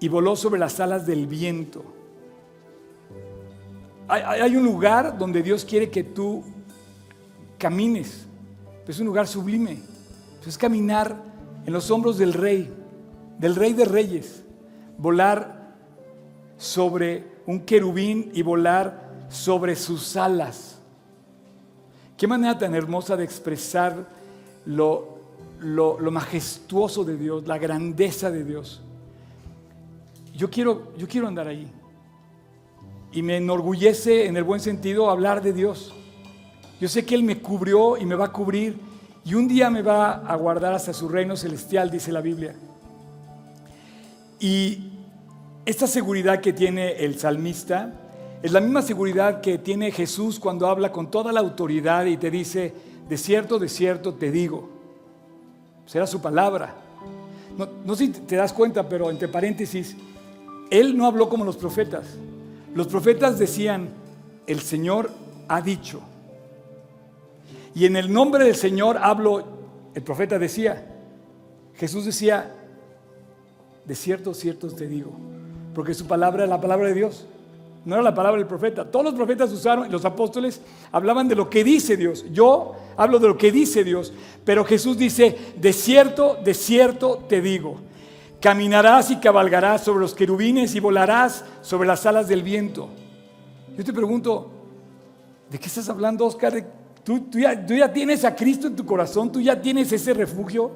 y 0.00 0.08
voló 0.08 0.36
sobre 0.36 0.60
las 0.60 0.80
alas 0.80 1.06
del 1.06 1.26
viento 1.26 2.00
hay, 4.10 4.56
un 4.56 4.64
lugar 4.64 5.16
donde 5.16 5.42
Dios 5.42 5.64
quiere 5.64 5.88
que 5.88 6.02
tú 6.02 6.42
camines. 7.58 8.26
Es 8.86 8.98
un 8.98 9.06
lugar 9.06 9.28
sublime. 9.28 9.78
Es 10.44 10.58
caminar 10.58 11.16
en 11.64 11.72
los 11.72 11.90
hombros 11.92 12.18
del 12.18 12.32
rey, 12.32 12.72
del 13.38 13.54
rey 13.54 13.72
de 13.72 13.84
reyes. 13.84 14.42
Volar 14.98 15.76
sobre 16.56 17.24
un 17.46 17.60
querubín 17.60 18.32
y 18.34 18.42
volar 18.42 19.26
sobre 19.28 19.76
sus 19.76 20.16
alas. 20.16 20.79
Qué 22.20 22.26
manera 22.26 22.58
tan 22.58 22.74
hermosa 22.74 23.16
de 23.16 23.24
expresar 23.24 23.96
lo, 24.66 25.20
lo, 25.60 25.98
majestuoso 26.10 27.02
de 27.02 27.16
Dios, 27.16 27.46
la 27.46 27.56
grandeza 27.56 28.30
de 28.30 28.44
Dios. 28.44 28.82
Yo 30.34 30.50
quiero, 30.50 30.92
yo 30.98 31.08
quiero 31.08 31.28
andar 31.28 31.48
ahí 31.48 31.66
y 33.10 33.22
me 33.22 33.38
enorgullece 33.38 34.26
en 34.26 34.36
el 34.36 34.44
buen 34.44 34.60
sentido 34.60 35.08
hablar 35.08 35.40
de 35.40 35.54
Dios. 35.54 35.94
Yo 36.78 36.90
sé 36.90 37.06
que 37.06 37.14
Él 37.14 37.22
me 37.22 37.38
cubrió 37.38 37.96
y 37.96 38.04
me 38.04 38.16
va 38.16 38.26
a 38.26 38.32
cubrir 38.32 38.78
y 39.24 39.32
un 39.32 39.48
día 39.48 39.70
me 39.70 39.80
va 39.80 40.16
a 40.16 40.36
guardar 40.36 40.74
hasta 40.74 40.92
su 40.92 41.08
reino 41.08 41.38
celestial, 41.38 41.90
dice 41.90 42.12
la 42.12 42.20
Biblia. 42.20 42.54
Y 44.38 44.90
esta 45.64 45.86
seguridad 45.86 46.42
que 46.42 46.52
tiene 46.52 47.02
el 47.02 47.18
salmista 47.18 48.09
es 48.42 48.52
la 48.52 48.60
misma 48.60 48.82
seguridad 48.82 49.40
que 49.40 49.58
tiene 49.58 49.92
Jesús 49.92 50.40
cuando 50.40 50.66
habla 50.66 50.90
con 50.90 51.10
toda 51.10 51.32
la 51.32 51.40
autoridad 51.40 52.06
y 52.06 52.16
te 52.16 52.30
dice, 52.30 52.72
de 53.08 53.16
cierto, 53.18 53.58
de 53.58 53.68
cierto 53.68 54.14
te 54.14 54.30
digo. 54.30 54.68
Será 55.84 56.06
su 56.06 56.20
palabra. 56.22 56.74
No, 57.58 57.68
no 57.84 57.94
sé 57.94 58.06
si 58.06 58.12
te 58.12 58.36
das 58.36 58.52
cuenta, 58.52 58.88
pero 58.88 59.10
entre 59.10 59.28
paréntesis, 59.28 59.96
Él 60.70 60.96
no 60.96 61.06
habló 61.06 61.28
como 61.28 61.44
los 61.44 61.56
profetas. 61.56 62.06
Los 62.74 62.86
profetas 62.86 63.38
decían, 63.38 63.90
el 64.46 64.60
Señor 64.60 65.10
ha 65.48 65.60
dicho. 65.60 66.00
Y 67.74 67.84
en 67.86 67.96
el 67.96 68.12
nombre 68.12 68.44
del 68.44 68.56
Señor 68.56 68.98
hablo, 68.98 69.44
el 69.94 70.02
profeta 70.02 70.38
decía, 70.38 70.86
Jesús 71.74 72.04
decía, 72.04 72.54
de 73.84 73.94
cierto, 73.94 74.34
cierto 74.34 74.68
te 74.68 74.86
digo, 74.86 75.12
porque 75.74 75.94
su 75.94 76.06
palabra 76.06 76.44
es 76.44 76.50
la 76.50 76.60
palabra 76.60 76.88
de 76.88 76.94
Dios, 76.94 77.26
no 77.84 77.94
era 77.94 78.02
la 78.02 78.14
palabra 78.14 78.38
del 78.38 78.46
profeta. 78.46 78.84
Todos 78.84 79.06
los 79.06 79.14
profetas 79.14 79.50
usaron, 79.52 79.90
los 79.90 80.04
apóstoles 80.04 80.60
hablaban 80.92 81.28
de 81.28 81.34
lo 81.34 81.48
que 81.48 81.64
dice 81.64 81.96
Dios. 81.96 82.24
Yo 82.30 82.74
hablo 82.96 83.18
de 83.18 83.28
lo 83.28 83.38
que 83.38 83.50
dice 83.50 83.84
Dios, 83.84 84.12
pero 84.44 84.64
Jesús 84.64 84.98
dice, 84.98 85.36
de 85.56 85.72
cierto, 85.72 86.36
de 86.44 86.54
cierto 86.54 87.24
te 87.28 87.40
digo. 87.40 87.78
Caminarás 88.40 89.10
y 89.10 89.16
cabalgarás 89.16 89.84
sobre 89.84 90.00
los 90.00 90.14
querubines 90.14 90.74
y 90.74 90.80
volarás 90.80 91.44
sobre 91.62 91.86
las 91.86 92.04
alas 92.06 92.28
del 92.28 92.42
viento. 92.42 92.88
Yo 93.76 93.84
te 93.84 93.92
pregunto, 93.92 94.50
¿de 95.50 95.58
qué 95.58 95.66
estás 95.66 95.88
hablando, 95.88 96.26
Oscar? 96.26 96.64
¿Tú, 97.04 97.28
ya, 97.32 97.66
¿Tú, 97.66 97.74
ya, 97.74 97.92
tienes 97.92 98.24
a 98.24 98.34
Cristo 98.34 98.66
en 98.66 98.76
tu 98.76 98.84
corazón? 98.84 99.32
¿Tú 99.32 99.40
ya 99.40 99.60
tienes 99.60 99.90
ese 99.92 100.12
refugio? 100.12 100.70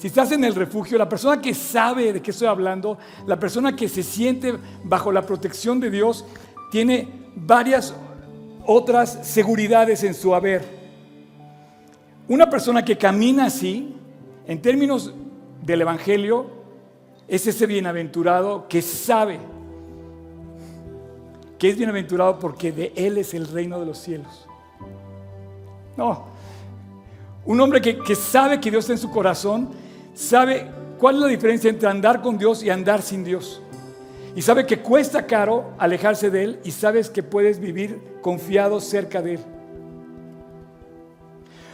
Si 0.00 0.06
estás 0.06 0.32
en 0.32 0.42
el 0.44 0.54
refugio, 0.54 0.96
la 0.96 1.10
persona 1.10 1.42
que 1.42 1.52
sabe 1.52 2.10
de 2.10 2.22
qué 2.22 2.30
estoy 2.30 2.48
hablando, 2.48 2.96
la 3.26 3.38
persona 3.38 3.76
que 3.76 3.86
se 3.86 4.02
siente 4.02 4.56
bajo 4.82 5.12
la 5.12 5.20
protección 5.20 5.78
de 5.78 5.90
Dios, 5.90 6.24
tiene 6.70 7.06
varias 7.36 7.94
otras 8.64 9.18
seguridades 9.28 10.02
en 10.02 10.14
su 10.14 10.34
haber. 10.34 10.64
Una 12.28 12.48
persona 12.48 12.82
que 12.82 12.96
camina 12.96 13.44
así, 13.44 13.94
en 14.46 14.62
términos 14.62 15.12
del 15.60 15.82
Evangelio, 15.82 16.46
es 17.28 17.46
ese 17.46 17.66
bienaventurado 17.66 18.68
que 18.68 18.80
sabe 18.80 19.38
que 21.58 21.68
es 21.68 21.76
bienaventurado 21.76 22.38
porque 22.38 22.72
de 22.72 22.94
Él 22.96 23.18
es 23.18 23.34
el 23.34 23.46
reino 23.46 23.78
de 23.78 23.84
los 23.84 23.98
cielos. 23.98 24.48
No, 25.98 26.24
un 27.44 27.60
hombre 27.60 27.80
que, 27.80 28.14
sabe 28.14 28.60
que 28.60 28.70
Dios 28.70 28.84
está 28.84 28.92
en 28.94 28.98
su 28.98 29.10
corazón, 29.10 29.89
sabe 30.20 30.66
cuál 30.98 31.16
es 31.16 31.20
la 31.22 31.26
diferencia 31.28 31.70
entre 31.70 31.88
andar 31.88 32.20
con 32.20 32.36
Dios 32.36 32.62
y 32.62 32.68
andar 32.68 33.00
sin 33.00 33.24
Dios. 33.24 33.62
Y 34.36 34.42
sabe 34.42 34.66
que 34.66 34.80
cuesta 34.80 35.26
caro 35.26 35.72
alejarse 35.78 36.30
de 36.30 36.44
Él 36.44 36.60
y 36.62 36.70
sabes 36.70 37.08
que 37.08 37.22
puedes 37.22 37.58
vivir 37.58 38.18
confiado 38.20 38.80
cerca 38.80 39.22
de 39.22 39.34
Él. 39.34 39.40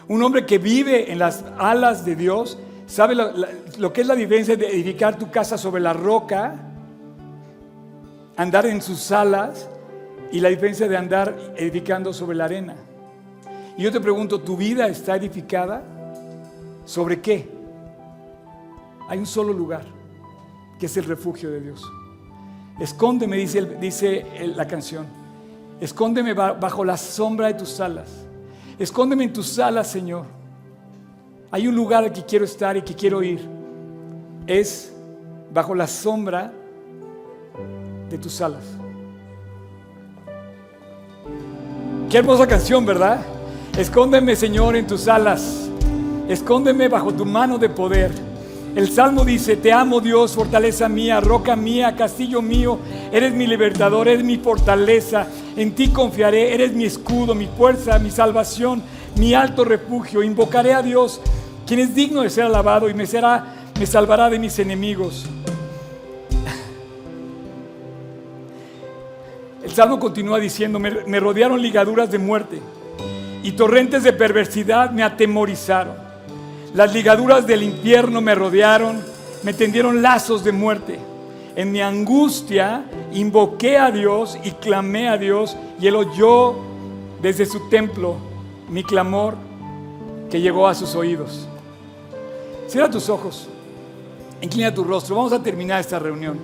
Un 0.09 0.22
hombre 0.22 0.47
que 0.47 0.59
vive 0.59 1.11
en 1.11 1.18
las 1.18 1.44
alas 1.59 2.05
de 2.05 2.14
Dios 2.14 2.57
sabe 2.86 3.16
lo, 3.16 3.92
que 3.92 4.03
es 4.03 4.07
la 4.07 4.14
diferencia 4.14 4.57
de 4.57 4.68
edificar 4.68 5.18
tu 5.18 5.28
casa 5.28 5.59
sobre 5.59 5.82
la 5.82 5.92
roca, 5.92 6.55
andar 8.36 8.66
en 8.66 8.80
sus 8.80 9.11
alas 9.11 9.68
y 10.30 10.38
la 10.38 10.51
diferencia 10.51 10.86
de 10.86 10.97
andar 10.97 11.36
edificando 11.57 12.12
sobre 12.12 12.36
la 12.36 12.44
arena. 12.44 12.76
Y 13.76 13.82
yo 13.82 13.90
te 13.90 14.01
pregunto, 14.01 14.40
¿tu 14.40 14.57
vida 14.57 14.86
está 14.86 15.16
edificada 15.16 15.82
sobre 16.84 17.20
qué? 17.20 17.55
Hay 19.09 19.18
un 19.18 19.26
solo 19.26 19.52
lugar, 19.52 19.84
que 20.78 20.86
es 20.86 20.96
el 20.96 21.04
refugio 21.04 21.50
de 21.50 21.61
Dios. 21.61 21.84
Escóndeme, 22.78 23.36
dice, 23.36 23.62
dice 23.80 24.26
la 24.54 24.66
canción. 24.66 25.07
Escóndeme 25.80 26.34
bajo 26.34 26.84
la 26.84 26.96
sombra 26.96 27.48
de 27.48 27.54
tus 27.54 27.80
alas. 27.80 28.09
Escóndeme 28.78 29.24
en 29.24 29.32
tus 29.32 29.59
alas, 29.59 29.90
Señor. 29.90 30.24
Hay 31.50 31.68
un 31.68 31.74
lugar 31.74 32.04
al 32.04 32.12
que 32.12 32.24
quiero 32.24 32.44
estar 32.44 32.76
y 32.76 32.82
que 32.82 32.94
quiero 32.94 33.22
ir. 33.22 33.40
Es 34.46 34.92
bajo 35.52 35.74
la 35.74 35.86
sombra 35.86 36.52
de 38.11 38.18
tus 38.18 38.40
alas. 38.40 38.64
Qué 42.11 42.18
hermosa 42.18 42.46
canción, 42.46 42.84
¿verdad? 42.84 43.20
Escóndeme, 43.76 44.36
Señor, 44.36 44.76
en 44.76 44.86
tus 44.86 45.09
alas. 45.09 45.68
Escóndeme 46.28 46.88
bajo 46.88 47.12
tu 47.12 47.24
mano 47.24 47.59
de 47.59 47.68
poder. 47.68 48.25
El 48.76 48.90
Salmo 48.90 49.24
dice, 49.24 49.56
te 49.56 49.72
amo 49.72 50.02
Dios, 50.02 50.34
fortaleza 50.34 50.86
mía, 50.86 51.18
roca 51.18 51.56
mía, 51.56 51.96
castillo 51.96 52.42
mío, 52.42 52.78
eres 53.10 53.32
mi 53.32 53.46
libertador, 53.46 54.06
eres 54.06 54.22
mi 54.22 54.36
fortaleza, 54.36 55.28
en 55.56 55.74
ti 55.74 55.88
confiaré, 55.88 56.52
eres 56.52 56.74
mi 56.74 56.84
escudo, 56.84 57.34
mi 57.34 57.46
fuerza, 57.46 57.98
mi 57.98 58.10
salvación, 58.10 58.82
mi 59.18 59.32
alto 59.32 59.64
refugio. 59.64 60.22
Invocaré 60.22 60.74
a 60.74 60.82
Dios, 60.82 61.22
quien 61.66 61.80
es 61.80 61.94
digno 61.94 62.20
de 62.20 62.28
ser 62.28 62.44
alabado 62.44 62.90
y 62.90 62.92
me, 62.92 63.06
será, 63.06 63.54
me 63.80 63.86
salvará 63.86 64.28
de 64.28 64.38
mis 64.38 64.58
enemigos. 64.58 65.24
El 69.64 69.70
Salmo 69.70 69.98
continúa 69.98 70.38
diciendo, 70.38 70.78
me 70.78 71.18
rodearon 71.18 71.62
ligaduras 71.62 72.10
de 72.10 72.18
muerte 72.18 72.60
y 73.42 73.52
torrentes 73.52 74.02
de 74.02 74.12
perversidad 74.12 74.90
me 74.90 75.02
atemorizaron. 75.02 76.05
Las 76.76 76.92
ligaduras 76.92 77.46
del 77.46 77.62
infierno 77.62 78.20
me 78.20 78.34
rodearon, 78.34 79.00
me 79.42 79.54
tendieron 79.54 80.02
lazos 80.02 80.44
de 80.44 80.52
muerte. 80.52 80.98
En 81.56 81.72
mi 81.72 81.80
angustia 81.80 82.84
invoqué 83.14 83.78
a 83.78 83.90
Dios 83.90 84.38
y 84.44 84.50
clamé 84.50 85.08
a 85.08 85.16
Dios 85.16 85.56
y 85.80 85.86
Él 85.86 85.96
oyó 85.96 86.54
desde 87.22 87.46
su 87.46 87.70
templo 87.70 88.16
mi 88.68 88.84
clamor 88.84 89.36
que 90.28 90.38
llegó 90.38 90.68
a 90.68 90.74
sus 90.74 90.94
oídos. 90.94 91.48
Cierra 92.66 92.90
tus 92.90 93.08
ojos, 93.08 93.48
inclina 94.42 94.74
tu 94.74 94.84
rostro. 94.84 95.16
Vamos 95.16 95.32
a 95.32 95.42
terminar 95.42 95.80
esta 95.80 95.98
reunión 95.98 96.38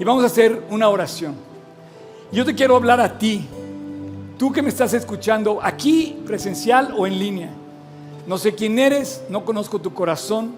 y 0.00 0.04
vamos 0.04 0.22
a 0.22 0.28
hacer 0.28 0.62
una 0.70 0.88
oración. 0.88 1.34
Yo 2.32 2.46
te 2.46 2.54
quiero 2.54 2.76
hablar 2.76 2.98
a 2.98 3.18
ti, 3.18 3.46
tú 4.38 4.50
que 4.50 4.62
me 4.62 4.70
estás 4.70 4.94
escuchando 4.94 5.60
aquí 5.62 6.16
presencial 6.24 6.94
o 6.96 7.06
en 7.06 7.18
línea. 7.18 7.50
No 8.26 8.38
sé 8.38 8.54
quién 8.54 8.78
eres, 8.78 9.22
no 9.28 9.44
conozco 9.44 9.80
tu 9.80 9.92
corazón, 9.92 10.54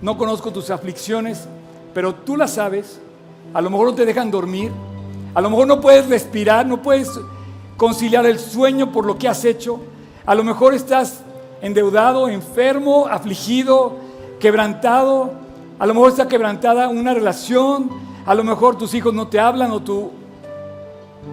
no 0.00 0.16
conozco 0.16 0.52
tus 0.52 0.70
aflicciones, 0.70 1.46
pero 1.92 2.14
tú 2.14 2.36
las 2.36 2.52
sabes. 2.52 3.00
A 3.52 3.60
lo 3.60 3.70
mejor 3.70 3.88
no 3.88 3.94
te 3.94 4.06
dejan 4.06 4.30
dormir, 4.30 4.72
a 5.34 5.40
lo 5.40 5.50
mejor 5.50 5.66
no 5.66 5.80
puedes 5.80 6.08
respirar, 6.08 6.66
no 6.66 6.82
puedes 6.82 7.10
conciliar 7.76 8.26
el 8.26 8.38
sueño 8.38 8.92
por 8.92 9.06
lo 9.06 9.18
que 9.18 9.28
has 9.28 9.44
hecho. 9.44 9.80
A 10.26 10.34
lo 10.34 10.44
mejor 10.44 10.74
estás 10.74 11.20
endeudado, 11.62 12.28
enfermo, 12.28 13.06
afligido, 13.06 13.96
quebrantado. 14.38 15.32
A 15.78 15.86
lo 15.86 15.94
mejor 15.94 16.10
está 16.10 16.28
quebrantada 16.28 16.88
una 16.88 17.14
relación. 17.14 17.90
A 18.26 18.34
lo 18.34 18.44
mejor 18.44 18.76
tus 18.76 18.94
hijos 18.94 19.14
no 19.14 19.28
te 19.28 19.40
hablan 19.40 19.70
o 19.70 19.80
tú 19.80 20.10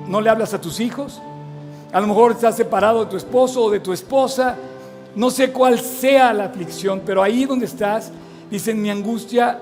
no 0.07 0.21
le 0.21 0.29
hablas 0.29 0.53
a 0.53 0.61
tus 0.61 0.79
hijos. 0.79 1.21
A 1.91 1.99
lo 1.99 2.07
mejor 2.07 2.33
estás 2.33 2.55
separado 2.55 3.05
de 3.05 3.11
tu 3.11 3.17
esposo 3.17 3.63
o 3.63 3.69
de 3.69 3.79
tu 3.79 3.93
esposa. 3.93 4.55
No 5.18 5.32
sé 5.32 5.51
cuál 5.51 5.80
sea 5.80 6.32
la 6.32 6.45
aflicción, 6.45 7.01
pero 7.03 7.24
ahí 7.24 7.45
donde 7.45 7.65
estás, 7.65 8.11
dice, 8.51 8.70
en 8.70 8.84
mi 8.84 8.91
angustia, 8.91 9.61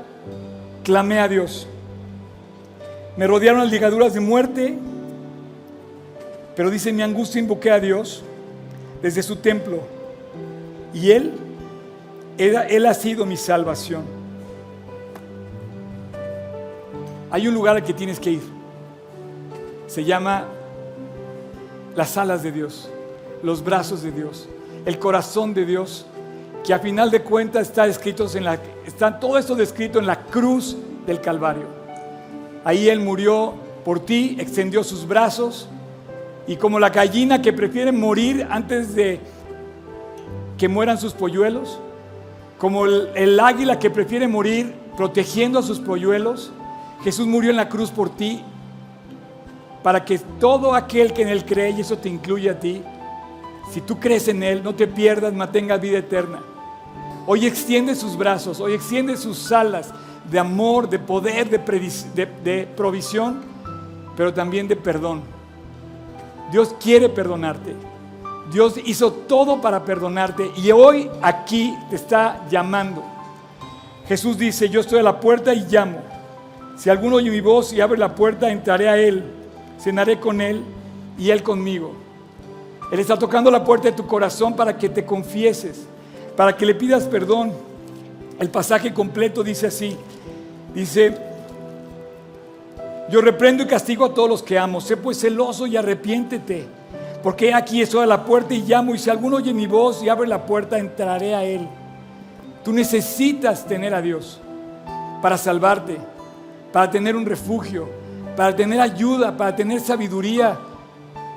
clamé 0.84 1.18
a 1.22 1.30
Dios. 1.30 1.66
Me 3.16 3.26
rodearon 3.26 3.62
las 3.62 3.72
ligaduras 3.72 4.14
de 4.14 4.20
muerte, 4.20 4.78
pero 6.58 6.70
dice, 6.70 6.92
mi 6.92 7.04
angustia 7.04 7.40
invoqué 7.40 7.72
a 7.72 7.80
Dios 7.80 8.22
desde 9.02 9.24
su 9.24 9.38
templo. 9.38 9.80
Y 10.94 11.12
Él, 11.12 11.32
Él 12.38 12.86
ha 12.86 12.94
sido 12.94 13.26
mi 13.26 13.38
salvación. 13.38 14.04
Hay 17.32 17.48
un 17.48 17.54
lugar 17.54 17.78
al 17.78 17.84
que 17.86 17.94
tienes 17.94 18.20
que 18.20 18.32
ir. 18.32 18.44
Se 19.88 20.04
llama 20.04 20.48
las 21.96 22.18
alas 22.18 22.44
de 22.44 22.52
Dios, 22.52 22.90
los 23.42 23.64
brazos 23.64 24.04
de 24.04 24.12
Dios 24.12 24.50
el 24.86 25.00
corazón 25.00 25.54
de 25.54 25.66
Dios, 25.66 26.06
que 26.64 26.74
a 26.74 26.80
final 26.80 27.12
de 27.12 27.22
cuentas 27.22 27.68
está 27.68 27.86
en 27.86 28.44
la, 28.44 28.60
está 28.86 29.20
todo 29.20 29.38
esto 29.38 29.56
descrito 29.56 30.00
en 30.00 30.08
la 30.08 30.24
cruz 30.26 30.78
del 31.06 31.22
Calvario. 31.22 31.68
Ahí 32.64 32.90
Él 32.90 33.00
murió 33.00 33.54
por 33.84 34.00
ti, 34.00 34.38
extendió 34.40 34.84
sus 34.84 35.08
brazos 35.08 35.68
y 36.48 36.56
como 36.56 36.80
la 36.80 36.90
gallina 36.90 37.42
que 37.42 37.54
prefiere 37.54 37.92
morir 37.92 38.48
antes 38.50 38.96
de 38.96 39.20
que 40.58 40.68
mueran 40.68 40.98
sus 40.98 41.14
polluelos, 41.14 41.80
como 42.58 42.86
el, 42.86 43.10
el 43.16 43.40
águila 43.40 43.78
que 43.78 43.90
prefiere 43.90 44.28
morir 44.28 44.74
protegiendo 44.96 45.60
a 45.60 45.64
sus 45.64 45.80
polluelos, 45.80 46.52
Jesús 47.04 47.28
murió 47.28 47.52
en 47.52 47.58
la 47.58 47.70
cruz 47.70 47.92
por 47.92 48.10
ti 48.10 48.42
para 49.84 50.04
que 50.04 50.18
todo 50.18 50.74
aquel 50.74 51.14
que 51.14 51.22
en 51.22 51.28
Él 51.28 51.46
cree, 51.46 51.70
y 51.70 51.82
eso 51.82 51.98
te 51.98 52.10
incluye 52.10 52.50
a 52.50 52.60
ti, 52.60 52.82
si 53.72 53.82
tú 53.82 54.00
crees 54.00 54.28
en 54.28 54.44
Él, 54.44 54.64
no 54.64 54.76
te 54.76 54.88
pierdas, 54.88 55.34
mantengas 55.34 55.82
vida 55.82 55.98
eterna. 55.98 56.42
Hoy 57.28 57.46
extiende 57.46 57.96
sus 57.96 58.18
brazos, 58.18 58.60
hoy 58.60 58.74
extiende 58.74 59.18
sus 59.18 59.52
alas 59.52 59.92
de 60.30 60.40
amor, 60.40 60.90
de 60.90 61.00
poder, 61.00 61.50
de, 61.50 62.68
provisión, 62.76 63.42
pero 64.16 64.34
también 64.34 64.68
de 64.68 64.76
perdón. 64.76 65.22
Dios 66.52 66.76
quiere 66.80 67.10
perdonarte. 67.10 67.76
Dios 68.52 68.76
hizo 68.86 69.12
todo 69.12 69.60
para 69.60 69.84
perdonarte 69.84 70.52
y 70.58 70.72
hoy 70.72 71.10
aquí 71.22 71.76
te 71.90 71.96
está 71.96 72.46
llamando. 72.50 73.04
Jesús 74.08 74.38
dice, 74.38 74.70
yo 74.70 74.82
estoy 74.82 75.00
a 75.00 75.04
la 75.04 75.20
puerta 75.20 75.54
y 75.54 75.66
llamo. 75.66 76.00
Si 76.78 76.92
alguno 76.92 77.16
oye 77.16 77.32
mi 77.32 77.42
voz 77.42 77.74
y 77.74 77.82
abre 77.82 77.98
la 77.98 78.14
puerta, 78.14 78.52
entraré 78.52 78.88
a 78.88 78.98
Él, 78.98 79.24
cenaré 79.80 80.20
con 80.20 80.42
Él 80.42 80.64
y 81.18 81.32
Él 81.32 81.42
conmigo. 81.42 82.05
Él 82.92 83.00
está 83.00 83.18
tocando 83.18 83.50
la 83.50 83.64
puerta 83.64 83.90
de 83.90 83.96
tu 83.96 84.06
corazón 84.06 84.56
para 84.56 84.78
que 84.78 84.90
te 84.90 85.06
confieses, 85.06 85.86
para 86.36 86.56
que 86.56 86.66
le 86.66 86.76
pidas 86.76 87.06
perdón. 87.06 87.52
El 88.40 88.50
pasaje 88.50 88.94
completo 88.94 89.44
dice 89.44 89.68
así, 89.68 89.98
dice, 90.74 91.18
yo 93.10 93.22
reprendo 93.22 93.64
y 93.64 93.68
castigo 93.68 94.06
a 94.06 94.14
todos 94.14 94.30
los 94.30 94.44
que 94.44 94.60
amo, 94.60 94.82
sé 94.82 94.98
pues 94.98 95.20
celoso 95.20 95.68
y 95.68 95.78
arrepiéntete, 95.78 96.66
porque 97.24 97.54
aquí 97.54 97.82
estoy 97.82 98.04
a 98.04 98.08
la 98.08 98.26
puerta 98.26 98.54
y 98.54 98.62
llamo, 98.62 98.94
y 98.94 99.00
si 99.00 99.10
alguno 99.10 99.38
oye 99.38 99.54
mi 99.54 99.68
voz 99.68 100.04
y 100.04 100.10
abre 100.10 100.28
la 100.28 100.46
puerta, 100.46 100.78
entraré 100.78 101.34
a 101.34 101.44
él. 101.44 101.68
Tú 102.64 102.74
necesitas 102.74 103.66
tener 103.66 103.94
a 103.94 104.02
Dios 104.02 104.42
para 105.22 105.38
salvarte, 105.38 105.98
para 106.74 106.90
tener 106.92 107.16
un 107.16 107.26
refugio, 107.26 107.88
para 108.36 108.56
tener 108.56 108.82
ayuda, 108.82 109.38
para 109.38 109.56
tener 109.56 109.80
sabiduría, 109.80 110.58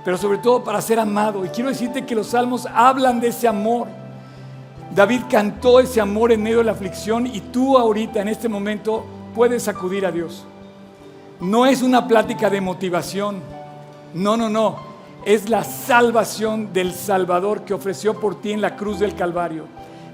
pero 0.09 0.16
sobre 0.16 0.38
todo 0.38 0.64
para 0.64 0.80
ser 0.80 0.98
amado. 0.98 1.44
Y 1.44 1.50
quiero 1.50 1.68
decirte 1.68 2.06
que 2.06 2.14
los 2.14 2.28
salmos 2.28 2.66
hablan 2.74 3.20
de 3.20 3.28
ese 3.28 3.46
amor. 3.46 3.88
David 4.94 5.24
cantó 5.28 5.80
ese 5.80 6.00
amor 6.00 6.32
en 6.32 6.42
medio 6.42 6.56
de 6.56 6.64
la 6.64 6.72
aflicción 6.72 7.26
y 7.26 7.42
tú 7.42 7.76
ahorita, 7.76 8.22
en 8.22 8.28
este 8.28 8.48
momento, 8.48 9.04
puedes 9.34 9.68
acudir 9.68 10.06
a 10.06 10.11
Dios. 10.11 10.46
No 11.40 11.66
es 11.66 11.82
una 11.82 12.09
plática 12.09 12.48
de 12.48 12.62
motivación. 12.62 13.42
No, 14.14 14.38
no, 14.38 14.48
no. 14.48 14.76
Es 15.26 15.50
la 15.50 15.62
salvación 15.62 16.72
del 16.72 16.94
Salvador 16.94 17.66
que 17.66 17.74
ofreció 17.74 18.18
por 18.18 18.40
ti 18.40 18.52
en 18.52 18.62
la 18.62 18.76
cruz 18.76 19.00
del 19.00 19.14
Calvario. 19.14 19.66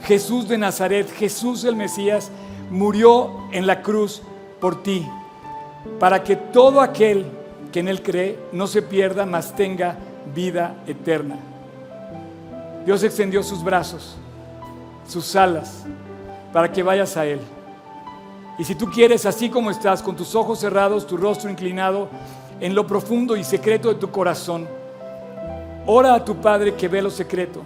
Jesús 0.03 0.49
de 0.49 0.59
Nazaret, 0.59 1.09
Jesús 1.09 1.63
el 1.63 1.77
Mesías, 1.77 2.33
murió 2.69 3.31
en 3.53 3.69
la 3.69 3.81
cruz 3.81 4.23
por 4.61 4.83
ti, 4.83 5.07
para 6.01 6.25
que 6.25 6.35
todo 6.35 6.81
aquel 6.81 7.44
que 7.75 7.81
en 7.81 7.89
Él 7.89 8.05
cree 8.05 8.39
no 8.53 8.69
se 8.69 8.83
pierda, 8.83 9.27
mas 9.27 9.53
tenga 9.57 9.97
vida 10.33 10.77
eterna. 10.87 11.37
Dios 12.87 13.03
extendió 13.03 13.43
sus 13.43 13.65
brazos, 13.65 14.15
sus 15.09 15.35
alas, 15.35 15.83
para 16.53 16.71
que 16.71 16.85
vayas 16.85 17.17
a 17.17 17.27
Él. 17.27 17.41
Y 18.61 18.65
si 18.65 18.77
tú 18.77 18.89
quieres, 18.89 19.27
así 19.27 19.51
como 19.51 19.73
estás, 19.73 20.05
con 20.05 20.15
tus 20.15 20.37
ojos 20.37 20.61
cerrados, 20.61 21.05
tu 21.05 21.17
rostro 21.17 21.51
inclinado, 21.51 22.07
en 22.61 22.77
lo 22.77 22.87
profundo 22.87 23.37
y 23.37 23.43
secreto 23.43 23.89
de 23.89 23.97
tu 23.97 24.09
corazón, 24.09 24.69
ora 25.85 26.15
a 26.15 26.25
tu 26.25 26.37
Padre 26.37 26.75
que 26.75 26.87
ve 26.87 27.03
lo 27.03 27.11
secreto. 27.11 27.61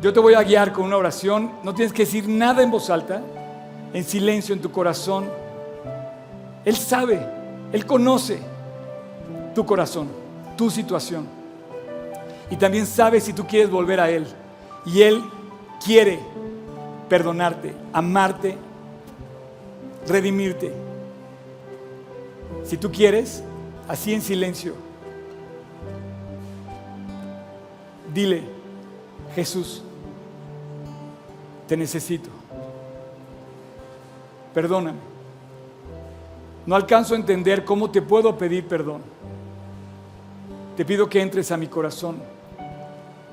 Yo 0.00 0.10
te 0.10 0.20
voy 0.20 0.32
a 0.32 0.42
guiar 0.42 0.72
con 0.72 0.86
una 0.86 0.96
oración, 0.96 1.50
no 1.62 1.74
tienes 1.74 1.92
que 1.92 2.06
decir 2.06 2.26
nada 2.26 2.62
en 2.62 2.70
voz 2.70 2.88
alta, 2.88 3.20
en 3.92 4.04
silencio 4.04 4.54
en 4.54 4.62
tu 4.62 4.72
corazón. 4.72 5.26
Él 6.64 6.76
sabe, 6.76 7.35
Él 7.72 7.86
conoce 7.86 8.38
tu 9.54 9.64
corazón, 9.64 10.08
tu 10.56 10.70
situación. 10.70 11.26
Y 12.50 12.56
también 12.56 12.86
sabe 12.86 13.20
si 13.20 13.32
tú 13.32 13.46
quieres 13.46 13.70
volver 13.70 14.00
a 14.00 14.10
Él. 14.10 14.26
Y 14.84 15.02
Él 15.02 15.22
quiere 15.84 16.20
perdonarte, 17.08 17.74
amarte 17.92 18.56
redimirte. 20.06 20.72
Si 22.64 22.76
tú 22.76 22.90
quieres, 22.90 23.42
así 23.88 24.12
en 24.14 24.22
silencio, 24.22 24.74
dile, 28.12 28.42
Jesús, 29.34 29.82
te 31.68 31.76
necesito. 31.76 32.30
Perdóname. 34.54 35.15
No 36.66 36.74
alcanzo 36.74 37.14
a 37.14 37.16
entender 37.16 37.64
cómo 37.64 37.90
te 37.90 38.02
puedo 38.02 38.36
pedir 38.36 38.66
perdón. 38.66 39.02
Te 40.76 40.84
pido 40.84 41.08
que 41.08 41.22
entres 41.22 41.50
a 41.52 41.56
mi 41.56 41.68
corazón, 41.68 42.16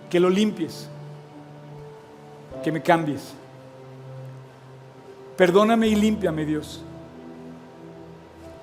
que 0.09 0.19
lo 0.19 0.29
limpies, 0.29 0.88
que 2.63 2.71
me 2.71 2.81
cambies. 2.81 3.34
Perdóname 5.36 5.88
y 5.88 5.95
límpiame, 5.95 6.45
Dios. 6.45 6.81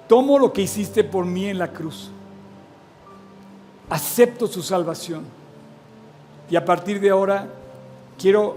Tomo 0.08 0.38
lo 0.38 0.52
que 0.52 0.62
hiciste 0.62 1.04
por 1.04 1.26
mí 1.26 1.46
en 1.46 1.58
la 1.58 1.72
cruz. 1.72 2.10
Acepto 3.90 4.46
su 4.46 4.62
salvación. 4.62 5.24
Y 6.48 6.56
a 6.56 6.64
partir 6.64 7.00
de 7.00 7.10
ahora 7.10 7.48
quiero 8.18 8.56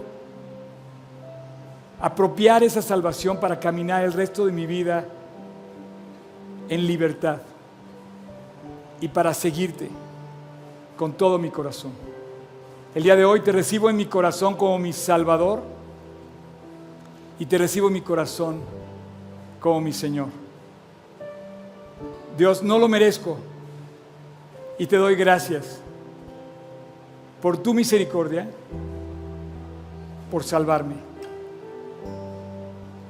apropiar 2.00 2.64
esa 2.64 2.82
salvación 2.82 3.40
para 3.40 3.60
caminar 3.60 4.04
el 4.04 4.14
resto 4.14 4.46
de 4.46 4.52
mi 4.52 4.66
vida 4.66 5.06
en 6.74 6.88
libertad 6.88 7.38
y 9.00 9.08
para 9.08 9.34
seguirte 9.34 9.90
con 10.98 11.14
todo 11.14 11.38
mi 11.38 11.50
corazón. 11.50 11.92
El 12.96 13.04
día 13.04 13.16
de 13.16 13.26
hoy 13.26 13.42
te 13.42 13.52
recibo 13.52 13.90
en 13.90 13.96
mi 13.96 14.06
corazón 14.06 14.56
como 14.56 14.80
mi 14.80 14.92
Salvador 14.92 15.62
y 17.38 17.46
te 17.46 17.58
recibo 17.58 17.88
en 17.88 17.94
mi 17.94 18.02
corazón 18.02 18.62
como 19.60 19.82
mi 19.82 19.94
Señor. 19.94 20.28
Dios, 22.38 22.64
no 22.64 22.80
lo 22.80 22.88
merezco 22.88 23.38
y 24.80 24.88
te 24.88 24.98
doy 24.98 25.16
gracias 25.16 25.80
por 27.42 27.58
tu 27.58 27.74
misericordia, 27.74 28.50
por 30.32 30.44
salvarme. 30.44 30.96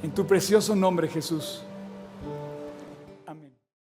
En 0.01 0.11
tu 0.11 0.26
precioso 0.26 0.76
nombre, 0.76 1.07
Jesús. 1.07 1.64